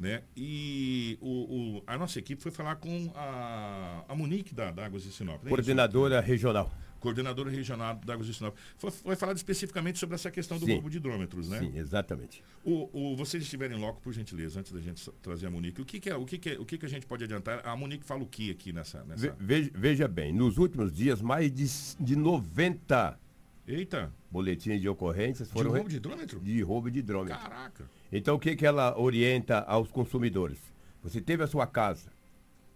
Né? 0.01 0.23
E 0.35 1.19
o, 1.21 1.77
o, 1.77 1.83
a 1.87 1.99
nossa 1.99 2.19
equipe 2.19 2.41
foi 2.43 2.51
falar 2.51 2.77
com 2.77 3.13
a, 3.15 4.03
a 4.09 4.15
Monique 4.17 4.55
da, 4.55 4.71
da 4.71 4.87
Águas 4.87 5.03
de 5.03 5.13
Sinop. 5.13 5.43
né? 5.45 5.51
Coordenadora 5.51 6.21
regional. 6.23 6.73
Coordenadora 6.99 7.51
regional 7.51 7.95
da 7.97 8.15
Águas 8.15 8.27
de 8.27 8.33
Sinop. 8.33 8.57
Foi, 8.79 8.91
foi 8.91 9.15
falado 9.17 9.37
especificamente 9.37 9.99
sobre 9.99 10.15
essa 10.15 10.31
questão 10.31 10.59
do 10.59 10.65
Sim. 10.65 10.73
roubo 10.73 10.89
de 10.89 10.97
hidrômetros, 10.97 11.51
né? 11.51 11.59
Sim, 11.59 11.77
exatamente. 11.77 12.43
O, 12.65 12.89
o, 13.13 13.17
vocês 13.17 13.43
estiverem 13.43 13.79
logo, 13.79 14.01
por 14.01 14.13
gentileza, 14.15 14.61
antes 14.61 14.73
da 14.73 14.81
gente 14.81 15.07
trazer 15.23 15.47
a 15.49 15.51
Monique, 15.51 15.83
o 15.83 15.85
que, 15.85 16.01
que 16.01 16.09
é, 16.09 16.17
o 16.17 16.25
que, 16.25 16.39
que 16.39 16.49
é, 16.51 16.59
o 16.59 16.65
que, 16.65 16.79
que 16.79 16.87
a 16.87 16.89
gente 16.89 17.07
pode 17.07 17.25
adiantar? 17.25 17.61
A 17.67 17.77
Monique 17.77 18.05
fala 18.05 18.23
o 18.23 18.27
que 18.27 18.51
aqui 18.51 18.73
nessa. 18.73 19.05
nessa... 19.05 19.31
Ve- 19.33 19.35
Veja, 19.39 19.71
veja 19.75 20.09
bem, 20.09 20.33
nos 20.33 20.57
últimos 20.57 20.91
dias, 20.93 21.21
mais 21.21 21.53
de, 21.53 21.67
de 22.03 22.17
90 22.17 23.19
Eita, 23.67 24.11
boletins 24.31 24.81
de 24.81 24.89
ocorrências 24.89 25.47
de 25.49 25.53
foram 25.55 25.71
re- 25.73 25.77
roubo 25.77 25.91
de 25.91 25.97
hidrômetro? 25.97 26.41
de 26.41 26.63
roubo 26.63 26.91
de 26.91 26.99
hidrômetro. 27.01 27.39
Caraca. 27.39 27.85
Então, 28.13 28.35
o 28.35 28.39
que, 28.39 28.57
que 28.57 28.67
ela 28.67 28.99
orienta 28.99 29.61
aos 29.61 29.91
consumidores? 29.91 30.59
Você 31.03 31.21
teve 31.21 31.43
a 31.45 31.47
sua 31.47 31.67
casa, 31.67 32.11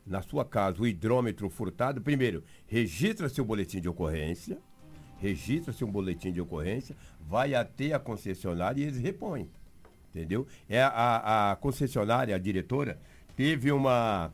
na 0.07 0.23
sua 0.23 0.45
casa, 0.45 0.81
o 0.81 0.87
hidrômetro 0.87 1.49
furtado. 1.49 2.01
Primeiro, 2.01 2.45
registra 2.67 3.29
seu 3.29 3.45
boletim 3.45 3.81
de 3.81 3.89
ocorrência, 3.89 4.59
registra 5.19 5.73
seu 5.73 5.89
boletim 5.89 6.33
de 6.33 6.41
ocorrência, 6.41 6.97
vai 7.21 7.55
até 7.55 7.93
a 7.93 7.99
concessionária 7.99 8.81
e 8.81 8.85
eles 8.85 8.99
repõem. 8.99 9.49
Entendeu? 10.15 10.47
É 10.69 10.81
a, 10.81 11.51
a 11.51 11.57
concessionária, 11.57 12.35
a 12.35 12.39
diretora, 12.39 13.01
teve 13.35 13.73
uma, 13.73 14.33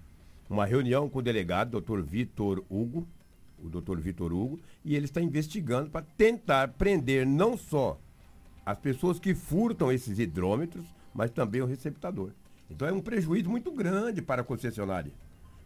uma 0.48 0.66
reunião 0.66 1.08
com 1.08 1.20
o 1.20 1.22
delegado, 1.22 1.70
doutor 1.70 2.02
Vitor 2.02 2.62
Hugo, 2.68 3.08
o 3.58 3.68
doutor 3.68 3.98
Vitor 4.00 4.32
Hugo, 4.32 4.60
e 4.84 4.94
ele 4.94 5.06
está 5.06 5.20
investigando 5.20 5.90
para 5.90 6.04
tentar 6.16 6.68
prender 6.68 7.26
não 7.26 7.56
só 7.56 7.98
as 8.70 8.78
pessoas 8.78 9.18
que 9.18 9.34
furtam 9.34 9.90
esses 9.92 10.18
hidrômetros, 10.18 10.86
mas 11.14 11.30
também 11.30 11.60
o 11.60 11.66
receptador. 11.66 12.30
Então 12.70 12.86
é 12.86 12.92
um 12.92 13.00
prejuízo 13.00 13.50
muito 13.50 13.70
grande 13.72 14.22
para 14.22 14.42
a 14.42 14.44
concessionária. 14.44 15.12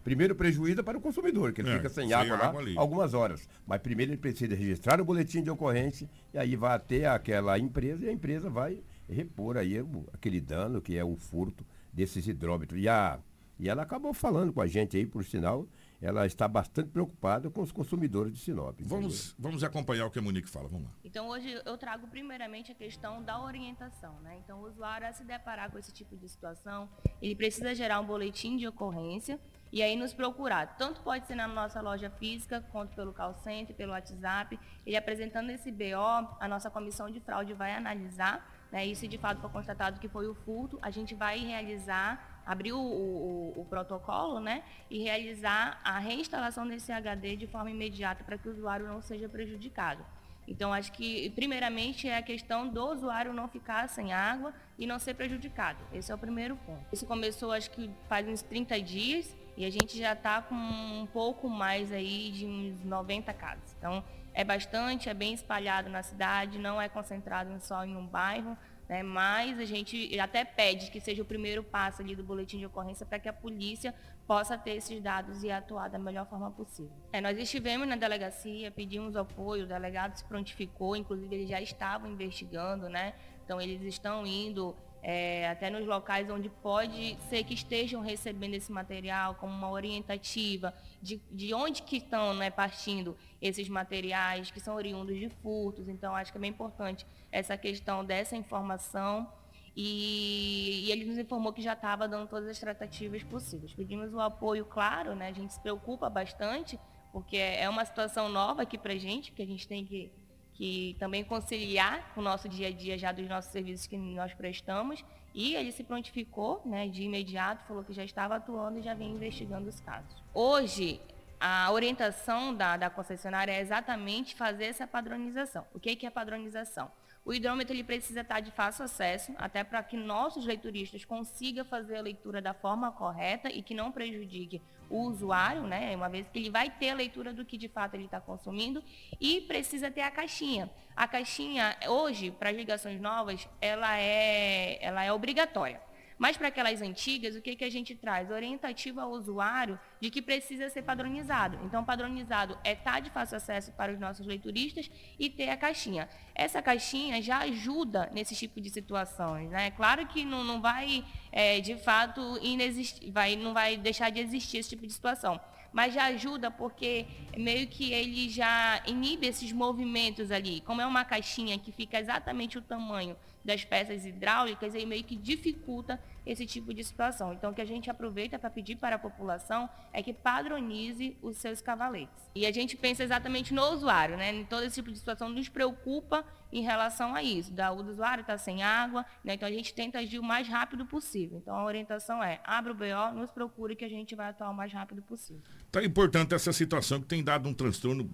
Primeiro 0.02 0.34
prejuízo 0.34 0.80
é 0.80 0.82
para 0.82 0.98
o 0.98 1.00
consumidor, 1.00 1.52
que 1.52 1.62
ele 1.62 1.70
É, 1.70 1.76
fica 1.76 1.88
sem, 1.88 2.08
sem 2.08 2.12
água, 2.14 2.36
água 2.36 2.52
lá 2.52 2.58
ali. 2.60 2.76
algumas 2.76 3.14
horas. 3.14 3.48
Mas 3.66 3.80
primeiro 3.80 4.12
ele 4.12 4.18
precisa 4.18 4.54
registrar 4.54 5.00
o 5.00 5.04
boletim 5.04 5.42
de 5.42 5.50
ocorrência 5.50 6.08
e 6.32 6.38
aí 6.38 6.56
vai 6.56 6.74
até 6.74 7.06
aquela 7.06 7.58
empresa 7.58 8.04
e 8.04 8.08
a 8.08 8.12
empresa 8.12 8.50
vai 8.50 8.82
repor 9.08 9.56
aí 9.56 9.82
aquele 10.12 10.40
dano 10.40 10.80
que 10.82 10.96
é 10.96 11.04
o 11.04 11.16
furto 11.16 11.64
desses 11.92 12.26
hidrômetros. 12.26 12.78
E, 12.82 12.88
a, 12.88 13.18
e 13.58 13.68
ela 13.68 13.82
acabou 13.82 14.12
falando 14.12 14.52
com 14.52 14.60
a 14.60 14.66
gente 14.66 14.96
aí, 14.96 15.06
por 15.06 15.24
sinal, 15.24 15.66
ela 16.04 16.26
está 16.26 16.46
bastante 16.46 16.90
preocupada 16.90 17.48
com 17.48 17.62
os 17.62 17.72
consumidores 17.72 18.34
de 18.34 18.38
Sinop. 18.38 18.74
entendeu? 18.74 18.88
Vamos, 18.88 19.34
vamos 19.38 19.64
acompanhar 19.64 20.04
o 20.04 20.10
que 20.10 20.18
a 20.18 20.22
Monique 20.22 20.50
fala. 20.50 20.68
Vamos 20.68 20.88
lá. 20.88 20.92
Então 21.02 21.28
hoje 21.28 21.60
eu 21.64 21.78
trago 21.78 22.06
primeiramente 22.08 22.70
a 22.70 22.74
questão 22.74 23.22
da 23.22 23.42
orientação, 23.42 24.20
né? 24.20 24.36
Então 24.44 24.60
o 24.60 24.66
usuário 24.66 25.06
a 25.06 25.12
se 25.12 25.24
deparar 25.24 25.70
com 25.70 25.78
esse 25.78 25.92
tipo 25.92 26.14
de 26.14 26.28
situação, 26.28 26.90
ele 27.22 27.34
precisa 27.34 27.74
gerar 27.74 28.00
um 28.00 28.06
boletim 28.06 28.56
de 28.58 28.68
ocorrência 28.68 29.40
e 29.72 29.82
aí 29.82 29.96
nos 29.96 30.12
procurar. 30.12 30.76
Tanto 30.76 31.00
pode 31.00 31.26
ser 31.26 31.34
na 31.34 31.48
nossa 31.48 31.80
loja 31.80 32.10
física, 32.10 32.60
quanto 32.70 32.94
pelo 32.94 33.14
call 33.14 33.34
center, 33.34 33.74
pelo 33.74 33.92
WhatsApp. 33.92 34.60
Ele 34.84 34.96
apresentando 34.96 35.50
esse 35.50 35.72
BO, 35.72 36.36
a 36.38 36.46
nossa 36.46 36.70
comissão 36.70 37.10
de 37.10 37.18
fraude 37.18 37.54
vai 37.54 37.74
analisar, 37.74 38.46
né? 38.70 38.86
E 38.86 38.94
se 38.94 39.08
de 39.08 39.16
fato 39.16 39.40
for 39.40 39.50
constatado 39.50 39.98
que 39.98 40.08
foi 40.08 40.28
o 40.28 40.34
furto, 40.34 40.78
a 40.82 40.90
gente 40.90 41.14
vai 41.14 41.38
realizar, 41.38 42.33
abrir 42.46 42.72
o, 42.72 42.78
o- 42.78 43.52
o- 43.60 43.64
protocolo, 43.64 44.40
né? 44.40 44.62
E 44.90 45.02
realizar 45.02 45.80
a 45.84 45.98
reinstalação 45.98 46.66
desse 46.66 46.92
HD 46.92 47.36
de 47.36 47.46
forma 47.46 47.70
imediata 47.70 48.22
para 48.24 48.36
que 48.38 48.48
o 48.48 48.52
usuário 48.52 48.86
não 48.86 49.00
seja 49.00 49.28
prejudicado. 49.28 50.04
Então, 50.46 50.72
acho 50.74 50.92
que, 50.92 51.30
primeiramente, 51.30 52.06
é 52.06 52.18
a 52.18 52.22
questão 52.22 52.68
do 52.68 52.84
usuário 52.92 53.32
não 53.32 53.48
ficar 53.48 53.88
sem 53.88 54.12
água 54.12 54.52
e 54.78 54.86
não 54.86 54.98
ser 54.98 55.14
prejudicado. 55.14 55.78
Esse 55.92 56.12
é 56.12 56.14
o 56.14 56.18
primeiro 56.18 56.54
ponto. 56.56 56.84
Isso 56.92 57.06
começou, 57.06 57.50
acho 57.52 57.70
que 57.70 57.90
faz 58.08 58.28
uns 58.28 58.42
30 58.42 58.78
dias 58.82 59.34
e 59.56 59.64
a 59.64 59.70
gente 59.70 59.96
já 59.96 60.12
está 60.12 60.42
com 60.42 60.54
um 60.54 61.06
pouco 61.10 61.48
mais 61.48 61.90
aí 61.90 62.30
de 62.30 62.44
uns 62.44 62.84
90 62.84 63.32
casos. 63.32 63.74
Então, 63.78 64.04
é 64.34 64.44
bastante, 64.44 65.08
é 65.08 65.14
bem 65.14 65.32
espalhado 65.32 65.88
na 65.88 66.02
cidade, 66.02 66.58
não 66.58 66.78
é 66.82 66.90
concentrado 66.90 67.58
só 67.60 67.82
em 67.84 67.96
um 67.96 68.04
bairro, 68.06 68.58
né? 68.88 69.02
mas 69.02 69.58
a 69.58 69.64
gente 69.64 70.18
até 70.18 70.44
pede 70.44 70.90
que 70.90 71.00
seja 71.00 71.22
o 71.22 71.24
primeiro 71.24 71.62
passo 71.62 72.02
ali 72.02 72.14
do 72.14 72.22
boletim 72.22 72.58
de 72.58 72.66
ocorrência 72.66 73.04
para 73.06 73.18
que 73.18 73.28
a 73.28 73.32
polícia 73.32 73.94
possa 74.26 74.56
ter 74.56 74.76
esses 74.76 75.02
dados 75.02 75.42
e 75.42 75.50
atuar 75.50 75.88
da 75.88 75.98
melhor 75.98 76.26
forma 76.26 76.50
possível. 76.50 76.92
É, 77.12 77.20
nós 77.20 77.38
estivemos 77.38 77.86
na 77.86 77.96
delegacia, 77.96 78.70
pedimos 78.70 79.16
apoio, 79.16 79.64
o 79.64 79.66
delegado 79.66 80.16
se 80.16 80.24
prontificou, 80.24 80.96
inclusive 80.96 81.34
eles 81.34 81.48
já 81.48 81.60
estavam 81.60 82.10
investigando, 82.10 82.88
né? 82.88 83.14
Então 83.44 83.60
eles 83.60 83.82
estão 83.82 84.26
indo 84.26 84.74
é, 85.06 85.50
até 85.50 85.68
nos 85.68 85.86
locais 85.86 86.30
onde 86.30 86.48
pode 86.48 87.18
ser 87.28 87.44
que 87.44 87.52
estejam 87.52 88.00
recebendo 88.00 88.54
esse 88.54 88.72
material 88.72 89.34
como 89.34 89.52
uma 89.52 89.70
orientativa 89.70 90.72
de, 91.02 91.20
de 91.30 91.52
onde 91.52 91.82
que 91.82 91.98
estão 91.98 92.32
né, 92.32 92.50
partindo 92.50 93.14
esses 93.40 93.68
materiais 93.68 94.50
que 94.50 94.58
são 94.58 94.74
oriundos 94.74 95.14
de 95.18 95.28
furtos. 95.28 95.88
Então 95.88 96.16
acho 96.16 96.32
que 96.32 96.38
é 96.38 96.40
bem 96.40 96.48
importante 96.48 97.06
essa 97.30 97.54
questão 97.54 98.02
dessa 98.02 98.34
informação 98.34 99.30
e, 99.76 100.86
e 100.86 100.90
ele 100.90 101.04
nos 101.04 101.18
informou 101.18 101.52
que 101.52 101.60
já 101.60 101.74
estava 101.74 102.08
dando 102.08 102.26
todas 102.26 102.48
as 102.48 102.58
tratativas 102.58 103.22
possíveis. 103.22 103.74
Pedimos 103.74 104.14
o 104.14 104.20
apoio, 104.20 104.64
claro, 104.64 105.14
né? 105.14 105.28
A 105.28 105.32
gente 105.32 105.52
se 105.52 105.60
preocupa 105.60 106.08
bastante, 106.08 106.80
porque 107.12 107.36
é 107.36 107.68
uma 107.68 107.84
situação 107.84 108.30
nova 108.30 108.62
aqui 108.62 108.78
para 108.78 108.94
a 108.94 108.98
gente, 108.98 109.32
que 109.32 109.42
a 109.42 109.46
gente 109.46 109.68
tem 109.68 109.84
que, 109.84 110.10
que 110.54 110.96
também 110.98 111.24
conciliar 111.24 112.12
com 112.14 112.20
o 112.20 112.24
nosso 112.24 112.48
dia 112.48 112.68
a 112.68 112.70
dia 112.72 112.96
já 112.96 113.12
dos 113.12 113.28
nossos 113.28 113.50
serviços 113.50 113.86
que 113.86 113.96
nós 113.96 114.32
prestamos. 114.32 115.04
E 115.34 115.56
ele 115.56 115.72
se 115.72 115.82
prontificou 115.82 116.62
né, 116.64 116.86
de 116.86 117.02
imediato, 117.02 117.64
falou 117.66 117.82
que 117.82 117.92
já 117.92 118.04
estava 118.04 118.36
atuando 118.36 118.78
e 118.78 118.82
já 118.82 118.94
vem 118.94 119.10
investigando 119.10 119.68
os 119.68 119.80
casos. 119.80 120.22
Hoje, 120.32 121.00
a 121.40 121.70
orientação 121.72 122.54
da, 122.54 122.76
da 122.76 122.88
concessionária 122.88 123.52
é 123.52 123.60
exatamente 123.60 124.36
fazer 124.36 124.66
essa 124.66 124.86
padronização. 124.86 125.66
O 125.74 125.80
que, 125.80 125.96
que 125.96 126.06
é 126.06 126.10
padronização? 126.10 126.90
O 127.24 127.32
hidrômetro 127.32 127.74
ele 127.74 127.82
precisa 127.82 128.20
estar 128.20 128.40
de 128.40 128.50
fácil 128.50 128.84
acesso, 128.84 129.32
até 129.38 129.64
para 129.64 129.82
que 129.82 129.96
nossos 129.96 130.44
leituristas 130.44 131.04
consigam 131.04 131.64
fazer 131.64 131.96
a 131.96 132.02
leitura 132.02 132.40
da 132.40 132.52
forma 132.52 132.92
correta 132.92 133.48
e 133.48 133.62
que 133.62 133.74
não 133.74 133.90
prejudique 133.90 134.62
o 134.88 135.02
usuário, 135.02 135.62
né? 135.62 135.94
Uma 135.96 136.08
vez 136.08 136.26
que 136.28 136.38
ele 136.38 136.50
vai 136.50 136.70
ter 136.70 136.90
a 136.90 136.94
leitura 136.94 137.32
do 137.32 137.44
que 137.44 137.56
de 137.56 137.68
fato 137.68 137.94
ele 137.94 138.04
está 138.04 138.20
consumindo 138.20 138.82
e 139.20 139.40
precisa 139.42 139.90
ter 139.90 140.02
a 140.02 140.10
caixinha. 140.10 140.70
A 140.96 141.08
caixinha 141.08 141.76
hoje 141.88 142.30
para 142.30 142.50
as 142.50 142.56
ligações 142.56 143.00
novas 143.00 143.48
ela 143.60 143.98
é 143.98 144.78
ela 144.80 145.04
é 145.04 145.12
obrigatória. 145.12 145.80
Mas 146.16 146.36
para 146.36 146.48
aquelas 146.48 146.80
antigas, 146.80 147.34
o 147.34 147.42
que, 147.42 147.56
que 147.56 147.64
a 147.64 147.70
gente 147.70 147.94
traz? 147.94 148.30
Orientativo 148.30 149.00
ao 149.00 149.10
usuário 149.10 149.78
de 150.00 150.10
que 150.10 150.22
precisa 150.22 150.68
ser 150.68 150.82
padronizado. 150.82 151.58
Então, 151.64 151.84
padronizado 151.84 152.56
é 152.62 152.72
estar 152.72 153.00
de 153.00 153.10
fácil 153.10 153.36
acesso 153.36 153.72
para 153.72 153.92
os 153.92 153.98
nossos 153.98 154.26
leituristas 154.26 154.90
e 155.18 155.28
ter 155.28 155.48
a 155.48 155.56
caixinha. 155.56 156.08
Essa 156.34 156.62
caixinha 156.62 157.20
já 157.20 157.38
ajuda 157.38 158.08
nesse 158.12 158.34
tipo 158.36 158.60
de 158.60 158.70
situações. 158.70 159.50
Né? 159.50 159.70
Claro 159.72 160.06
que 160.06 160.24
não, 160.24 160.44
não 160.44 160.60
vai, 160.60 161.04
é, 161.32 161.60
de 161.60 161.76
fato, 161.76 162.38
inexistir, 162.40 163.10
vai, 163.10 163.34
não 163.34 163.52
vai 163.52 163.76
deixar 163.76 164.10
de 164.10 164.20
existir 164.20 164.58
esse 164.58 164.70
tipo 164.70 164.86
de 164.86 164.92
situação 164.92 165.40
mas 165.74 165.92
já 165.92 166.04
ajuda 166.04 166.52
porque 166.52 167.04
meio 167.36 167.66
que 167.66 167.92
ele 167.92 168.30
já 168.30 168.80
inibe 168.86 169.26
esses 169.26 169.50
movimentos 169.50 170.30
ali. 170.30 170.60
Como 170.60 170.80
é 170.80 170.86
uma 170.86 171.04
caixinha 171.04 171.58
que 171.58 171.72
fica 171.72 171.98
exatamente 171.98 172.56
o 172.56 172.62
tamanho 172.62 173.16
das 173.44 173.64
peças 173.64 174.06
hidráulicas, 174.06 174.74
ele 174.74 174.86
meio 174.86 175.04
que 175.04 175.16
dificulta 175.16 176.00
esse 176.24 176.46
tipo 176.46 176.72
de 176.72 176.82
situação. 176.82 177.32
Então, 177.32 177.50
o 177.50 177.54
que 177.54 177.60
a 177.60 177.66
gente 177.66 177.90
aproveita 177.90 178.38
para 178.38 178.48
pedir 178.48 178.76
para 178.76 178.96
a 178.96 178.98
população 178.98 179.68
é 179.92 180.02
que 180.02 180.12
padronize 180.12 181.16
os 181.22 181.36
seus 181.36 181.60
cavaletes. 181.60 182.30
E 182.34 182.46
a 182.46 182.52
gente 182.52 182.76
pensa 182.76 183.02
exatamente 183.02 183.52
no 183.52 183.62
usuário, 183.70 184.16
né? 184.16 184.32
Em 184.32 184.44
todo 184.44 184.64
esse 184.64 184.76
tipo 184.76 184.90
de 184.90 184.98
situação 184.98 185.28
nos 185.28 185.48
preocupa 185.48 186.24
em 186.54 186.62
relação 186.62 187.14
a 187.14 187.22
isso. 187.22 187.52
Da, 187.52 187.72
o 187.72 187.84
usuário 187.84 188.22
está 188.22 188.38
sem 188.38 188.62
água, 188.62 189.04
né? 189.24 189.34
então 189.34 189.48
a 189.48 189.50
gente 189.50 189.74
tenta 189.74 189.98
agir 189.98 190.20
o 190.20 190.22
mais 190.22 190.46
rápido 190.46 190.86
possível. 190.86 191.38
Então, 191.38 191.54
a 191.56 191.64
orientação 191.64 192.22
é, 192.22 192.40
abra 192.44 192.72
o 192.72 192.74
BO, 192.74 193.18
nos 193.18 193.32
procure 193.32 193.74
que 193.74 193.84
a 193.84 193.88
gente 193.88 194.14
vai 194.14 194.30
atuar 194.30 194.50
o 194.50 194.54
mais 194.54 194.72
rápido 194.72 195.02
possível. 195.02 195.42
Tá 195.72 195.82
importante 195.84 196.32
essa 196.32 196.52
situação 196.52 197.00
que 197.00 197.06
tem 197.06 197.24
dado 197.24 197.48
um 197.48 197.52
transtorno 197.52 198.08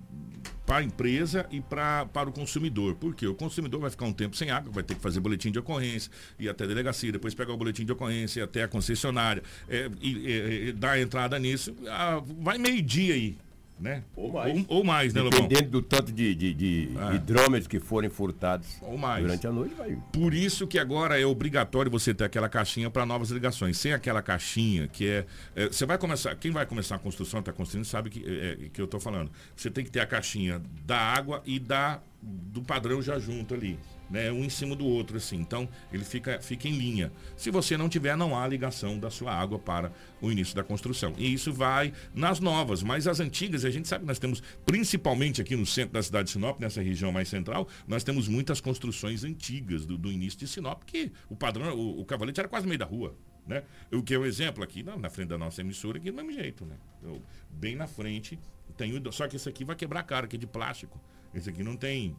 para 0.65 0.79
a 0.79 0.83
empresa 0.83 1.47
e 1.51 1.61
pra, 1.61 2.07
para 2.07 2.31
o 2.31 2.33
consumidor. 2.33 2.95
Por 2.95 3.15
quê? 3.15 3.27
O 3.27 3.35
consumidor 3.35 3.81
vai 3.81 3.91
ficar 3.91 4.07
um 4.07 4.13
tempo 4.13 4.35
sem 4.35 4.51
água, 4.51 4.73
vai 4.73 4.83
ter 4.83 4.95
que 4.95 5.03
fazer 5.03 5.21
boletim 5.21 5.51
de 5.51 5.59
ocorrência, 5.59 6.11
ir 6.39 6.49
até 6.49 6.65
a 6.65 6.67
delegacia, 6.67 7.13
depois 7.13 7.35
pegar 7.35 7.53
o 7.53 7.59
boletim 7.59 7.85
de 7.85 7.93
ocorrência, 7.93 8.41
ir 8.41 8.43
até 8.45 8.63
a 8.63 8.69
concessionária, 8.69 9.43
é, 9.69 9.91
e, 10.01 10.69
e 10.69 10.73
dar 10.73 10.99
entrada 10.99 11.39
nisso. 11.39 11.77
Ah, 11.89 12.23
vai 12.25 12.57
meio-dia 12.57 13.15
aí, 13.15 13.37
né? 13.81 14.05
Ou 14.15 14.33
mais. 14.33 14.57
Ou, 14.69 14.77
ou 14.79 14.85
mais, 14.85 15.15
né, 15.15 15.23
Lobão? 15.23 15.41
Dependendo 15.41 15.71
do 15.71 15.83
tanto 15.83 16.13
de, 16.13 16.35
de, 16.35 16.55
de 16.55 16.89
É. 17.11 17.15
hidrômetros 17.15 17.67
que 17.67 17.81
forem 17.81 18.11
furtados 18.11 18.69
Ou 18.83 18.99
mais. 18.99 19.23
durante 19.25 19.47
a 19.47 19.53
noite, 19.53 19.75
vai. 19.75 19.97
Por 20.13 20.35
isso 20.35 20.67
que 20.67 20.79
agora 20.79 21.19
é 21.19 21.25
obrigatório 21.25 21.91
você 21.91 22.13
ter 22.13 22.25
aquela 22.25 22.49
caixinha 22.49 22.91
para 22.91 23.07
novas 23.07 23.31
ligações. 23.31 23.79
Sem 23.79 23.93
aquela 23.93 24.21
caixinha, 24.23 24.87
que 24.87 25.09
é, 25.09 25.27
é, 25.57 25.67
Você 25.69 25.87
vai 25.87 25.97
começar. 25.97 26.35
Quem 26.37 26.51
vai 26.51 26.67
começar 26.67 26.97
a 26.97 26.99
construção, 26.99 27.41
está 27.41 27.53
construindo, 27.53 27.85
sabe 27.85 28.11
que, 28.11 28.23
é, 28.25 28.53
é, 28.67 28.69
que 28.73 28.81
eu 28.81 28.85
estou 28.85 29.01
falando. 29.01 29.31
Você 29.57 29.71
tem 29.71 29.85
que 29.85 29.91
ter 29.91 30.01
a 30.01 30.07
caixinha 30.07 30.61
da 30.85 30.99
água 30.99 31.43
e 31.47 31.59
da 31.59 32.01
do 32.23 32.61
padrão 32.61 33.01
já 33.01 33.19
junto 33.19 33.55
ali. 33.55 33.79
Né, 34.11 34.31
um 34.33 34.45
em 34.45 34.49
cima 34.49 34.75
do 34.75 34.85
outro, 34.85 35.17
assim. 35.17 35.37
Então, 35.37 35.69
ele 35.93 36.05
fica, 36.05 36.41
fica 36.41 36.69
em 36.69 36.73
linha. 36.73 37.13
Se 37.37 37.51
você 37.51 37.77
não 37.77 37.89
tiver, 37.89 38.17
não 38.17 38.37
há 38.37 38.47
ligação 38.47 38.99
da 38.99 39.11
sua 39.11 39.33
água 39.33 39.59
para 39.59 39.93
o 40.21 40.31
início 40.31 40.55
da 40.55 40.65
construção. 40.65 41.15
E 41.17 41.33
isso 41.33 41.53
vai 41.53 41.93
nas 42.13 42.41
novas, 42.41 42.83
mas 42.83 43.07
as 43.07 43.21
antigas, 43.21 43.65
a 43.65 43.71
gente 43.71 43.87
sabe 43.87 44.03
que 44.03 44.09
nós 44.09 44.19
temos, 44.19 44.43
principalmente 44.67 45.41
aqui 45.41 45.55
no 45.55 45.65
centro 45.65 45.95
da 45.95 46.03
cidade 46.03 46.27
de 46.27 46.33
Sinop, 46.33 46.59
nessa 46.61 46.83
região 46.83 47.13
mais 47.13 47.29
central, 47.29 47.69
nós 47.87 48.03
temos 48.03 48.27
muitas 48.27 48.61
construções 48.61 49.23
antigas 49.23 49.87
do, 49.87 49.97
do 49.97 50.11
início 50.11 50.39
de 50.39 50.49
Sinop, 50.49 50.83
que 50.85 51.13
o 51.29 51.37
padrão, 51.37 51.75
o, 51.77 52.01
o 52.01 52.05
cavalete 52.05 52.41
era 52.41 52.49
quase 52.49 52.67
meio 52.67 52.79
da 52.79 52.87
rua. 52.87 53.15
Né? 53.47 53.63
O 53.91 54.03
que 54.03 54.15
é 54.15 54.19
um 54.19 54.25
exemplo 54.25 54.63
aqui 54.63 54.83
na, 54.83 54.97
na 54.97 55.09
frente 55.09 55.29
da 55.29 55.39
nossa 55.39 55.61
emissora, 55.61 55.99
aqui 55.99 56.11
do 56.11 56.17
mesmo 56.17 56.33
jeito, 56.33 56.65
né? 56.65 56.77
Eu, 57.03 57.23
bem 57.51 57.75
na 57.75 57.87
frente, 57.87 58.39
tem 58.77 58.97
o, 58.97 59.13
só 59.13 59.27
que 59.27 59.37
esse 59.37 59.49
aqui 59.49 59.65
vai 59.65 59.75
quebrar 59.75 60.01
a 60.01 60.03
cara, 60.05 60.27
que 60.27 60.37
é 60.37 60.39
de 60.39 60.47
plástico. 60.47 61.01
Esse 61.35 61.51
aqui 61.51 61.63
não 61.63 61.77
tem 61.77 62.17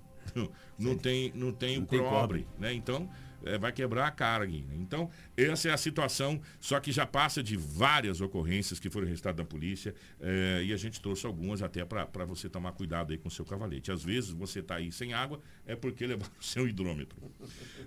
não 0.78 0.98
tem, 0.98 1.32
não 1.36 1.52
tem 1.52 1.78
não 1.78 1.84
o 1.84 1.88
cobre, 1.88 2.04
cobre, 2.04 2.48
né? 2.60 2.74
Então, 2.74 3.10
é, 3.44 3.58
vai 3.58 3.72
quebrar 3.72 4.08
a 4.08 4.12
cara 4.12 4.44
aqui. 4.44 4.64
Né? 4.68 4.76
Então, 4.78 5.10
essa 5.36 5.70
é 5.70 5.74
a 5.74 5.78
situação, 5.78 6.42
só 6.60 6.80
que 6.80 6.92
já 6.92 7.06
passa 7.06 7.42
de 7.42 7.56
várias 7.58 8.22
ocorrências 8.22 8.80
que 8.80 8.90
foram 8.90 9.08
registradas 9.08 9.38
da 9.38 9.46
polícia 9.46 9.94
é, 10.20 10.62
e 10.64 10.74
a 10.74 10.78
gente 10.78 11.02
trouxe 11.02 11.26
algumas 11.26 11.62
até 11.62 11.84
para 11.86 12.26
você 12.26 12.50
tomar 12.50 12.72
cuidado 12.74 13.12
aí 13.12 13.18
com 13.18 13.28
o 13.28 13.32
seu 13.32 13.46
cavalete. 13.46 13.92
Às 13.92 14.04
vezes 14.04 14.32
você 14.32 14.60
está 14.60 14.76
aí 14.76 14.92
sem 14.92 15.14
água, 15.14 15.40
é 15.66 15.76
porque 15.76 16.06
levar 16.08 16.28
o 16.40 16.44
seu 16.44 16.68
hidrômetro. 16.68 17.18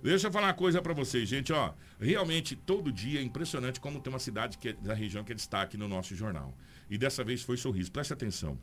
Deixa 0.03 0.27
eu 0.27 0.31
falar 0.31 0.47
uma 0.47 0.53
coisa 0.53 0.81
para 0.81 0.93
vocês, 0.93 1.27
gente, 1.27 1.51
ó. 1.53 1.73
Realmente, 1.99 2.55
todo 2.55 2.91
dia 2.91 3.19
é 3.19 3.23
impressionante 3.23 3.79
como 3.79 3.99
tem 3.99 4.11
uma 4.11 4.19
cidade 4.19 4.57
que 4.57 4.69
é, 4.69 4.73
da 4.73 4.93
região 4.93 5.23
que 5.23 5.31
é 5.31 5.35
destaque 5.35 5.77
no 5.77 5.87
nosso 5.87 6.15
jornal. 6.15 6.55
E 6.89 6.97
dessa 6.97 7.23
vez 7.23 7.41
foi 7.41 7.57
Sorriso. 7.57 7.91
Preste 7.91 8.13
atenção. 8.13 8.59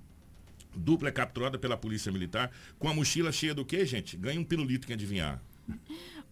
Dupla 0.75 1.09
é 1.09 1.13
capturada 1.13 1.59
pela 1.59 1.77
polícia 1.77 2.11
militar 2.11 2.51
com 2.79 2.89
a 2.89 2.95
mochila 2.95 3.31
cheia 3.33 3.55
do 3.55 3.65
quê, 3.65 3.85
gente? 3.85 4.17
Ganha 4.17 4.41
um 4.41 4.45
pirulito, 4.45 4.87
quem 4.87 4.95
adivinhar. 4.95 5.41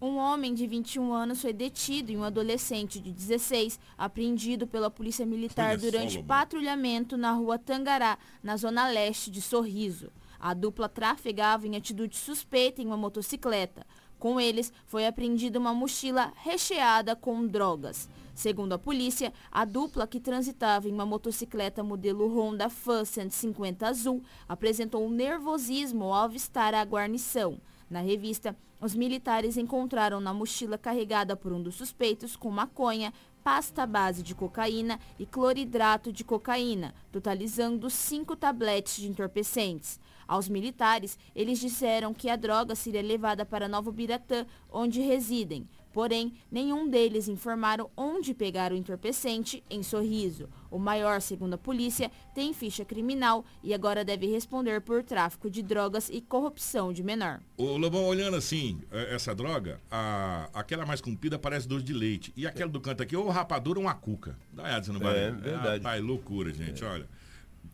Um 0.01 0.17
homem 0.17 0.53
de 0.53 0.65
21 0.65 1.13
anos 1.13 1.41
foi 1.41 1.53
detido 1.53 2.11
e 2.11 2.17
um 2.17 2.23
adolescente 2.23 2.99
de 2.99 3.11
16 3.11 3.79
apreendido 3.97 4.65
pela 4.65 4.89
polícia 4.89 5.25
militar 5.25 5.69
Olha 5.69 5.77
durante 5.77 6.13
só, 6.13 6.23
patrulhamento 6.23 7.15
na 7.15 7.31
rua 7.31 7.59
Tangará, 7.59 8.17
na 8.41 8.57
zona 8.57 8.89
leste 8.89 9.29
de 9.29 9.41
Sorriso. 9.41 10.11
A 10.39 10.55
dupla 10.55 10.89
trafegava 10.89 11.67
em 11.67 11.75
atitude 11.75 12.17
suspeita 12.17 12.81
em 12.81 12.87
uma 12.87 12.97
motocicleta. 12.97 13.85
Com 14.17 14.39
eles, 14.39 14.73
foi 14.87 15.05
apreendida 15.05 15.59
uma 15.59 15.73
mochila 15.73 16.33
recheada 16.43 17.15
com 17.15 17.45
drogas. 17.45 18.09
Segundo 18.33 18.73
a 18.73 18.79
polícia, 18.79 19.33
a 19.51 19.65
dupla 19.65 20.07
que 20.07 20.19
transitava 20.19 20.87
em 20.87 20.91
uma 20.91 21.05
motocicleta 21.05 21.83
modelo 21.83 22.27
Honda 22.27 22.69
Fan 22.69 23.05
150 23.05 23.87
azul 23.87 24.21
apresentou 24.47 25.05
um 25.05 25.09
nervosismo 25.09 26.05
ao 26.05 26.13
avistar 26.13 26.73
a 26.73 26.83
guarnição. 26.83 27.59
Na 27.89 27.99
revista, 27.99 28.55
os 28.79 28.95
militares 28.95 29.57
encontraram 29.57 30.19
na 30.19 30.33
mochila 30.33 30.77
carregada 30.77 31.35
por 31.35 31.51
um 31.51 31.61
dos 31.61 31.75
suspeitos 31.75 32.35
com 32.35 32.49
maconha, 32.49 33.13
pasta 33.43 33.85
base 33.85 34.23
de 34.23 34.33
cocaína 34.33 34.99
e 35.19 35.25
cloridrato 35.25 36.11
de 36.11 36.23
cocaína, 36.23 36.93
totalizando 37.11 37.89
cinco 37.89 38.35
tabletes 38.35 38.95
de 38.95 39.07
entorpecentes. 39.07 39.99
Aos 40.27 40.47
militares, 40.47 41.19
eles 41.35 41.59
disseram 41.59 42.13
que 42.13 42.29
a 42.29 42.35
droga 42.35 42.73
seria 42.73 43.01
levada 43.01 43.45
para 43.45 43.67
Novo 43.67 43.91
Biratã, 43.91 44.45
onde 44.71 45.01
residem. 45.01 45.67
Porém, 45.93 46.33
nenhum 46.51 46.89
deles 46.89 47.27
informaram 47.27 47.89
onde 47.95 48.33
pegar 48.33 48.71
o 48.71 48.75
entorpecente 48.75 49.63
em 49.69 49.83
Sorriso. 49.83 50.49
O 50.69 50.79
maior, 50.79 51.21
segundo 51.21 51.53
a 51.55 51.57
polícia, 51.57 52.09
tem 52.33 52.53
ficha 52.53 52.85
criminal 52.85 53.43
e 53.61 53.73
agora 53.73 54.05
deve 54.05 54.25
responder 54.27 54.81
por 54.81 55.03
tráfico 55.03 55.49
de 55.49 55.61
drogas 55.61 56.09
e 56.09 56.21
corrupção 56.21 56.93
de 56.93 57.03
menor. 57.03 57.41
O 57.57 57.77
Lobão, 57.77 58.05
olhando 58.05 58.37
assim, 58.37 58.81
é, 58.89 59.13
essa 59.15 59.35
droga, 59.35 59.81
a, 59.91 60.49
aquela 60.53 60.85
mais 60.85 61.01
comprida 61.01 61.37
parece 61.37 61.67
doce 61.67 61.83
de 61.83 61.93
leite. 61.93 62.31
E 62.37 62.47
aquela 62.47 62.71
do 62.71 62.79
canto 62.79 63.03
aqui, 63.03 63.15
ou 63.15 63.27
rapadura 63.29 63.79
ou 63.79 63.85
uma 63.85 63.93
cuca. 63.93 64.37
Dá 64.53 64.63
uma 64.63 64.83
você 64.83 64.91
não 64.91 64.99
vai. 64.99 65.17
É, 65.17 65.31
verdade. 65.31 65.77
Rapaz, 65.77 66.01
loucura, 66.01 66.53
gente, 66.53 66.83
é. 66.83 66.87
olha. 66.87 67.07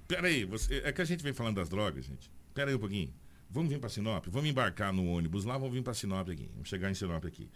Peraí, 0.08 0.46
você, 0.46 0.82
é 0.84 0.92
que 0.92 1.02
a 1.02 1.06
gente 1.06 1.22
vem 1.22 1.34
falando 1.34 1.56
das 1.56 1.70
drogas, 1.70 2.06
gente. 2.06 2.32
Peraí 2.54 2.74
um 2.74 2.80
pouquinho. 2.80 3.14
Vamos 3.50 3.70
vir 3.70 3.80
para 3.80 3.90
Sinop? 3.90 4.26
Vamos 4.28 4.50
embarcar 4.50 4.92
no 4.92 5.06
ônibus 5.08 5.46
lá, 5.46 5.58
vamos 5.58 5.74
vir 5.74 5.84
para 5.84 5.94
Sinop 5.94 6.28
aqui. 6.30 6.50
Vamos 6.54 6.68
chegar 6.68 6.92
em 6.92 6.94
Sinop 6.94 7.24
aqui. 7.26 7.50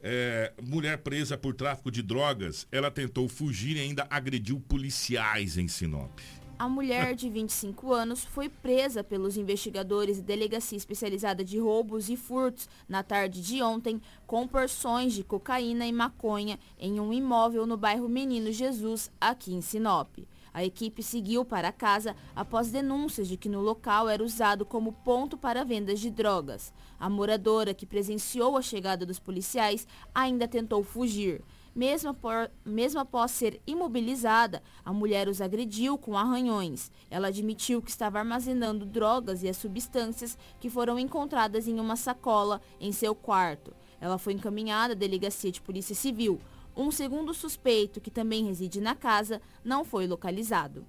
É, 0.00 0.52
mulher 0.62 0.98
presa 0.98 1.36
por 1.36 1.54
tráfico 1.54 1.90
de 1.90 2.02
drogas, 2.02 2.66
ela 2.70 2.90
tentou 2.90 3.28
fugir 3.28 3.76
e 3.76 3.80
ainda 3.80 4.06
agrediu 4.08 4.60
policiais 4.60 5.58
em 5.58 5.66
Sinop. 5.66 6.20
A 6.58 6.68
mulher 6.68 7.14
de 7.14 7.30
25 7.30 7.92
anos 7.92 8.24
foi 8.24 8.48
presa 8.48 9.04
pelos 9.04 9.36
investigadores 9.36 10.18
da 10.18 10.26
Delegacia 10.26 10.76
Especializada 10.76 11.44
de 11.44 11.56
Roubos 11.56 12.08
e 12.08 12.16
Furtos 12.16 12.68
na 12.88 13.04
tarde 13.04 13.40
de 13.40 13.62
ontem 13.62 14.02
com 14.26 14.46
porções 14.46 15.12
de 15.12 15.22
cocaína 15.22 15.86
e 15.86 15.92
maconha 15.92 16.58
em 16.76 16.98
um 16.98 17.12
imóvel 17.12 17.64
no 17.64 17.76
bairro 17.76 18.08
Menino 18.08 18.50
Jesus, 18.50 19.08
aqui 19.20 19.54
em 19.54 19.60
Sinop. 19.60 20.18
A 20.52 20.64
equipe 20.64 21.02
seguiu 21.02 21.44
para 21.44 21.72
casa 21.72 22.16
após 22.34 22.70
denúncias 22.70 23.28
de 23.28 23.36
que 23.36 23.48
no 23.48 23.60
local 23.60 24.08
era 24.08 24.22
usado 24.22 24.64
como 24.64 24.92
ponto 24.92 25.36
para 25.36 25.64
vendas 25.64 26.00
de 26.00 26.10
drogas. 26.10 26.72
A 26.98 27.08
moradora, 27.08 27.74
que 27.74 27.86
presenciou 27.86 28.56
a 28.56 28.62
chegada 28.62 29.06
dos 29.06 29.18
policiais, 29.18 29.86
ainda 30.14 30.48
tentou 30.48 30.82
fugir. 30.82 31.42
Mesmo, 31.74 32.12
por, 32.12 32.50
mesmo, 32.64 32.98
após 32.98 33.30
ser 33.30 33.60
imobilizada, 33.64 34.62
a 34.84 34.92
mulher 34.92 35.28
os 35.28 35.40
agrediu 35.40 35.96
com 35.96 36.18
arranhões. 36.18 36.90
Ela 37.08 37.28
admitiu 37.28 37.80
que 37.80 37.90
estava 37.90 38.18
armazenando 38.18 38.84
drogas 38.84 39.44
e 39.44 39.48
as 39.48 39.56
substâncias 39.56 40.36
que 40.58 40.68
foram 40.68 40.98
encontradas 40.98 41.68
em 41.68 41.78
uma 41.78 41.94
sacola 41.94 42.60
em 42.80 42.90
seu 42.90 43.14
quarto. 43.14 43.72
Ela 44.00 44.18
foi 44.18 44.32
encaminhada 44.32 44.94
à 44.94 44.96
delegacia 44.96 45.52
de 45.52 45.60
polícia 45.60 45.94
civil. 45.94 46.40
Um 46.78 46.92
segundo 46.92 47.34
suspeito, 47.34 48.00
que 48.00 48.08
também 48.08 48.46
reside 48.46 48.80
na 48.80 48.94
casa, 48.94 49.42
não 49.64 49.84
foi 49.84 50.06
localizado. 50.06 50.86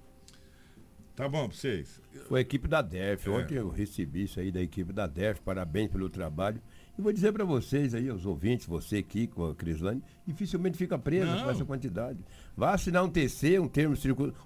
Tá 1.16 1.28
bom 1.28 1.48
pra 1.48 1.56
vocês. 1.56 2.00
Foi 2.28 2.38
a 2.38 2.42
equipe 2.42 2.68
da 2.68 2.80
DEF. 2.80 3.28
É. 3.28 3.30
Ontem 3.30 3.56
eu 3.56 3.68
recebi 3.68 4.22
isso 4.22 4.38
aí 4.38 4.52
da 4.52 4.62
equipe 4.62 4.92
da 4.92 5.08
DEF. 5.08 5.40
Parabéns 5.42 5.90
pelo 5.90 6.08
trabalho. 6.08 6.62
E 6.98 7.02
vou 7.02 7.12
dizer 7.12 7.32
para 7.32 7.44
vocês 7.44 7.94
aí, 7.94 8.10
os 8.10 8.26
ouvintes, 8.26 8.66
você 8.66 8.98
aqui 8.98 9.26
com 9.26 9.46
a 9.46 9.54
Crislane, 9.54 10.02
dificilmente 10.26 10.76
fica 10.76 10.98
preso 10.98 11.26
Não. 11.26 11.44
com 11.44 11.50
essa 11.50 11.64
quantidade. 11.64 12.18
Vai 12.56 12.74
assinar 12.74 13.04
um 13.04 13.08
TC, 13.08 13.58
um 13.58 13.68
termo 13.68 13.94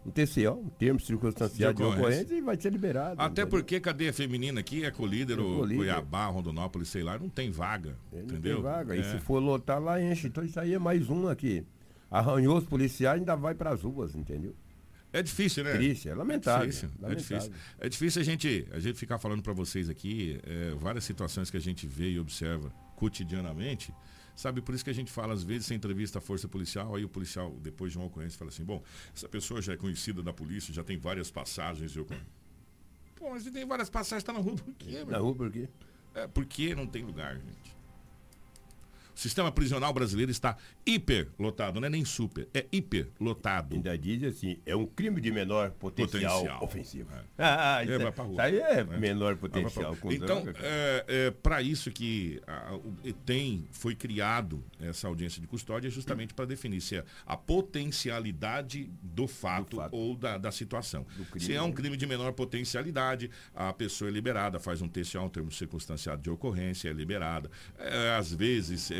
um 0.06 0.10
TCO, 0.10 0.60
um 0.60 0.68
termo 0.68 1.00
circunstanciado 1.00 1.74
de, 1.74 1.82
de 1.82 1.88
ocorrência 1.88 2.34
e 2.34 2.40
vai 2.40 2.60
ser 2.60 2.70
liberado. 2.72 3.20
Até 3.20 3.44
porque 3.44 3.80
cadeia 3.80 4.12
feminina 4.12 4.60
aqui 4.60 4.84
é 4.84 4.90
colíder, 4.90 5.40
ou 5.40 5.66
Cuiabá, 5.66 6.26
Rondonópolis, 6.26 6.88
sei 6.88 7.02
lá, 7.02 7.18
não 7.18 7.28
tem 7.28 7.50
vaga. 7.50 7.96
Entendeu? 8.12 8.56
Não 8.56 8.62
tem 8.62 8.72
vaga. 8.72 8.96
É. 8.96 9.00
E 9.00 9.04
se 9.04 9.18
for 9.18 9.40
lotar 9.40 9.82
lá, 9.82 10.00
enche. 10.00 10.28
Então 10.28 10.44
isso 10.44 10.60
aí 10.60 10.74
é 10.74 10.78
mais 10.78 11.10
um 11.10 11.28
aqui. 11.28 11.64
Arranhou 12.10 12.58
os 12.58 12.64
policiais, 12.64 13.18
ainda 13.18 13.34
vai 13.34 13.54
para 13.54 13.70
as 13.70 13.82
ruas, 13.82 14.14
entendeu? 14.14 14.54
É 15.14 15.22
difícil, 15.22 15.62
né? 15.62 15.74
Triste, 15.74 16.08
é 16.08 16.14
lamentável. 16.14 16.64
É 16.64 16.66
difícil, 16.66 16.90
lamentável. 17.00 17.36
É, 17.36 17.38
difícil. 17.38 17.52
é 17.78 17.88
difícil 17.88 18.20
a 18.20 18.24
gente, 18.24 18.68
a 18.72 18.80
gente 18.80 18.98
ficar 18.98 19.16
falando 19.16 19.44
para 19.44 19.52
vocês 19.52 19.88
aqui 19.88 20.40
é, 20.42 20.74
várias 20.74 21.04
situações 21.04 21.52
que 21.52 21.56
a 21.56 21.60
gente 21.60 21.86
vê 21.86 22.10
e 22.10 22.18
observa 22.18 22.68
cotidianamente. 22.96 23.94
Sabe, 24.34 24.60
por 24.60 24.74
isso 24.74 24.82
que 24.82 24.90
a 24.90 24.94
gente 24.94 25.12
fala, 25.12 25.32
às 25.32 25.44
vezes, 25.44 25.66
você 25.66 25.74
entrevista 25.76 26.18
a 26.18 26.20
força 26.20 26.48
policial, 26.48 26.96
aí 26.96 27.04
o 27.04 27.08
policial, 27.08 27.56
depois 27.62 27.92
de 27.92 27.98
uma 27.98 28.08
ocorrência, 28.08 28.36
fala 28.36 28.50
assim, 28.50 28.64
bom, 28.64 28.82
essa 29.14 29.28
pessoa 29.28 29.62
já 29.62 29.74
é 29.74 29.76
conhecida 29.76 30.20
da 30.20 30.32
polícia, 30.32 30.74
já 30.74 30.82
tem 30.82 30.98
várias 30.98 31.30
passagens. 31.30 31.94
Eu... 31.94 32.04
Pô, 33.14 33.30
mas 33.30 33.44
tem 33.44 33.64
várias 33.64 33.88
passagens, 33.88 34.22
está 34.22 34.32
na 34.32 34.40
rua 34.40 34.56
por 34.56 34.74
quê? 34.74 35.04
Na 35.06 35.18
rua 35.18 35.36
por 35.36 35.48
quê? 35.48 35.68
É, 36.12 36.26
porque 36.26 36.74
não 36.74 36.88
tem 36.88 37.04
lugar, 37.04 37.36
gente. 37.36 37.76
O 39.14 39.18
sistema 39.18 39.52
prisional 39.52 39.92
brasileiro 39.92 40.30
está 40.30 40.56
hiperlotado, 40.84 41.80
não 41.80 41.86
é 41.86 41.90
nem 41.90 42.04
super, 42.04 42.48
é 42.52 42.66
hiperlotado. 42.72 43.74
Ainda 43.74 43.96
diz 43.96 44.24
assim, 44.24 44.58
é 44.66 44.74
um 44.74 44.86
crime 44.86 45.20
de 45.20 45.30
menor 45.30 45.70
potencial, 45.70 46.40
potencial. 46.40 46.64
ofensivo. 46.64 47.10
É. 47.12 47.22
Ah, 47.38 47.84
isso, 47.84 47.92
é, 47.92 47.96
isso 47.96 48.40
aí 48.40 48.58
é, 48.58 48.80
é, 48.80 48.84
menor 48.84 49.36
potencial. 49.36 49.96
então, 50.10 50.44
é, 50.56 51.04
é 51.06 51.30
para 51.30 51.62
isso 51.62 51.90
que 51.90 52.40
a, 52.46 52.78
tem, 53.24 53.66
foi 53.70 53.94
criado 53.94 54.62
essa 54.80 55.06
audiência 55.06 55.40
de 55.40 55.46
custódia 55.46 55.88
justamente 55.90 56.34
para 56.34 56.44
definir 56.44 56.80
se 56.80 56.96
é 56.96 57.04
a 57.26 57.36
potencialidade 57.36 58.90
do 59.02 59.26
fato, 59.26 59.70
do 59.70 59.76
fato. 59.76 59.96
ou 59.96 60.16
da, 60.16 60.38
da 60.38 60.50
situação. 60.50 61.06
Se 61.38 61.54
é 61.54 61.62
um 61.62 61.68
né? 61.68 61.74
crime 61.74 61.96
de 61.96 62.06
menor 62.06 62.32
potencialidade, 62.32 63.30
a 63.54 63.72
pessoa 63.72 64.08
é 64.08 64.12
liberada, 64.12 64.58
faz 64.58 64.82
um 64.82 64.88
TCA, 64.88 65.20
um 65.20 65.28
termo 65.28 65.50
circunstanciado 65.50 66.22
de 66.22 66.30
ocorrência, 66.30 66.88
é 66.88 66.92
liberada. 66.92 67.50
É, 67.78 68.16
às 68.16 68.32
vezes, 68.32 68.90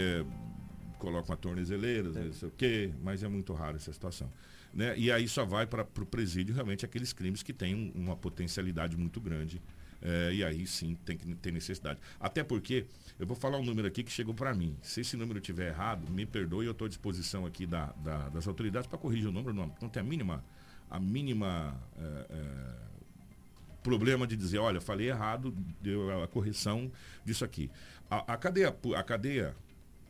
coloca 0.99 1.31
uma 1.31 1.37
tornezeleira, 1.37 2.09
é. 2.09 2.25
não 2.25 2.33
sei 2.33 2.49
o 2.49 2.53
quê, 2.53 2.93
mas 3.03 3.23
é 3.23 3.29
muito 3.29 3.53
raro 3.53 3.77
essa 3.77 3.93
situação. 3.93 4.31
Né? 4.73 4.99
E 4.99 5.13
aí 5.13 5.29
só 5.29 5.45
vai 5.45 5.67
para 5.67 5.83
o 5.83 6.07
presídio 6.07 6.55
realmente 6.55 6.85
aqueles 6.85 7.13
crimes 7.13 7.43
que 7.43 7.53
têm 7.53 7.75
um, 7.75 7.93
uma 7.95 8.17
potencialidade 8.17 8.97
muito 8.97 9.21
grande. 9.21 9.63
É, 10.03 10.35
e 10.35 10.45
aí 10.45 10.67
sim 10.67 10.95
tem 11.05 11.17
que 11.17 11.35
ter 11.37 11.51
necessidade. 11.51 11.99
Até 12.21 12.45
porque, 12.45 12.85
eu 13.19 13.27
vou 13.27 13.37
falar 13.37 13.57
um 13.57 13.65
número 13.65 13.89
aqui 13.89 14.03
que 14.03 14.13
chegou 14.13 14.35
para 14.35 14.53
mim. 14.53 14.77
Se 14.83 15.01
esse 15.01 15.17
número 15.17 15.39
estiver 15.39 15.69
errado, 15.69 16.11
me 16.11 16.27
perdoe, 16.27 16.67
eu 16.67 16.73
estou 16.73 16.85
à 16.87 16.89
disposição 16.89 17.47
aqui 17.47 17.65
da, 17.65 17.87
da, 18.05 18.29
das 18.29 18.47
autoridades 18.47 18.87
para 18.87 18.99
corrigir 18.99 19.29
o 19.29 19.33
número. 19.33 19.55
Não, 19.55 19.75
não 19.81 19.89
tem 19.89 20.03
a 20.03 20.05
mínima, 20.05 20.45
a 20.91 21.01
mínima 21.01 21.81
é, 21.97 22.27
é 22.31 22.95
problema 23.83 24.27
de 24.27 24.37
dizer, 24.37 24.59
olha, 24.59 24.81
falei 24.81 25.09
errado, 25.09 25.55
deu 25.81 26.23
a 26.23 26.29
correção 26.29 26.91
disso 27.25 27.45
aqui. 27.45 27.71
A, 28.11 28.33
a 28.33 28.37
cadeia, 28.37 28.75
a 28.97 29.03
cadeia 29.03 29.55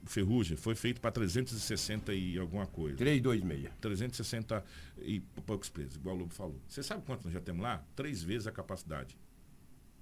ferrugem 0.07 0.57
foi 0.57 0.75
feito 0.75 1.01
para 1.01 1.11
360 1.11 2.13
e 2.15 2.39
alguma 2.39 2.67
coisa. 2.67 2.97
326. 2.97 3.73
360 3.81 4.65
e 4.99 5.21
poucos 5.47 5.69
presos, 5.69 5.97
igual 5.97 6.17
o 6.17 6.19
Lobo 6.21 6.35
falou. 6.35 6.61
Você 6.69 6.83
sabe 6.83 7.03
quantos 7.05 7.25
nós 7.25 7.35
já 7.35 7.41
temos 7.41 7.63
lá? 7.63 7.85
Três 7.97 8.23
vezes 8.23 8.47
a 8.47 8.53
capacidade. 8.53 9.17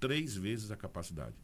Três 0.00 0.36
vezes 0.36 0.70
a 0.70 0.76
capacidade. 0.76 1.34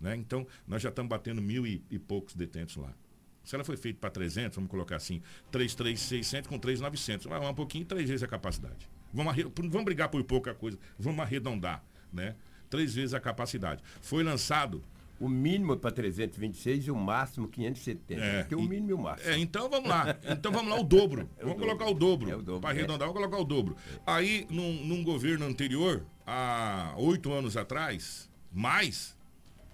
Né? 0.00 0.16
Então, 0.16 0.46
nós 0.66 0.82
já 0.82 0.90
estamos 0.90 1.08
batendo 1.08 1.40
mil 1.40 1.66
e, 1.66 1.82
e 1.90 1.98
poucos 1.98 2.34
detentos 2.34 2.76
lá. 2.76 2.94
Se 3.42 3.54
ela 3.54 3.64
foi 3.64 3.76
feita 3.76 4.00
para 4.00 4.10
300, 4.10 4.56
vamos 4.56 4.70
colocar 4.70 4.96
assim, 4.96 5.22
3,600 5.50 6.48
com 6.48 6.58
3,900. 6.58 7.26
Vai 7.26 7.38
um 7.40 7.54
pouquinho, 7.54 7.84
três 7.84 8.08
vezes 8.08 8.22
a 8.22 8.26
capacidade. 8.26 8.88
Vamos, 9.12 9.34
vamos 9.54 9.84
brigar 9.84 10.08
por 10.08 10.22
pouca 10.24 10.54
coisa, 10.54 10.78
vamos 10.98 11.20
arredondar, 11.20 11.84
né? 12.12 12.34
Três 12.68 12.94
vezes 12.94 13.14
a 13.14 13.20
capacidade. 13.20 13.82
Foi 14.00 14.24
lançado 14.24 14.82
o 15.20 15.28
mínimo 15.28 15.76
para 15.76 15.90
326 15.90 16.86
e 16.86 16.90
o 16.90 16.96
máximo 16.96 17.48
570. 17.48 18.20
É, 18.22 18.42
Tem 18.44 18.58
o 18.58 18.62
mínimo 18.62 18.90
e 18.90 18.92
o 18.94 18.98
máximo. 18.98 19.30
É, 19.30 19.38
então 19.38 19.68
vamos 19.68 19.88
lá. 19.88 20.16
Então 20.28 20.52
vamos 20.52 20.70
lá, 20.70 20.80
o 20.80 20.84
dobro. 20.84 21.28
É 21.38 21.44
o 21.44 21.48
vamos 21.48 21.60
dobro. 21.60 21.66
colocar 21.66 21.86
o 21.86 21.94
dobro. 21.94 22.28
É 22.28 22.32
dobro. 22.32 22.60
Para 22.60 22.70
arredondar, 22.70 23.08
vamos 23.08 23.14
colocar 23.14 23.38
o 23.38 23.44
dobro. 23.44 23.76
Aí, 24.06 24.46
num, 24.50 24.84
num 24.84 25.04
governo 25.04 25.46
anterior, 25.46 26.04
há 26.26 26.94
oito 26.96 27.32
anos 27.32 27.56
atrás, 27.56 28.28
mais, 28.52 29.16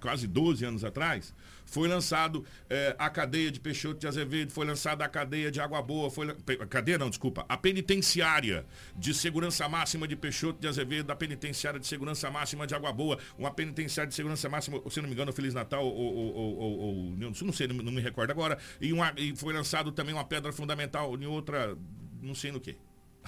quase 0.01 0.27
12 0.27 0.65
anos 0.65 0.85
atrás, 0.85 1.35
foi 1.65 1.87
lançado 1.87 2.45
é, 2.69 2.97
a 2.99 3.09
cadeia 3.09 3.51
de 3.51 3.61
Peixoto 3.61 4.01
de 4.01 4.07
Azevedo, 4.07 4.51
foi 4.51 4.67
lançada 4.67 5.05
a 5.05 5.09
cadeia 5.09 5.51
de 5.51 5.61
Água 5.61 5.81
Boa, 5.81 6.11
foi 6.11 6.29
a 6.29 6.67
cadeia 6.67 6.99
não, 6.99 7.09
desculpa, 7.09 7.45
a 7.49 7.57
penitenciária 7.57 8.67
de 8.97 9.15
segurança 9.15 9.69
máxima 9.69 10.09
de 10.09 10.17
Peixoto 10.17 10.61
de 10.61 10.67
Azevedo, 10.67 11.11
a 11.13 11.17
penitenciária 11.17 11.79
de 11.79 11.87
segurança 11.87 12.29
máxima 12.31 12.67
de 12.67 12.75
Água 12.75 12.93
Boa, 12.93 13.19
uma 13.39 13.53
penitenciária 13.53 14.09
de 14.09 14.15
segurança 14.15 14.49
máxima, 14.49 14.81
se 14.91 15.01
não 15.01 15.09
me 15.09 15.15
engano, 15.15 15.33
Feliz 15.33 15.55
Natal 15.55 15.87
ou, 15.87 15.95
ou, 15.95 16.57
ou, 16.57 16.79
ou 16.81 17.17
não 17.17 17.53
sei, 17.53 17.69
não 17.69 17.93
me 17.93 18.01
recordo 18.01 18.31
agora, 18.31 18.59
e, 18.81 18.93
uma, 18.93 19.13
e 19.17 19.37
foi 19.37 19.55
lançado 19.55 19.93
também 19.93 20.13
uma 20.13 20.25
pedra 20.25 20.53
fundamental 20.53 21.15
em 21.17 21.27
outra, 21.27 21.77
não 22.21 22.35
sei 22.35 22.51
no 22.51 22.61
que. 22.61 22.77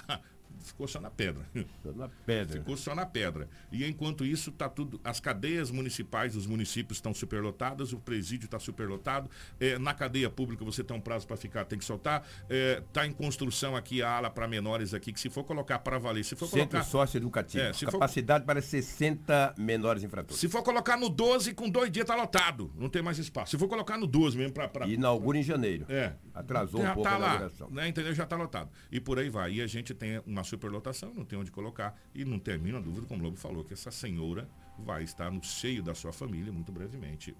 ficou 0.62 0.88
só 0.88 1.00
na 1.00 1.10
pedra. 1.10 1.44
Ficou 1.52 1.94
na 1.94 2.08
pedra. 2.08 2.58
Ficou 2.58 2.76
só 2.76 2.94
na 2.94 3.06
pedra. 3.06 3.48
E 3.70 3.84
enquanto 3.84 4.24
isso, 4.24 4.50
tá 4.52 4.68
tudo. 4.68 5.00
As 5.04 5.20
cadeias 5.20 5.70
municipais 5.70 6.34
dos 6.34 6.46
municípios 6.46 6.98
estão 6.98 7.14
superlotadas, 7.14 7.92
o 7.92 7.98
presídio 7.98 8.46
está 8.46 8.58
superlotado. 8.58 9.30
É, 9.60 9.78
na 9.78 9.94
cadeia 9.94 10.30
pública 10.30 10.64
você 10.64 10.82
tem 10.82 10.96
um 10.96 11.00
prazo 11.00 11.26
para 11.26 11.36
ficar, 11.36 11.64
tem 11.64 11.78
que 11.78 11.84
soltar. 11.84 12.22
Está 12.22 12.24
é, 12.50 12.82
tá 12.92 13.06
em 13.06 13.12
construção 13.12 13.76
aqui 13.76 14.02
a 14.02 14.10
ala 14.10 14.30
para 14.30 14.48
menores 14.48 14.94
aqui, 14.94 15.12
que 15.12 15.20
se 15.20 15.30
for 15.30 15.44
colocar 15.44 15.78
para 15.78 15.98
valer, 15.98 16.24
se 16.24 16.36
for 16.36 16.46
Centro 16.46 16.70
colocar. 16.70 16.84
sócio 16.84 17.18
educativo. 17.18 17.64
É, 17.64 17.72
capacidade 17.90 18.44
for... 18.44 18.46
para 18.46 18.62
60 18.62 19.54
menores 19.58 20.02
infratores. 20.02 20.40
Se 20.40 20.48
for 20.48 20.62
colocar 20.62 20.96
no 20.96 21.08
12, 21.08 21.54
com 21.54 21.68
dois 21.68 21.90
dias 21.90 22.04
está 22.04 22.14
lotado. 22.14 22.72
Não 22.76 22.88
tem 22.88 23.02
mais 23.02 23.18
espaço. 23.18 23.52
Se 23.52 23.58
for 23.58 23.68
colocar 23.68 23.98
no 23.98 24.06
12 24.06 24.36
mesmo 24.36 24.52
para. 24.52 24.68
Pra... 24.68 24.86
Inaugura 24.86 25.38
em 25.38 25.42
janeiro. 25.42 25.86
É. 25.88 26.12
Atrasou 26.34 26.80
Já 26.80 26.92
um 26.92 26.94
pouco 26.94 27.08
tá 27.08 27.16
a 27.16 27.18
lá, 27.18 27.50
né, 27.70 27.88
Entendeu? 27.88 28.14
Já 28.14 28.24
está 28.24 28.36
lotado. 28.36 28.70
E 28.90 29.00
por 29.00 29.18
aí 29.18 29.28
vai. 29.28 29.52
E 29.52 29.62
a 29.62 29.66
gente 29.66 29.92
tem 29.94 30.20
uma 30.26 30.44
superlotação, 30.52 31.12
não 31.14 31.24
tem 31.24 31.38
onde 31.38 31.50
colocar. 31.50 31.98
E 32.14 32.24
não 32.24 32.38
termina 32.38 32.78
a 32.78 32.80
dúvida, 32.80 33.06
como 33.06 33.20
o 33.20 33.24
Lobo 33.24 33.36
falou, 33.36 33.64
que 33.64 33.72
essa 33.72 33.90
senhora 33.90 34.48
vai 34.78 35.02
estar 35.02 35.30
no 35.30 35.42
seio 35.42 35.82
da 35.82 35.94
sua 35.94 36.12
família 36.12 36.52
muito 36.52 36.70
brevemente. 36.70 37.34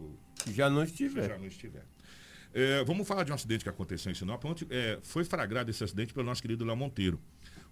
Já 0.51 0.69
não 0.69 0.83
estiver. 0.83 1.29
Já 1.29 1.39
não 1.39 1.47
estiver. 1.47 1.85
É, 2.55 2.85
vamos 2.85 3.09
falar 3.09 3.25
de 3.25 3.33
um 3.33 3.35
acidente 3.35 3.65
que 3.65 3.71
aconteceu 3.71 4.13
em 4.13 4.15
Sinop. 4.15 4.45
Ontem, 4.45 4.67
é, 4.71 4.99
foi 5.03 5.25
flagrado 5.25 5.71
esse 5.71 5.83
acidente 5.83 6.13
pelo 6.13 6.27
nosso 6.27 6.43
querido 6.43 6.65
Léo 6.65 6.77
Monteiro. 6.77 7.19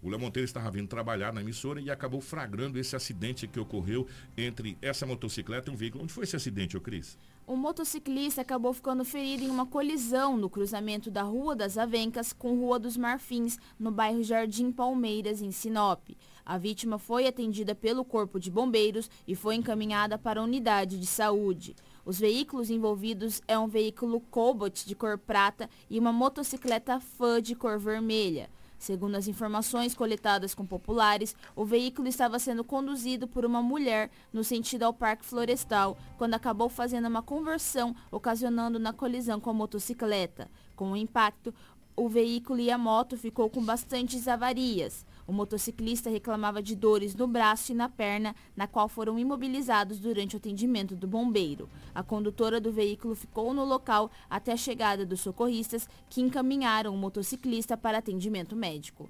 O 0.03 0.09
Léo 0.09 0.19
Monteiro 0.19 0.45
estava 0.45 0.71
vindo 0.71 0.89
trabalhar 0.89 1.33
na 1.33 1.41
emissora 1.41 1.81
e 1.81 1.91
acabou 1.91 2.21
flagrando 2.21 2.79
esse 2.79 2.97
acidente 2.97 3.47
que 3.47 3.61
ocorreu 3.61 4.07
entre 4.37 4.79
essa 4.81 5.05
motocicleta 5.05 5.71
e 5.71 5.75
um 5.75 5.77
veículo. 5.77 6.05
Onde 6.05 6.13
foi 6.13 6.25
esse 6.25 6.37
acidente, 6.37 6.77
ô 6.77 6.81
Cris? 6.81 7.19
um 7.51 7.57
motociclista 7.57 8.43
acabou 8.43 8.73
ficando 8.73 9.05
ferido 9.05 9.43
em 9.43 9.51
uma 9.51 9.67
colisão 9.67 10.37
no 10.37 10.49
cruzamento 10.49 11.11
da 11.11 11.23
Rua 11.23 11.57
das 11.57 11.77
Avencas 11.77 12.33
com 12.33 12.55
Rua 12.55 12.79
dos 12.79 12.97
Marfins, 12.97 13.59
no 13.77 13.91
bairro 13.91 14.23
Jardim 14.23 14.71
Palmeiras, 14.71 15.43
em 15.43 15.51
Sinop. 15.51 16.11
A 16.47 16.57
vítima 16.57 16.97
foi 16.97 17.27
atendida 17.27 17.75
pelo 17.75 18.05
Corpo 18.05 18.39
de 18.39 18.53
Bombeiros 18.53 19.11
e 19.27 19.35
foi 19.35 19.57
encaminhada 19.57 20.17
para 20.17 20.39
a 20.39 20.45
unidade 20.45 20.97
de 20.97 21.07
saúde. 21.07 21.75
Os 22.05 22.21
veículos 22.21 22.71
envolvidos 22.71 23.43
é 23.49 23.59
um 23.59 23.67
veículo 23.67 24.21
Cobalt 24.21 24.85
de 24.85 24.95
cor 24.95 25.19
prata 25.19 25.69
e 25.91 25.99
uma 25.99 26.13
motocicleta 26.13 27.01
Fã 27.01 27.43
de 27.43 27.57
cor 27.57 27.81
vermelha. 27.81 28.49
Segundo 28.81 29.15
as 29.15 29.29
informações 29.29 29.95
coletadas 29.95 30.55
com 30.55 30.65
populares, 30.65 31.37
o 31.55 31.67
veículo 31.67 32.09
estava 32.09 32.39
sendo 32.39 32.65
conduzido 32.65 33.29
por 33.29 33.45
uma 33.45 33.61
mulher 33.61 34.11
no 34.33 34.43
sentido 34.43 34.85
ao 34.85 34.95
Parque 34.95 35.27
Florestal, 35.27 35.99
quando 36.17 36.33
acabou 36.33 36.71
fazendo 36.71 37.07
uma 37.07 37.23
conversão, 37.23 37.95
ocasionando 38.11 38.79
na 38.79 38.95
colisão 38.95 39.39
com 39.39 39.51
a 39.51 39.53
motocicleta. 39.53 40.51
Com 40.75 40.93
o 40.93 40.97
impacto, 40.97 41.55
o 41.95 42.09
veículo 42.09 42.59
e 42.59 42.71
a 42.71 42.79
moto 42.79 43.19
ficou 43.19 43.51
com 43.51 43.63
bastantes 43.63 44.27
avarias. 44.27 45.05
O 45.31 45.33
motociclista 45.33 46.11
reclamava 46.11 46.61
de 46.61 46.75
dores 46.75 47.15
no 47.15 47.29
braço 47.29 47.71
e 47.71 47.75
na 47.77 47.89
perna, 47.89 48.35
na 48.57 48.67
qual 48.67 48.89
foram 48.89 49.17
imobilizados 49.17 50.01
durante 50.01 50.35
o 50.35 50.39
atendimento 50.39 50.97
do 50.97 51.07
bombeiro. 51.07 51.71
A 51.95 52.03
condutora 52.03 52.61
do 52.61 52.73
veículo 52.73 53.15
ficou 53.15 53.55
no 53.55 53.65
local 53.65 54.11
até 54.29 54.51
a 54.51 54.57
chegada 54.57 55.07
dos 55.07 55.21
socorristas, 55.21 55.89
que 56.09 56.21
encaminharam 56.21 56.93
o 56.93 56.99
motociclista 56.99 57.77
para 57.77 57.99
atendimento 57.99 58.57
médico. 58.57 59.09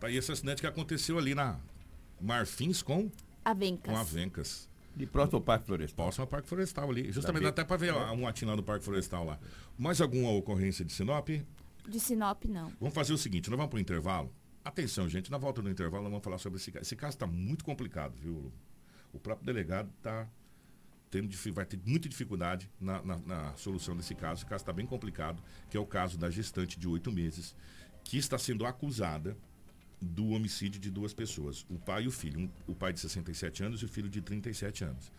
Tá 0.00 0.06
aí 0.06 0.16
esse 0.16 0.32
acidente 0.32 0.62
que 0.62 0.66
aconteceu 0.66 1.18
ali 1.18 1.34
na 1.34 1.60
Marfins 2.18 2.80
com 2.80 3.10
Avencas. 3.44 3.92
Com 3.92 4.00
Avencas. 4.00 4.70
De 4.96 5.04
próximo 5.04 5.36
ao 5.36 5.42
Parque 5.42 5.66
Florestal. 5.66 6.06
Próximo 6.06 6.22
ao 6.22 6.28
Parque 6.28 6.48
Florestal 6.48 6.90
ali. 6.90 7.12
Justamente 7.12 7.44
até 7.44 7.62
para 7.62 7.76
ver 7.76 7.92
um 7.92 8.26
atinho 8.26 8.52
lá 8.52 8.56
do 8.56 8.62
Parque 8.62 8.86
Florestal 8.86 9.22
lá. 9.22 9.38
Mais 9.76 10.00
alguma 10.00 10.30
ocorrência 10.30 10.82
de 10.82 10.94
Sinop? 10.94 11.28
De 11.86 12.00
Sinop, 12.00 12.46
não. 12.46 12.72
Vamos 12.80 12.94
fazer 12.94 13.12
o 13.12 13.18
seguinte, 13.18 13.50
nós 13.50 13.58
vamos 13.58 13.68
para 13.68 13.76
o 13.76 13.80
intervalo. 13.80 14.32
Atenção, 14.68 15.08
gente, 15.08 15.30
na 15.30 15.38
volta 15.38 15.62
do 15.62 15.70
intervalo 15.70 16.04
vamos 16.10 16.22
falar 16.22 16.36
sobre 16.36 16.58
esse 16.58 16.70
caso. 16.70 16.82
Esse 16.82 16.94
caso 16.94 17.16
está 17.16 17.26
muito 17.26 17.64
complicado, 17.64 18.14
viu? 18.18 18.52
O 19.14 19.18
próprio 19.18 19.46
delegado 19.46 19.90
está 19.96 20.28
tendo, 21.10 21.34
vai 21.54 21.64
ter 21.64 21.80
muita 21.86 22.06
dificuldade 22.06 22.70
na, 22.78 23.00
na, 23.02 23.16
na 23.16 23.56
solução 23.56 23.96
desse 23.96 24.14
caso. 24.14 24.44
O 24.44 24.46
caso 24.46 24.60
está 24.60 24.70
bem 24.70 24.84
complicado, 24.84 25.42
que 25.70 25.76
é 25.78 25.80
o 25.80 25.86
caso 25.86 26.18
da 26.18 26.28
gestante 26.28 26.78
de 26.78 26.86
oito 26.86 27.10
meses, 27.10 27.56
que 28.04 28.18
está 28.18 28.36
sendo 28.36 28.66
acusada 28.66 29.34
do 30.02 30.28
homicídio 30.32 30.78
de 30.78 30.90
duas 30.90 31.14
pessoas, 31.14 31.64
o 31.70 31.78
pai 31.78 32.02
e 32.02 32.06
o 32.06 32.12
filho. 32.12 32.38
Um, 32.38 32.50
o 32.66 32.74
pai 32.74 32.92
de 32.92 33.00
67 33.00 33.64
anos 33.64 33.80
e 33.80 33.86
o 33.86 33.88
filho 33.88 34.10
de 34.10 34.20
37 34.20 34.84
anos. 34.84 35.10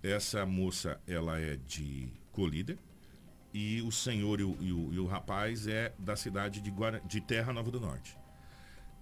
Essa 0.00 0.46
moça, 0.46 1.00
ela 1.08 1.40
é 1.40 1.56
de 1.56 2.08
Colíder, 2.30 2.78
e 3.52 3.82
o 3.82 3.90
senhor 3.90 4.38
e 4.38 4.44
o, 4.44 4.56
e 4.60 4.72
o, 4.72 4.94
e 4.94 4.98
o 5.00 5.06
rapaz 5.06 5.66
é 5.66 5.92
da 5.98 6.14
cidade 6.14 6.60
de, 6.60 6.70
Guara, 6.70 7.02
de 7.04 7.20
Terra 7.20 7.52
Nova 7.52 7.68
do 7.68 7.80
Norte. 7.80 8.21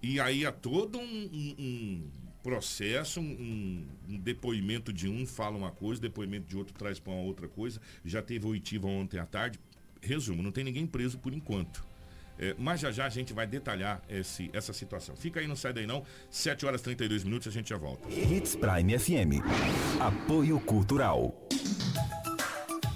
E 0.01 0.19
aí 0.19 0.45
há 0.45 0.51
todo 0.51 0.97
um, 0.97 1.03
um, 1.03 1.55
um 1.59 2.11
processo, 2.41 3.19
um, 3.19 3.85
um, 4.09 4.17
depoimento 4.17 4.91
de 4.91 5.07
um 5.07 5.25
fala 5.25 5.57
uma 5.57 5.71
coisa, 5.71 6.01
depoimento 6.01 6.47
de 6.47 6.57
outro 6.57 6.73
traz 6.73 6.99
para 6.99 7.13
uma 7.13 7.21
outra 7.21 7.47
coisa. 7.47 7.79
Já 8.03 8.21
teve 8.21 8.45
oitiva 8.47 8.87
ontem 8.87 9.19
à 9.19 9.25
tarde. 9.25 9.59
Resumo, 10.01 10.41
não 10.41 10.51
tem 10.51 10.63
ninguém 10.63 10.87
preso 10.87 11.19
por 11.19 11.33
enquanto. 11.33 11.85
É, 12.39 12.55
mas 12.57 12.79
já 12.79 12.91
já 12.91 13.05
a 13.05 13.09
gente 13.09 13.33
vai 13.33 13.45
detalhar 13.45 14.01
esse, 14.09 14.49
essa 14.51 14.73
situação. 14.73 15.15
Fica 15.15 15.39
aí, 15.39 15.47
não 15.47 15.55
sai 15.55 15.73
daí 15.73 15.85
não. 15.85 16.03
7 16.31 16.65
horas 16.65 16.81
e 16.81 16.85
32 16.85 17.23
minutos, 17.23 17.47
a 17.47 17.51
gente 17.51 17.69
já 17.69 17.77
volta. 17.77 18.09
Hits 18.09 18.55
Prime 18.55 18.97
FM. 18.97 19.45
Apoio 19.99 20.59
Cultural. 20.59 21.35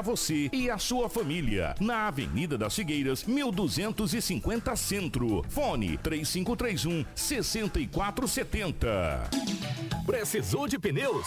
você 0.00 0.20
você 0.20 0.50
e 0.52 0.68
a 0.70 0.78
sua 0.78 1.08
família. 1.08 1.74
Na 1.80 2.08
Avenida 2.08 2.58
das 2.58 2.74
Figueiras, 2.74 3.24
1250 3.24 4.76
Centro. 4.76 5.42
Fone 5.48 5.96
3531 5.98 7.04
6470. 7.14 9.30
Precisou 10.06 10.68
de 10.68 10.78
pneus? 10.78 11.26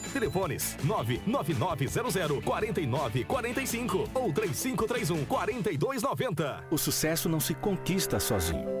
Telefones 0.11 0.77
99900 0.83 2.43
4945 2.43 4.09
ou 4.13 4.33
3531 4.33 5.25
4290. 5.25 6.63
O 6.69 6.77
sucesso 6.77 7.27
não 7.27 7.39
se 7.39 7.53
conquista 7.53 8.19
sozinho. 8.19 8.80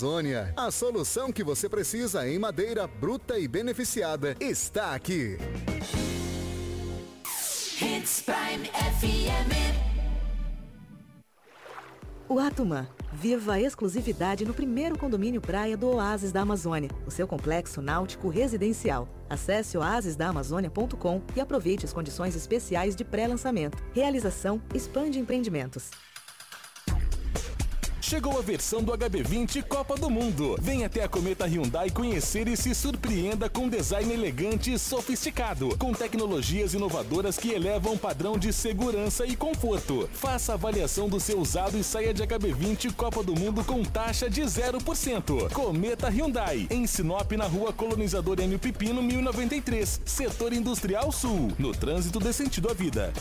A 0.55 0.71
solução 0.71 1.31
que 1.31 1.43
você 1.43 1.69
precisa 1.69 2.27
em 2.27 2.39
madeira 2.39 2.87
bruta 2.87 3.37
e 3.37 3.47
beneficiada 3.47 4.35
está 4.39 4.95
aqui. 4.95 5.37
Hits 7.79 8.21
Prime 8.21 8.67
FM. 8.67 9.51
O 12.27 12.39
Atumã. 12.39 12.87
Viva 13.13 13.53
a 13.53 13.61
exclusividade 13.61 14.43
no 14.43 14.53
primeiro 14.53 14.97
condomínio 14.97 15.39
praia 15.39 15.77
do 15.77 15.87
Oásis 15.87 16.31
da 16.31 16.41
Amazônia, 16.41 16.89
o 17.05 17.11
seu 17.11 17.27
complexo 17.27 17.79
náutico 17.81 18.29
residencial. 18.29 19.07
Acesse 19.29 19.77
oasisdaamazônia.com 19.77 21.21
e 21.35 21.41
aproveite 21.41 21.85
as 21.85 21.93
condições 21.93 22.35
especiais 22.35 22.95
de 22.95 23.03
pré-lançamento. 23.03 23.77
Realização 23.93 24.59
Expande 24.73 25.19
Empreendimentos. 25.19 25.91
Chegou 28.01 28.37
a 28.39 28.41
versão 28.41 28.81
do 28.83 28.91
HB20 28.91 29.63
Copa 29.63 29.95
do 29.95 30.09
Mundo. 30.09 30.57
Venha 30.59 30.87
até 30.87 31.03
a 31.03 31.07
Cometa 31.07 31.45
Hyundai 31.45 31.91
conhecer 31.91 32.47
e 32.47 32.57
se 32.57 32.73
surpreenda 32.73 33.47
com 33.47 33.69
design 33.69 34.11
elegante 34.11 34.73
e 34.73 34.79
sofisticado, 34.79 35.77
com 35.77 35.93
tecnologias 35.93 36.73
inovadoras 36.73 37.37
que 37.37 37.51
elevam 37.51 37.93
o 37.93 37.99
padrão 37.99 38.39
de 38.39 38.51
segurança 38.51 39.25
e 39.25 39.35
conforto. 39.35 40.09
Faça 40.13 40.55
avaliação 40.55 41.07
do 41.07 41.19
seu 41.19 41.39
usado 41.39 41.77
e 41.77 41.83
saia 41.83 42.11
de 42.11 42.23
HB20 42.23 42.91
Copa 42.95 43.21
do 43.21 43.35
Mundo 43.39 43.63
com 43.63 43.83
taxa 43.83 44.27
de 44.27 44.41
0%. 44.41 45.53
Cometa 45.53 46.09
Hyundai, 46.09 46.65
em 46.71 46.87
Sinop, 46.87 47.31
na 47.33 47.45
rua 47.45 47.71
Colonizador 47.71 48.39
M. 48.41 48.57
Pipino, 48.57 49.01
1093, 49.03 50.01
Setor 50.03 50.53
Industrial 50.53 51.11
Sul, 51.11 51.51
no 51.59 51.71
trânsito 51.71 52.19
de 52.19 52.33
sentido 52.33 52.67
à 52.67 52.73
vida. 52.73 53.13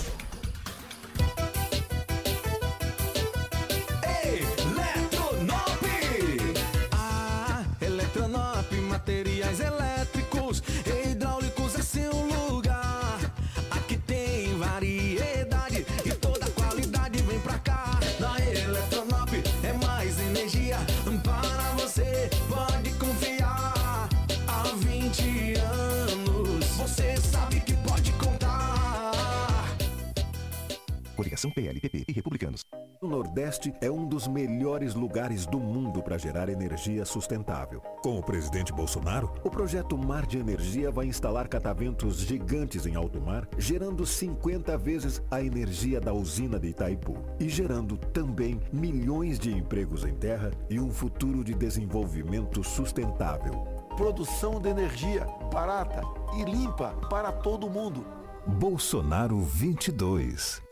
Coligação 31.41 31.51
PLPP 31.51 32.05
e 32.07 32.13
Republicanos. 32.13 32.65
O 33.01 33.09
Nordeste 33.09 33.73
é 33.81 33.91
um 33.91 34.07
dos 34.07 34.29
melhores 34.29 34.95
lugares 34.95 35.47
do 35.47 35.59
mundo 35.59 36.03
para 36.03 36.19
gerar 36.19 36.51
energia 36.51 37.05
sustentável. 37.07 37.81
Com 38.03 38.19
o 38.19 38.23
presidente 38.23 38.73
Bolsonaro, 38.73 39.33
o 39.43 39.49
projeto 39.49 39.97
Mar 39.97 40.27
de 40.27 40.37
Energia 40.37 40.91
vai 40.91 41.07
instalar 41.07 41.49
cataventos 41.49 42.19
gigantes 42.19 42.85
em 42.85 42.95
alto 42.95 43.21
mar, 43.21 43.49
gerando 43.57 44.05
50 44.05 44.77
vezes 44.77 45.23
a 45.31 45.43
energia 45.43 45.99
da 45.99 46.13
usina 46.13 46.59
de 46.59 46.69
Itaipu 46.69 47.17
e 47.39 47.49
gerando 47.49 47.97
também 47.97 48.61
milhões 48.71 49.39
de 49.39 49.51
empregos 49.51 50.05
em 50.05 50.15
terra 50.15 50.51
e 50.69 50.79
um 50.79 50.91
futuro 50.91 51.43
de 51.43 51.55
desenvolvimento 51.55 52.63
sustentável. 52.63 53.65
Produção 53.97 54.61
de 54.61 54.69
energia 54.69 55.27
barata 55.51 56.03
e 56.37 56.45
limpa 56.45 56.91
para 57.09 57.33
todo 57.33 57.71
mundo. 57.71 58.20
Bolsonaro 58.47 59.41
22. 59.41 60.63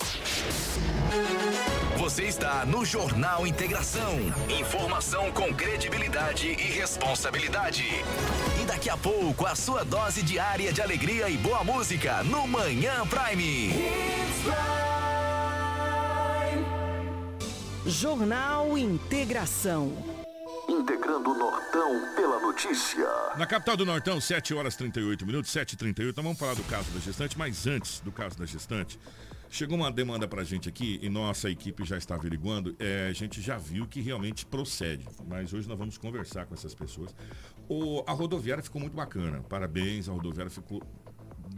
Você 1.98 2.24
está 2.24 2.64
no 2.64 2.84
Jornal 2.84 3.46
Integração. 3.46 4.14
Informação 4.48 5.30
com 5.32 5.52
credibilidade 5.54 6.48
e 6.48 6.54
responsabilidade. 6.54 7.84
E 8.60 8.64
daqui 8.64 8.88
a 8.88 8.96
pouco, 8.96 9.46
a 9.46 9.54
sua 9.54 9.84
dose 9.84 10.22
diária 10.22 10.72
de 10.72 10.80
alegria 10.80 11.28
e 11.28 11.36
boa 11.36 11.62
música 11.62 12.22
no 12.24 12.46
Manhã 12.46 13.06
Prime. 13.06 13.70
Jornal 17.86 18.78
Integração. 18.78 20.07
Integrando 20.68 21.30
o 21.30 21.34
Nortão 21.34 22.14
pela 22.14 22.38
notícia. 22.40 23.06
Na 23.38 23.46
capital 23.46 23.74
do 23.74 23.86
Nortão, 23.86 24.20
7 24.20 24.52
horas 24.52 24.76
38 24.76 25.24
minutos, 25.24 25.50
7 25.50 25.74
h 25.74 25.78
38 25.78 26.12
Então 26.12 26.22
vamos 26.22 26.38
falar 26.38 26.54
do 26.54 26.62
caso 26.64 26.90
da 26.90 27.00
gestante, 27.00 27.38
mas 27.38 27.66
antes 27.66 28.00
do 28.00 28.12
caso 28.12 28.36
da 28.38 28.44
gestante, 28.44 28.98
chegou 29.48 29.78
uma 29.78 29.90
demanda 29.90 30.28
pra 30.28 30.44
gente 30.44 30.68
aqui 30.68 30.98
e 31.02 31.08
nossa 31.08 31.48
equipe 31.48 31.84
já 31.86 31.96
está 31.96 32.16
averiguando. 32.16 32.76
É, 32.78 33.08
a 33.08 33.12
gente 33.14 33.40
já 33.40 33.56
viu 33.56 33.86
que 33.86 34.02
realmente 34.02 34.44
procede, 34.44 35.08
mas 35.26 35.54
hoje 35.54 35.66
nós 35.66 35.78
vamos 35.78 35.96
conversar 35.96 36.44
com 36.44 36.54
essas 36.54 36.74
pessoas. 36.74 37.14
O, 37.66 38.04
a 38.06 38.12
rodoviária 38.12 38.62
ficou 38.62 38.80
muito 38.80 38.94
bacana. 38.94 39.42
Parabéns, 39.48 40.06
a 40.06 40.12
rodoviária 40.12 40.50
ficou 40.50 40.82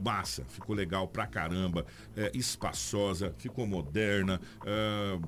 massa, 0.05 0.45
ficou 0.49 0.75
legal 0.75 1.09
pra 1.09 1.27
caramba, 1.27 1.85
é, 2.17 2.31
espaçosa, 2.33 3.35
ficou 3.39 3.67
moderna. 3.67 4.41
é, 4.65 5.19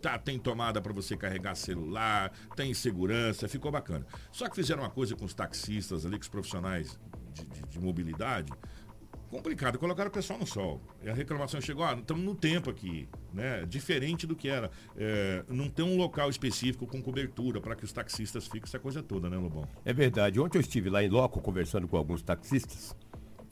Tá, 0.00 0.18
tem 0.18 0.38
tomada 0.38 0.80
para 0.80 0.92
você 0.92 1.16
carregar 1.16 1.54
celular, 1.54 2.32
tem 2.56 2.72
segurança, 2.72 3.46
ficou 3.48 3.70
bacana. 3.70 4.06
Só 4.32 4.48
que 4.48 4.56
fizeram 4.56 4.82
uma 4.82 4.90
coisa 4.90 5.14
com 5.14 5.24
os 5.24 5.34
taxistas 5.34 6.06
ali, 6.06 6.16
com 6.16 6.22
os 6.22 6.28
profissionais 6.28 6.98
de, 7.34 7.44
de- 7.44 7.62
de 7.68 7.78
mobilidade, 7.80 8.50
complicado, 9.30 9.78
colocaram 9.78 10.08
o 10.08 10.12
pessoal 10.12 10.38
no 10.38 10.46
sol. 10.46 10.80
E 11.02 11.08
a 11.10 11.14
reclamação 11.14 11.60
chegou, 11.60 11.84
ah, 11.84 11.94
estamos 11.94 12.24
no 12.24 12.34
tempo 12.34 12.70
aqui, 12.70 13.08
né? 13.32 13.64
Diferente 13.66 14.26
do 14.26 14.34
que 14.34 14.48
era. 14.48 14.70
É, 14.96 15.44
não 15.48 15.68
tem 15.68 15.84
um 15.84 15.96
local 15.96 16.30
específico 16.30 16.86
com 16.86 17.00
cobertura 17.02 17.60
para 17.60 17.76
que 17.76 17.84
os 17.84 17.92
taxistas 17.92 18.44
fiquem, 18.46 18.62
essa 18.64 18.78
coisa 18.78 19.02
toda, 19.02 19.28
né, 19.30 19.36
Lobão? 19.36 19.68
É 19.84 19.92
verdade. 19.92 20.40
Ontem 20.40 20.58
eu 20.58 20.62
estive 20.62 20.88
lá 20.90 21.02
em 21.04 21.08
Loco 21.08 21.40
conversando 21.40 21.86
com 21.86 21.96
alguns 21.96 22.22
taxistas. 22.22 22.96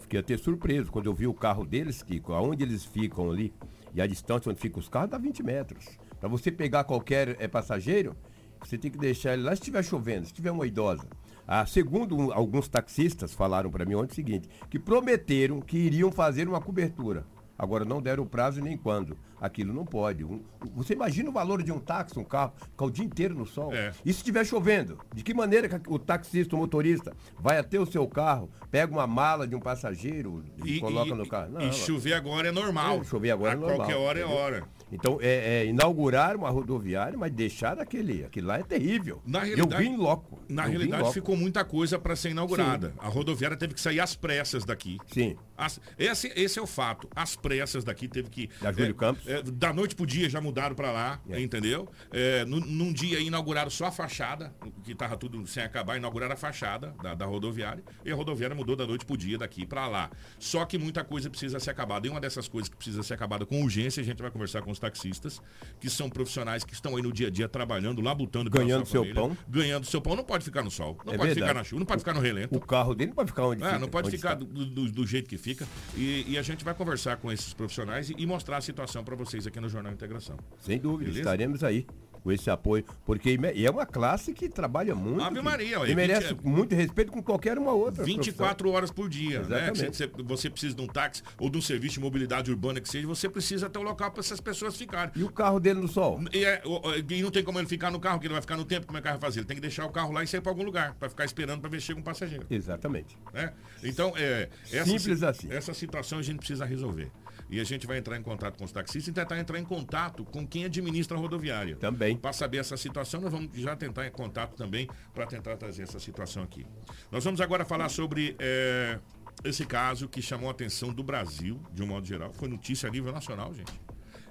Fiquei 0.00 0.18
até 0.20 0.36
surpreso 0.38 0.90
quando 0.90 1.06
eu 1.06 1.14
vi 1.14 1.26
o 1.26 1.34
carro 1.34 1.64
deles, 1.66 2.02
Kiko, 2.02 2.32
aonde 2.32 2.62
eles 2.64 2.84
ficam 2.84 3.30
ali, 3.30 3.52
e 3.94 4.00
a 4.00 4.06
distância 4.06 4.50
onde 4.50 4.58
ficam 4.58 4.80
os 4.80 4.88
carros 4.88 5.10
dá 5.10 5.18
20 5.18 5.42
metros. 5.42 5.84
Para 6.20 6.28
você 6.28 6.50
pegar 6.50 6.84
qualquer 6.84 7.36
eh, 7.40 7.48
passageiro, 7.48 8.16
você 8.60 8.76
tem 8.76 8.90
que 8.90 8.98
deixar 8.98 9.34
ele 9.34 9.42
lá 9.42 9.50
se 9.54 9.60
estiver 9.62 9.84
chovendo, 9.84 10.26
se 10.26 10.32
tiver 10.32 10.50
uma 10.50 10.66
idosa. 10.66 11.06
Ah, 11.46 11.64
segundo 11.64 12.16
um- 12.16 12.32
alguns 12.32 12.68
taxistas 12.68 13.32
falaram 13.32 13.70
para 13.70 13.84
mim 13.84 13.94
ontem 13.94 14.12
o 14.12 14.14
seguinte, 14.14 14.48
que 14.68 14.78
prometeram 14.78 15.60
que 15.60 15.78
iriam 15.78 16.10
fazer 16.12 16.48
uma 16.48 16.60
cobertura. 16.60 17.24
Agora 17.58 17.84
não 17.84 18.02
deram 18.02 18.26
prazo 18.26 18.60
nem 18.60 18.76
quando. 18.76 19.16
Aquilo 19.40 19.72
não 19.72 19.84
pode. 19.84 20.24
Um- 20.24 20.42
você 20.74 20.94
imagina 20.94 21.28
o 21.28 21.32
valor 21.32 21.62
de 21.62 21.70
um 21.72 21.78
táxi, 21.78 22.18
um 22.18 22.24
carro, 22.24 22.52
ficar 22.70 22.84
o 22.84 22.90
dia 22.90 23.04
inteiro 23.04 23.34
no 23.34 23.46
sol. 23.46 23.72
E 24.04 24.12
se 24.12 24.18
estiver 24.18 24.44
chovendo? 24.44 24.98
De 25.14 25.22
que 25.22 25.32
maneira 25.34 25.68
que 25.68 25.80
o 25.88 25.98
taxista, 25.98 26.56
o 26.56 26.58
motorista, 26.58 27.14
vai 27.38 27.58
até 27.58 27.78
o 27.78 27.86
seu 27.86 28.06
carro, 28.08 28.50
pega 28.70 28.92
uma 28.92 29.06
mala 29.06 29.46
de 29.46 29.54
um 29.54 29.60
passageiro 29.60 30.44
e, 30.64 30.80
coloca 30.80 31.14
no 31.14 31.26
carro? 31.28 31.60
e 31.60 31.72
chover 31.72 32.14
agora 32.14 32.48
é 32.48 32.52
normal. 32.52 33.00
É, 33.00 33.04
chover 33.04 33.30
agora 33.30 33.52
A 33.52 33.54
é 33.54 33.56
normal. 33.56 33.76
qualquer 33.78 33.96
hora 33.96 34.18
é 34.18 34.22
entendeu? 34.22 34.38
hora. 34.42 34.64
Então, 34.90 35.18
é, 35.20 35.60
é 35.60 35.66
inaugurar 35.66 36.34
uma 36.34 36.48
rodoviária, 36.48 37.16
mas 37.18 37.30
deixar 37.30 37.78
aquele. 37.78 38.24
Aquilo 38.24 38.48
lá 38.48 38.58
é 38.58 38.62
terrível. 38.62 39.20
Na 39.26 39.40
eu 39.40 39.56
realidade- 39.56 39.82
vi 39.82 39.88
em 39.90 39.96
loco. 39.98 40.40
Na 40.48 40.64
eu 40.64 40.70
realidade, 40.70 41.02
loco. 41.02 41.12
ficou 41.14 41.36
muita 41.36 41.62
coisa 41.62 41.98
para 41.98 42.16
ser 42.16 42.30
inaugurada. 42.30 42.94
A 42.98 43.06
rodoviária 43.06 43.54
teve 43.54 43.74
que 43.74 43.80
sair 43.82 44.00
às 44.00 44.16
pressas 44.16 44.64
daqui. 44.64 44.96
Sim. 45.12 45.36
As- 45.58 45.78
esse, 45.98 46.32
esse 46.34 46.58
é 46.58 46.62
o 46.62 46.66
fato. 46.66 47.06
As 47.14 47.36
pressas 47.36 47.84
daqui 47.84 48.08
teve 48.08 48.30
que. 48.30 48.48
Da 48.62 48.72
Júlio 48.72 48.92
é, 48.92 48.94
Campos. 48.94 49.27
É, 49.28 49.42
da 49.42 49.72
noite 49.72 49.94
pro 49.94 50.06
dia 50.06 50.28
já 50.28 50.40
mudaram 50.40 50.74
para 50.74 50.90
lá, 50.90 51.20
É. 51.28 51.40
entendeu? 51.40 51.88
É, 52.10 52.44
num, 52.44 52.60
num 52.60 52.92
dia 52.92 53.20
inauguraram 53.20 53.70
só 53.70 53.86
a 53.86 53.92
fachada, 53.92 54.54
que 54.84 54.94
tava 54.94 55.16
tudo 55.16 55.46
sem 55.46 55.62
acabar, 55.62 55.96
inauguraram 55.96 56.32
a 56.34 56.36
fachada 56.36 56.94
da, 57.02 57.14
da 57.14 57.26
rodoviária. 57.26 57.84
E 58.04 58.10
a 58.10 58.14
rodoviária 58.14 58.56
mudou 58.56 58.74
da 58.74 58.86
noite 58.86 59.04
pro 59.04 59.16
dia 59.16 59.36
daqui 59.38 59.66
para 59.66 59.86
lá. 59.86 60.10
Só 60.38 60.64
que 60.64 60.78
muita 60.78 61.04
coisa 61.04 61.28
precisa 61.28 61.60
ser 61.60 61.70
acabada. 61.70 62.06
E 62.06 62.10
uma 62.10 62.20
dessas 62.20 62.48
coisas 62.48 62.68
que 62.68 62.76
precisa 62.76 63.02
ser 63.02 63.14
acabada 63.14 63.44
com 63.44 63.62
urgência, 63.62 64.00
a 64.00 64.04
gente 64.04 64.20
vai 64.22 64.30
conversar 64.30 64.62
com 64.62 64.70
os 64.70 64.78
taxistas, 64.78 65.40
que 65.80 65.90
são 65.90 66.08
profissionais 66.08 66.64
que 66.64 66.72
estão 66.72 66.96
aí 66.96 67.02
no 67.02 67.12
dia 67.12 67.26
a 67.28 67.30
dia 67.30 67.48
trabalhando, 67.48 68.00
labutando 68.00 68.48
Ganhando 68.50 68.86
seu 68.86 69.02
família, 69.02 69.20
pão. 69.20 69.36
Ganhando 69.48 69.84
seu 69.86 70.00
pão. 70.00 70.16
Não 70.16 70.24
pode 70.24 70.44
ficar 70.44 70.62
no 70.62 70.70
sol. 70.70 70.96
Não 71.04 71.12
É 71.14 71.16
pode 71.16 71.28
verdade. 71.34 71.40
ficar 71.50 71.54
na 71.54 71.64
chuva, 71.64 71.80
não 71.80 71.86
pode 71.86 72.00
ficar 72.00 72.14
no 72.14 72.20
relento. 72.20 72.56
O 72.56 72.60
carro 72.60 72.94
dele 72.94 73.08
não 73.10 73.16
pode 73.16 73.30
ficar 73.30 73.44
onde 73.46 73.62
É, 73.62 73.66
fica, 73.66 73.78
não 73.78 73.88
pode 73.88 74.10
ficar 74.10 74.34
do, 74.34 74.44
do- 74.46 74.90
do 74.90 75.06
jeito 75.06 75.28
que 75.28 75.36
fica. 75.36 75.66
E, 75.96 76.24
e 76.28 76.38
a 76.38 76.42
gente 76.42 76.64
vai 76.64 76.72
conversar 76.74 77.16
com 77.18 77.30
esses 77.30 77.52
profissionais 77.52 78.08
e, 78.10 78.14
e 78.16 78.26
mostrar 78.26 78.56
a 78.56 78.60
situação 78.60 79.04
para 79.04 79.14
vocês 79.18 79.46
aqui 79.46 79.60
no 79.60 79.68
Jornal 79.68 79.92
Integração. 79.92 80.36
Sem 80.60 80.78
dúvida, 80.78 81.10
Beleza? 81.10 81.20
estaremos 81.20 81.62
aí 81.64 81.86
com 82.20 82.32
esse 82.32 82.50
apoio. 82.50 82.84
Porque 83.06 83.38
é 83.54 83.70
uma 83.70 83.86
classe 83.86 84.32
que 84.32 84.48
trabalha 84.48 84.92
muito. 84.94 85.22
Ave 85.22 85.40
Maria, 85.40 85.80
ué, 85.80 85.90
E 85.90 85.94
merece 85.94 86.34
20 86.34 86.42
muito 86.44 86.74
respeito 86.74 87.12
com 87.12 87.22
qualquer 87.22 87.56
uma 87.56 87.72
outra. 87.72 88.04
24 88.04 88.70
horas 88.70 88.90
por 88.90 89.08
dia, 89.08 89.40
né? 89.42 89.70
Exatamente. 89.70 89.96
Você, 89.96 90.06
você 90.24 90.50
precisa 90.50 90.74
de 90.74 90.82
um 90.82 90.86
táxi 90.88 91.22
ou 91.38 91.48
de 91.48 91.56
um 91.56 91.62
serviço 91.62 91.94
de 91.94 92.00
mobilidade 92.00 92.50
urbana 92.50 92.80
que 92.80 92.88
seja, 92.88 93.06
você 93.06 93.28
precisa 93.28 93.70
ter 93.70 93.78
um 93.78 93.82
local 93.82 94.10
para 94.10 94.20
essas 94.20 94.40
pessoas 94.40 94.76
ficarem. 94.76 95.12
E 95.14 95.22
o 95.22 95.30
carro 95.30 95.60
dele 95.60 95.80
no 95.80 95.88
sol? 95.88 96.20
E, 96.32 96.44
é, 96.44 96.60
e 97.08 97.22
não 97.22 97.30
tem 97.30 97.44
como 97.44 97.58
ele 97.60 97.68
ficar 97.68 97.90
no 97.90 98.00
carro, 98.00 98.18
que 98.18 98.26
ele 98.26 98.34
vai 98.34 98.42
ficar 98.42 98.56
no 98.56 98.64
tempo, 98.64 98.86
como 98.86 98.98
é 98.98 99.00
que 99.00 99.08
vai 99.08 99.18
fazer? 99.18 99.40
Ele 99.40 99.46
tem 99.46 99.56
que 99.56 99.62
deixar 99.62 99.86
o 99.86 99.90
carro 99.90 100.12
lá 100.12 100.22
e 100.22 100.26
sair 100.26 100.40
para 100.40 100.50
algum 100.50 100.64
lugar, 100.64 100.94
para 100.94 101.08
ficar 101.08 101.24
esperando 101.24 101.60
para 101.60 101.70
ver 101.70 101.80
se 101.80 101.86
chega 101.86 102.00
um 102.00 102.02
passageiro. 102.02 102.44
Exatamente. 102.50 103.16
né? 103.32 103.52
Então, 103.84 104.12
é, 104.16 104.48
essa, 104.72 104.84
Simples 104.84 105.20
si- 105.20 105.24
assim. 105.24 105.52
essa 105.52 105.72
situação 105.72 106.18
a 106.18 106.22
gente 106.22 106.38
precisa 106.38 106.64
resolver. 106.64 107.10
E 107.50 107.60
a 107.60 107.64
gente 107.64 107.86
vai 107.86 107.98
entrar 107.98 108.16
em 108.16 108.22
contato 108.22 108.58
com 108.58 108.64
os 108.64 108.72
taxistas 108.72 109.08
e 109.08 109.12
tentar 109.12 109.38
entrar 109.38 109.58
em 109.58 109.64
contato 109.64 110.24
com 110.24 110.46
quem 110.46 110.64
administra 110.64 111.16
a 111.16 111.20
rodoviária. 111.20 111.76
Também. 111.76 112.16
Para 112.16 112.32
saber 112.32 112.58
essa 112.58 112.76
situação, 112.76 113.20
nós 113.20 113.32
vamos 113.32 113.50
já 113.54 113.74
tentar 113.74 114.06
em 114.06 114.10
contato 114.10 114.54
também 114.54 114.88
para 115.14 115.26
tentar 115.26 115.56
trazer 115.56 115.82
essa 115.82 115.98
situação 115.98 116.42
aqui. 116.42 116.66
Nós 117.10 117.24
vamos 117.24 117.40
agora 117.40 117.64
falar 117.64 117.88
sobre 117.88 118.36
é, 118.38 118.98
esse 119.44 119.64
caso 119.64 120.08
que 120.08 120.20
chamou 120.20 120.48
a 120.48 120.52
atenção 120.52 120.92
do 120.92 121.02
Brasil, 121.02 121.60
de 121.72 121.82
um 121.82 121.86
modo 121.86 122.06
geral. 122.06 122.32
Foi 122.32 122.48
notícia 122.48 122.88
a 122.88 122.92
nível 122.92 123.12
nacional, 123.12 123.54
gente. 123.54 123.80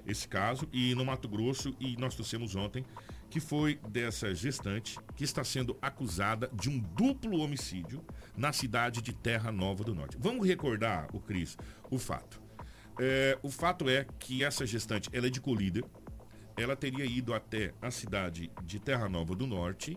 Esse 0.06 0.26
caso, 0.26 0.66
e 0.72 0.94
no 0.94 1.04
Mato 1.04 1.28
Grosso, 1.28 1.74
e 1.78 1.96
nós 1.98 2.14
trouxemos 2.14 2.54
ontem, 2.56 2.84
que 3.28 3.40
foi 3.40 3.78
dessa 3.88 4.34
gestante 4.34 4.98
que 5.14 5.24
está 5.24 5.44
sendo 5.44 5.76
acusada 5.82 6.48
de 6.54 6.70
um 6.70 6.78
duplo 6.78 7.40
homicídio 7.40 8.02
na 8.36 8.52
cidade 8.52 9.02
de 9.02 9.12
Terra 9.12 9.52
Nova 9.52 9.84
do 9.84 9.94
Norte. 9.94 10.16
Vamos 10.18 10.46
recordar, 10.46 11.08
o 11.12 11.20
Cris, 11.20 11.58
o 11.90 11.98
fato. 11.98 12.47
É, 12.98 13.38
o 13.42 13.50
fato 13.50 13.88
é 13.88 14.06
que 14.18 14.42
essa 14.42 14.66
gestante, 14.66 15.08
ela 15.12 15.26
é 15.26 15.30
de 15.30 15.40
Colíder, 15.40 15.84
ela 16.56 16.74
teria 16.74 17.04
ido 17.04 17.32
até 17.32 17.72
a 17.80 17.90
cidade 17.90 18.50
de 18.64 18.80
Terra 18.80 19.08
Nova 19.08 19.34
do 19.36 19.46
Norte 19.46 19.96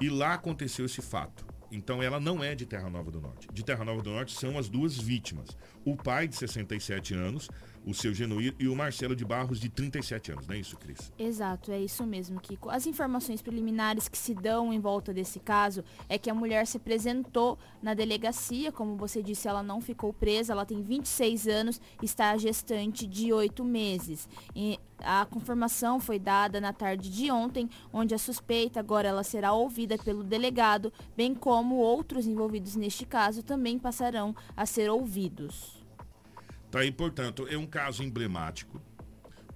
e 0.00 0.08
lá 0.08 0.34
aconteceu 0.34 0.86
esse 0.86 1.02
fato. 1.02 1.44
Então 1.70 2.02
ela 2.02 2.18
não 2.18 2.42
é 2.42 2.54
de 2.54 2.66
Terra 2.66 2.90
Nova 2.90 3.10
do 3.10 3.20
Norte. 3.20 3.46
De 3.52 3.62
Terra 3.62 3.84
Nova 3.84 4.02
do 4.02 4.10
Norte 4.10 4.32
são 4.32 4.58
as 4.58 4.68
duas 4.68 4.96
vítimas. 4.96 5.56
O 5.84 5.96
pai 5.96 6.28
de 6.28 6.36
67 6.36 7.14
anos, 7.14 7.48
o 7.86 7.94
seu 7.94 8.12
Genuíno, 8.12 8.54
e 8.58 8.68
o 8.68 8.76
Marcelo 8.76 9.16
de 9.16 9.24
Barros 9.24 9.58
de 9.58 9.68
37 9.68 10.32
anos. 10.32 10.46
Não 10.46 10.54
é 10.54 10.58
isso, 10.58 10.76
Cris? 10.76 11.12
Exato, 11.18 11.72
é 11.72 11.80
isso 11.80 12.04
mesmo, 12.04 12.38
Kiko. 12.38 12.68
As 12.68 12.86
informações 12.86 13.40
preliminares 13.40 14.08
que 14.08 14.18
se 14.18 14.34
dão 14.34 14.72
em 14.72 14.78
volta 14.78 15.12
desse 15.12 15.40
caso 15.40 15.82
é 16.08 16.18
que 16.18 16.28
a 16.28 16.34
mulher 16.34 16.66
se 16.66 16.76
apresentou 16.76 17.58
na 17.82 17.94
delegacia, 17.94 18.70
como 18.70 18.96
você 18.96 19.22
disse, 19.22 19.48
ela 19.48 19.62
não 19.62 19.80
ficou 19.80 20.12
presa, 20.12 20.52
ela 20.52 20.66
tem 20.66 20.82
26 20.82 21.48
anos, 21.48 21.80
está 22.02 22.36
gestante 22.36 23.06
de 23.06 23.32
8 23.32 23.64
meses. 23.64 24.28
E 24.54 24.78
a 24.98 25.24
confirmação 25.24 25.98
foi 25.98 26.18
dada 26.18 26.60
na 26.60 26.74
tarde 26.74 27.10
de 27.10 27.30
ontem, 27.30 27.70
onde 27.90 28.14
a 28.14 28.18
suspeita 28.18 28.78
agora 28.78 29.08
ela 29.08 29.24
será 29.24 29.52
ouvida 29.52 29.96
pelo 29.96 30.22
delegado, 30.22 30.92
bem 31.16 31.34
como 31.34 31.76
outros 31.76 32.26
envolvidos 32.26 32.76
neste 32.76 33.06
caso 33.06 33.42
também 33.42 33.78
passarão 33.78 34.36
a 34.54 34.66
ser 34.66 34.90
ouvidos. 34.90 35.79
Tá 36.70 36.80
aí, 36.80 36.92
portanto, 36.92 37.46
é 37.48 37.56
um 37.58 37.66
caso 37.66 38.02
emblemático. 38.02 38.80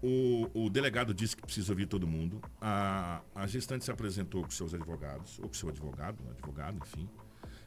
O, 0.03 0.51
o 0.67 0.69
delegado 0.69 1.15
disse 1.15 1.35
que 1.37 1.43
precisa 1.43 1.73
ouvir 1.73 1.87
todo 1.87 2.07
mundo. 2.07 2.41
A, 2.61 3.23
a 3.35 3.47
gestante 3.47 3.85
se 3.85 3.91
apresentou 3.91 4.43
com 4.43 4.51
seus 4.51 4.75
advogados, 4.75 5.39
ou 5.39 5.49
com 5.49 5.55
seu 5.55 5.69
advogado, 5.69 6.19
advogado, 6.31 6.77
enfim, 6.85 7.09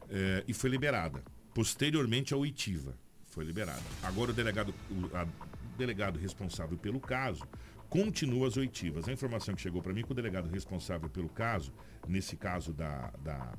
é, 0.10 0.43
e 0.48 0.54
foi 0.54 0.70
liberada. 0.70 1.24
Posteriormente, 1.54 2.34
a 2.34 2.38
oitiva 2.38 2.93
foi 3.26 3.43
liberada. 3.43 3.82
Agora, 4.04 4.32
o 4.32 4.34
delegado, 4.34 4.74
o 4.91 5.16
a- 5.18 5.28
delegado 5.78 6.20
responsável 6.20 6.78
pelo 6.78 7.00
caso 7.00 7.43
continua 7.89 8.48
as 8.48 8.58
oitivas. 8.58 9.08
A 9.08 9.14
informação 9.14 9.56
que 9.56 9.62
chegou 9.62 9.82
para 9.82 9.93
mim 9.93 10.02
é 10.02 10.04
que 10.04 10.12
o 10.12 10.16
delegado 10.16 10.48
responsável 10.50 11.10
pelo 11.10 11.30
caso, 11.30 11.74
nesse 12.08 12.36
caso 12.36 12.74
da, 12.74 13.12
da, 13.24 13.54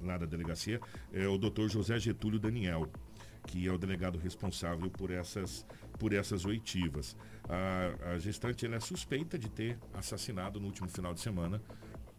lá 0.00 0.16
da 0.18 0.26
delegacia, 0.26 0.80
é 1.12 1.28
o 1.28 1.36
doutor 1.38 1.68
José 1.68 1.98
Getúlio 2.00 2.40
Daniel, 2.40 2.90
que 3.48 3.66
é 3.66 3.72
o 3.72 3.78
delegado 3.78 4.18
responsável 4.18 4.90
por 4.90 5.10
essas, 5.10 5.64
por 5.98 6.12
essas 6.12 6.44
oitivas. 6.44 7.16
A, 7.48 8.12
a 8.12 8.18
gestante 8.18 8.66
é 8.66 8.78
suspeita 8.78 9.38
de 9.38 9.48
ter 9.48 9.78
assassinado 9.94 10.60
no 10.60 10.66
último 10.66 10.86
final 10.88 11.14
de 11.14 11.20
semana 11.20 11.60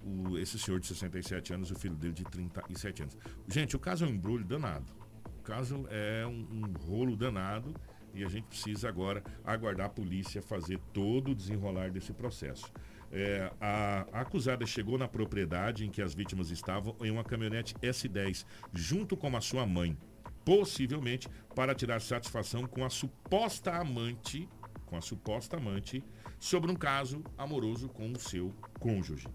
o- 0.04 0.38
esse 0.40 0.58
senhor 0.58 0.80
de 0.80 0.88
67 0.88 1.54
anos, 1.54 1.70
o 1.70 1.76
filho 1.76 1.96
dele 1.96 2.14
de 2.14 2.24
37 2.24 3.04
anos. 3.04 3.18
Gente, 3.48 3.76
o 3.76 3.80
caso 3.80 4.06
é 4.06 4.08
um 4.08 4.12
embrulho 4.12 4.44
danado. 4.44 4.92
O 5.40 5.44
caso 5.44 5.86
é 5.92 6.26
um, 6.26 6.48
um 6.52 6.74
rolo 6.88 7.16
danado 7.16 7.74
e 8.14 8.24
a 8.24 8.28
gente 8.28 8.48
precisa 8.48 8.90
agora 8.90 9.24
aguardar 9.46 9.86
a 9.86 9.90
polícia 9.90 10.42
fazer 10.42 10.80
todo 10.92 11.32
o 11.32 11.36
desenrolar 11.36 11.92
desse 11.92 12.12
processo. 12.12 12.72
É, 13.12 13.52
a, 13.62 14.06
a 14.14 14.22
acusada 14.22 14.66
chegou 14.66 14.98
na 14.98 15.08
propriedade 15.08 15.86
em 15.86 15.90
que 15.92 16.02
as 16.02 16.14
vítimas 16.16 16.50
estavam 16.50 16.96
em 17.02 17.12
uma 17.12 17.24
caminhonete 17.24 17.76
S10, 17.76 18.46
junto 18.74 19.16
com 19.18 19.36
a 19.36 19.42
sua 19.42 19.66
mãe, 19.66 19.96
possivelmente 20.46 21.28
para 21.56 21.76
tirar 21.76 22.00
satisfação 22.02 22.66
com 22.66 22.84
a 22.86 22.90
suposta 22.90 23.72
amante, 23.72 24.48
com 24.86 24.96
a 24.98 25.02
suposta 25.02 25.58
amante, 25.58 26.04
sobre 26.40 26.72
um 26.72 26.76
caso 26.76 27.24
amoroso 27.38 27.90
com 27.90 28.12
o 28.12 28.20
seu 28.20 28.54
cônjuge. 28.80 29.28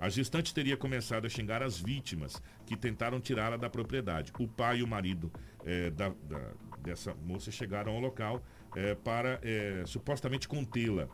A 0.00 0.08
gestante 0.08 0.54
teria 0.54 0.76
começado 0.76 1.26
a 1.26 1.28
xingar 1.28 1.62
as 1.62 1.78
vítimas 1.78 2.40
que 2.64 2.76
tentaram 2.76 3.20
tirá-la 3.20 3.56
da 3.56 3.68
propriedade. 3.68 4.32
O 4.38 4.46
pai 4.46 4.78
e 4.78 4.82
o 4.82 4.86
marido 4.86 5.30
eh, 5.64 5.90
da- 5.90 6.10
da- 6.22 6.52
dessa 6.80 7.12
moça 7.14 7.50
chegaram 7.50 7.92
ao 7.92 8.00
local 8.00 8.40
eh, 8.76 8.94
para 8.94 9.40
eh, 9.42 9.82
supostamente 9.86 10.46
contê-la. 10.46 11.08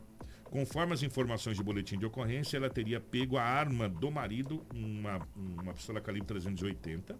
Conforme 0.44 0.92
as 0.92 1.02
informações 1.02 1.56
de 1.56 1.62
boletim 1.64 1.98
de 1.98 2.04
ocorrência, 2.06 2.58
ela 2.58 2.68
teria 2.70 3.00
pego 3.00 3.38
a 3.38 3.42
arma 3.42 3.88
do 3.88 4.10
marido, 4.10 4.64
uma, 4.74 5.26
uma 5.34 5.72
pistola 5.72 6.00
calibre 6.00 6.28
380, 6.28 7.16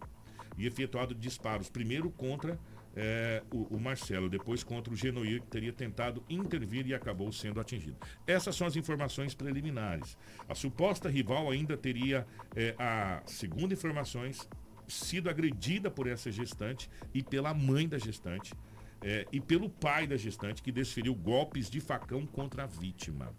e 0.57 0.65
efetuado 0.67 1.13
disparos, 1.15 1.69
primeiro 1.69 2.09
contra 2.09 2.57
eh, 2.95 3.43
o, 3.51 3.75
o 3.75 3.79
Marcelo, 3.79 4.29
depois 4.29 4.63
contra 4.63 4.93
o 4.93 4.95
Genoir, 4.95 5.41
que 5.41 5.47
teria 5.47 5.73
tentado 5.73 6.23
intervir 6.29 6.87
e 6.87 6.93
acabou 6.93 7.31
sendo 7.31 7.59
atingido. 7.59 7.97
Essas 8.25 8.55
são 8.55 8.65
as 8.65 8.75
informações 8.75 9.33
preliminares. 9.35 10.17
A 10.47 10.55
suposta 10.55 11.09
rival 11.09 11.51
ainda 11.51 11.75
teria, 11.75 12.25
eh, 12.55 12.73
a 12.79 13.21
segundo 13.25 13.73
informações, 13.73 14.47
sido 14.87 15.29
agredida 15.29 15.89
por 15.91 16.07
essa 16.07 16.31
gestante 16.31 16.89
e 17.13 17.21
pela 17.23 17.53
mãe 17.53 17.87
da 17.87 17.97
gestante. 17.97 18.53
eh, 19.01 19.27
e 19.31 19.39
pelo 19.41 19.69
pai 19.69 20.07
da 20.07 20.15
gestante, 20.17 20.63
que 20.63 20.71
desferiu 20.71 21.13
golpes 21.13 21.69
de 21.69 21.79
facão 21.81 22.25
contra 22.25 22.63
a 22.63 22.65
vítima. 22.65 23.31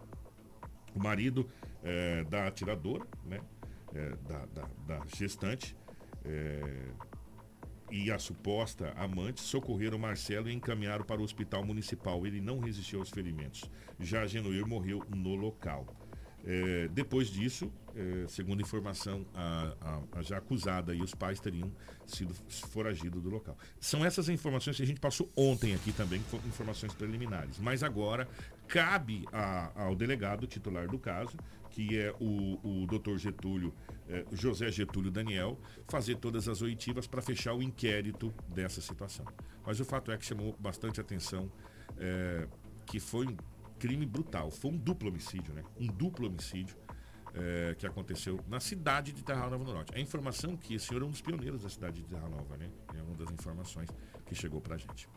O 0.95 0.99
marido 1.03 1.49
da 2.31 2.47
atiradora, 2.47 3.05
né, 3.25 3.41
da, 4.29 4.45
da- 4.47 4.69
da 4.87 5.07
gestante, 5.17 5.75
e 8.05 8.11
a 8.11 8.19
suposta 8.19 8.93
amante 8.97 9.41
socorreram 9.41 9.99
Marcelo 9.99 10.49
e 10.51 10.53
encaminharam 10.53 11.05
para 11.05 11.21
o 11.21 11.25
hospital 11.25 11.65
municipal. 11.65 12.27
Ele 12.27 12.41
não 12.41 12.59
resistiu 12.59 12.99
aos 12.99 13.11
ferimentos. 13.11 13.65
Já 13.99 14.27
Genoir 14.27 14.67
morreu 14.67 15.03
no 15.09 15.35
local. 15.35 15.87
Eh, 16.49 16.89
depois 16.93 17.29
disso, 17.29 17.73
eh, 17.97 18.25
segundo 18.29 18.61
informação, 18.63 19.27
a, 19.35 19.75
a- 19.81 20.19
a 20.19 20.23
já 20.23 20.37
acusada 20.39 20.95
e 20.95 21.01
os 21.03 21.13
pais 21.13 21.41
teriam 21.41 21.73
sido 22.07 22.33
foragidos 22.71 23.21
do 23.21 23.29
local. 23.31 23.57
São 23.81 24.05
essas 24.05 24.29
informações 24.29 24.77
que 24.77 24.83
a 24.83 24.87
gente 24.87 25.01
passou 25.01 25.29
ontem 25.35 25.75
aqui 25.75 25.91
também, 25.93 26.23
informações 26.47 26.93
preliminares. 26.95 27.59
Mas 27.59 27.83
agora 27.83 28.29
cabe 28.69 29.25
a- 29.33 29.73
ao 29.75 29.97
delegado 29.97 30.47
titular 30.47 30.87
do 30.87 30.99
caso, 31.01 31.37
que 31.77 32.01
é 32.01 32.11
o, 32.19 32.83
o 32.83 32.87
doutor 32.87 33.19
Getúlio, 33.19 33.71
eh, 34.09 34.25
José 34.33 34.73
Getúlio 34.73 35.11
Daniel, 35.11 35.61
fazer 35.87 36.17
todas 36.17 36.49
as 36.49 36.63
oitivas 36.63 37.07
para 37.07 37.21
fechar 37.21 37.53
o 37.53 37.63
inquérito 37.63 38.33
dessa 38.49 38.81
situação. 38.81 39.27
Mas 39.63 39.79
o 39.79 39.85
fato 39.85 40.11
é 40.11 40.17
que 40.17 40.25
chamou 40.25 40.57
bastante 40.59 41.03
atenção 41.03 41.53
eh, 41.99 42.49
que 42.87 42.99
foi 42.99 43.27
um 43.27 43.37
crime 43.79 44.07
brutal, 44.07 44.51
foi 44.51 44.71
um 44.71 44.77
duplo 44.79 45.11
homicídio, 45.11 45.53
né? 45.53 45.63
Um 45.79 45.89
duplo 45.89 46.27
homicídio 46.27 46.75
eh, 47.35 47.77
que 47.79 47.87
aconteceu 47.87 48.41
na 48.49 48.59
cidade 48.59 49.13
de 49.13 49.23
Terra 49.23 49.51
Nova 49.51 49.63
do 49.63 49.75
Norte. 49.75 49.95
A 49.95 50.01
informação 50.01 50.57
que 50.57 50.77
esse 50.77 50.87
senhor 50.87 51.03
é 51.03 51.05
um 51.05 51.11
dos 51.11 51.21
pioneiros 51.21 51.63
da 51.63 51.69
cidade 51.69 52.01
de 52.01 52.09
Terra 52.09 52.27
Nova, 52.27 52.57
né? 52.57 52.71
É 52.95 53.03
uma 53.03 53.15
das 53.17 53.31
informações 53.31 53.91
que 54.25 54.35
chegou 54.35 54.63
pra 54.63 54.79
gente. 54.79 55.11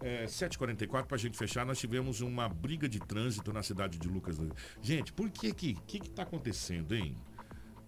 É, 0.00 0.26
7h44, 0.26 1.06
pra 1.06 1.18
gente 1.18 1.36
fechar, 1.36 1.66
nós 1.66 1.78
tivemos 1.78 2.20
uma 2.20 2.48
briga 2.48 2.88
de 2.88 3.00
trânsito 3.00 3.52
na 3.52 3.62
cidade 3.62 3.98
de 3.98 4.06
Lucas. 4.06 4.38
Gente, 4.80 5.12
por 5.12 5.28
que 5.30 5.52
que, 5.52 5.74
que 5.74 5.98
que 5.98 6.10
tá 6.10 6.22
acontecendo, 6.22 6.94
hein? 6.94 7.16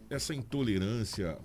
Essa 0.09 0.35
intolerância 0.35 1.39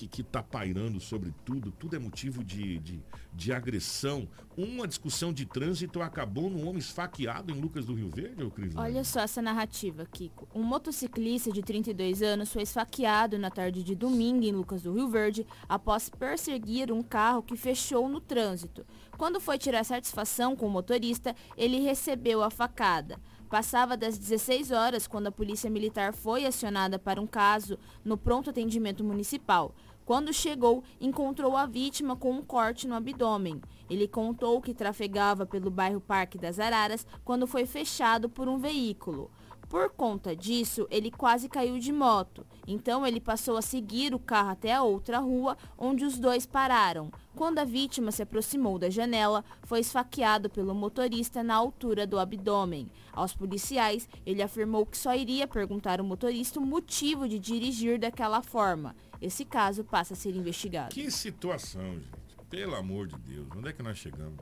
que, 0.00 0.08
que 0.08 0.22
tá 0.22 0.42
pairando 0.42 0.98
sobre 0.98 1.34
tudo, 1.44 1.70
tudo 1.72 1.96
é 1.96 1.98
motivo 1.98 2.42
de, 2.42 2.78
de, 2.78 3.02
de 3.34 3.52
agressão. 3.52 4.28
Uma 4.56 4.86
discussão 4.86 5.32
de 5.32 5.44
trânsito 5.44 6.00
acabou 6.00 6.48
num 6.48 6.66
homem 6.66 6.78
esfaqueado 6.78 7.52
em 7.52 7.60
Lucas 7.60 7.84
do 7.84 7.94
Rio 7.94 8.08
Verde, 8.08 8.48
Cris? 8.50 8.74
Olha 8.76 9.04
só 9.04 9.20
essa 9.20 9.42
narrativa, 9.42 10.06
Kiko. 10.06 10.48
Um 10.54 10.62
motociclista 10.62 11.52
de 11.52 11.62
32 11.62 12.22
anos 12.22 12.52
foi 12.52 12.62
esfaqueado 12.62 13.38
na 13.38 13.50
tarde 13.50 13.82
de 13.82 13.94
domingo 13.94 14.44
em 14.44 14.52
Lucas 14.52 14.82
do 14.82 14.94
Rio 14.94 15.08
Verde 15.08 15.46
após 15.68 16.08
perseguir 16.08 16.90
um 16.90 17.02
carro 17.02 17.42
que 17.42 17.56
fechou 17.56 18.08
no 18.08 18.20
trânsito. 18.20 18.86
Quando 19.18 19.40
foi 19.40 19.58
tirar 19.58 19.84
satisfação 19.84 20.56
com 20.56 20.66
o 20.66 20.70
motorista, 20.70 21.34
ele 21.56 21.80
recebeu 21.80 22.42
a 22.42 22.50
facada. 22.50 23.18
Passava 23.50 23.96
das 23.96 24.16
16 24.16 24.70
horas 24.70 25.08
quando 25.08 25.26
a 25.26 25.32
polícia 25.32 25.68
militar 25.68 26.14
foi 26.14 26.46
acionada 26.46 27.00
para 27.00 27.20
um 27.20 27.26
caso 27.26 27.76
no 28.04 28.16
pronto 28.16 28.48
atendimento 28.48 29.02
municipal. 29.02 29.74
Quando 30.10 30.32
chegou, 30.32 30.82
encontrou 31.00 31.56
a 31.56 31.66
vítima 31.66 32.16
com 32.16 32.32
um 32.32 32.42
corte 32.42 32.88
no 32.88 32.96
abdômen. 32.96 33.60
Ele 33.88 34.08
contou 34.08 34.60
que 34.60 34.74
trafegava 34.74 35.46
pelo 35.46 35.70
bairro 35.70 36.00
Parque 36.00 36.36
das 36.36 36.58
Araras 36.58 37.06
quando 37.24 37.46
foi 37.46 37.64
fechado 37.64 38.28
por 38.28 38.48
um 38.48 38.58
veículo. 38.58 39.30
Por 39.68 39.88
conta 39.90 40.34
disso, 40.34 40.84
ele 40.90 41.12
quase 41.12 41.48
caiu 41.48 41.78
de 41.78 41.92
moto. 41.92 42.44
Então 42.66 43.06
ele 43.06 43.20
passou 43.20 43.56
a 43.56 43.62
seguir 43.62 44.12
o 44.12 44.18
carro 44.18 44.50
até 44.50 44.74
a 44.74 44.82
outra 44.82 45.20
rua, 45.20 45.56
onde 45.78 46.04
os 46.04 46.18
dois 46.18 46.44
pararam. 46.44 47.12
Quando 47.36 47.60
a 47.60 47.64
vítima 47.64 48.10
se 48.10 48.20
aproximou 48.20 48.80
da 48.80 48.90
janela, 48.90 49.44
foi 49.62 49.78
esfaqueado 49.78 50.50
pelo 50.50 50.74
motorista 50.74 51.40
na 51.44 51.54
altura 51.54 52.04
do 52.04 52.18
abdômen. 52.18 52.90
Aos 53.12 53.32
policiais, 53.32 54.08
ele 54.26 54.42
afirmou 54.42 54.84
que 54.84 54.98
só 54.98 55.14
iria 55.14 55.46
perguntar 55.46 56.00
ao 56.00 56.04
motorista 56.04 56.58
o 56.58 56.66
motivo 56.66 57.28
de 57.28 57.38
dirigir 57.38 57.96
daquela 57.96 58.42
forma. 58.42 58.96
Esse 59.20 59.44
caso 59.44 59.84
passa 59.84 60.14
a 60.14 60.16
ser 60.16 60.34
investigado. 60.34 60.94
Que 60.94 61.10
situação, 61.10 61.94
gente. 61.94 62.20
Pelo 62.48 62.74
amor 62.74 63.06
de 63.06 63.16
Deus, 63.16 63.46
onde 63.54 63.68
é 63.68 63.72
que 63.72 63.82
nós 63.82 63.98
chegamos? 63.98 64.40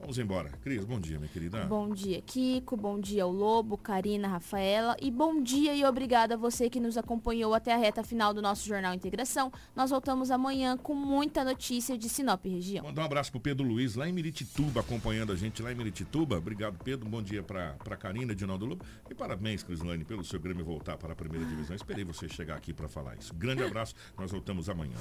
Vamos 0.00 0.18
embora. 0.18 0.50
Cris, 0.62 0.84
bom 0.84 0.98
dia, 0.98 1.18
minha 1.18 1.30
querida. 1.30 1.64
Bom 1.66 1.90
dia, 1.90 2.20
Kiko. 2.22 2.76
Bom 2.76 2.98
dia 2.98 3.22
ao 3.22 3.30
Lobo, 3.30 3.76
Karina, 3.76 4.26
Rafaela. 4.26 4.96
E 5.00 5.10
bom 5.10 5.42
dia 5.42 5.74
e 5.74 5.84
obrigada 5.84 6.34
a 6.34 6.36
você 6.36 6.70
que 6.70 6.80
nos 6.80 6.96
acompanhou 6.96 7.54
até 7.54 7.74
a 7.74 7.76
reta 7.76 8.02
final 8.02 8.32
do 8.32 8.40
nosso 8.40 8.66
Jornal 8.66 8.94
Integração. 8.94 9.52
Nós 9.76 9.90
voltamos 9.90 10.30
amanhã 10.30 10.76
com 10.76 10.94
muita 10.94 11.44
notícia 11.44 11.96
de 11.98 12.08
Sinop 12.08 12.44
região. 12.44 12.84
Mandar 12.84 13.02
um 13.02 13.04
abraço 13.04 13.30
pro 13.30 13.40
Pedro 13.40 13.66
Luiz, 13.66 13.94
lá 13.94 14.08
em 14.08 14.12
Miritituba, 14.12 14.80
acompanhando 14.80 15.32
a 15.32 15.36
gente 15.36 15.62
lá 15.62 15.70
em 15.70 15.74
Miritituba. 15.74 16.38
Obrigado, 16.38 16.78
Pedro. 16.82 17.08
Bom 17.08 17.22
dia 17.22 17.42
pra, 17.42 17.74
pra 17.84 17.96
Karina, 17.96 18.34
Dinaldo 18.34 18.66
Lobo. 18.66 18.84
E 19.08 19.14
parabéns, 19.14 19.62
Crislane, 19.62 20.04
pelo 20.04 20.24
seu 20.24 20.40
Grêmio 20.40 20.64
voltar 20.64 20.96
para 20.96 21.12
a 21.12 21.16
primeira 21.16 21.44
divisão. 21.46 21.76
Esperei 21.76 22.04
você 22.04 22.28
chegar 22.28 22.56
aqui 22.56 22.72
pra 22.72 22.88
falar 22.88 23.16
isso. 23.16 23.34
Grande 23.34 23.62
abraço, 23.62 23.94
nós 24.16 24.30
voltamos 24.30 24.68
amanhã. 24.68 24.96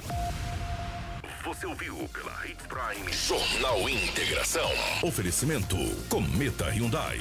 Você 1.44 1.66
ouviu 1.66 1.96
pela 2.10 2.46
Hits 2.46 2.68
Prime 2.68 3.14
Jornal 3.14 3.88
Integração. 3.88 4.70
Oferecimento 5.02 5.78
Cometa 6.10 6.70
Hyundai. 6.72 7.20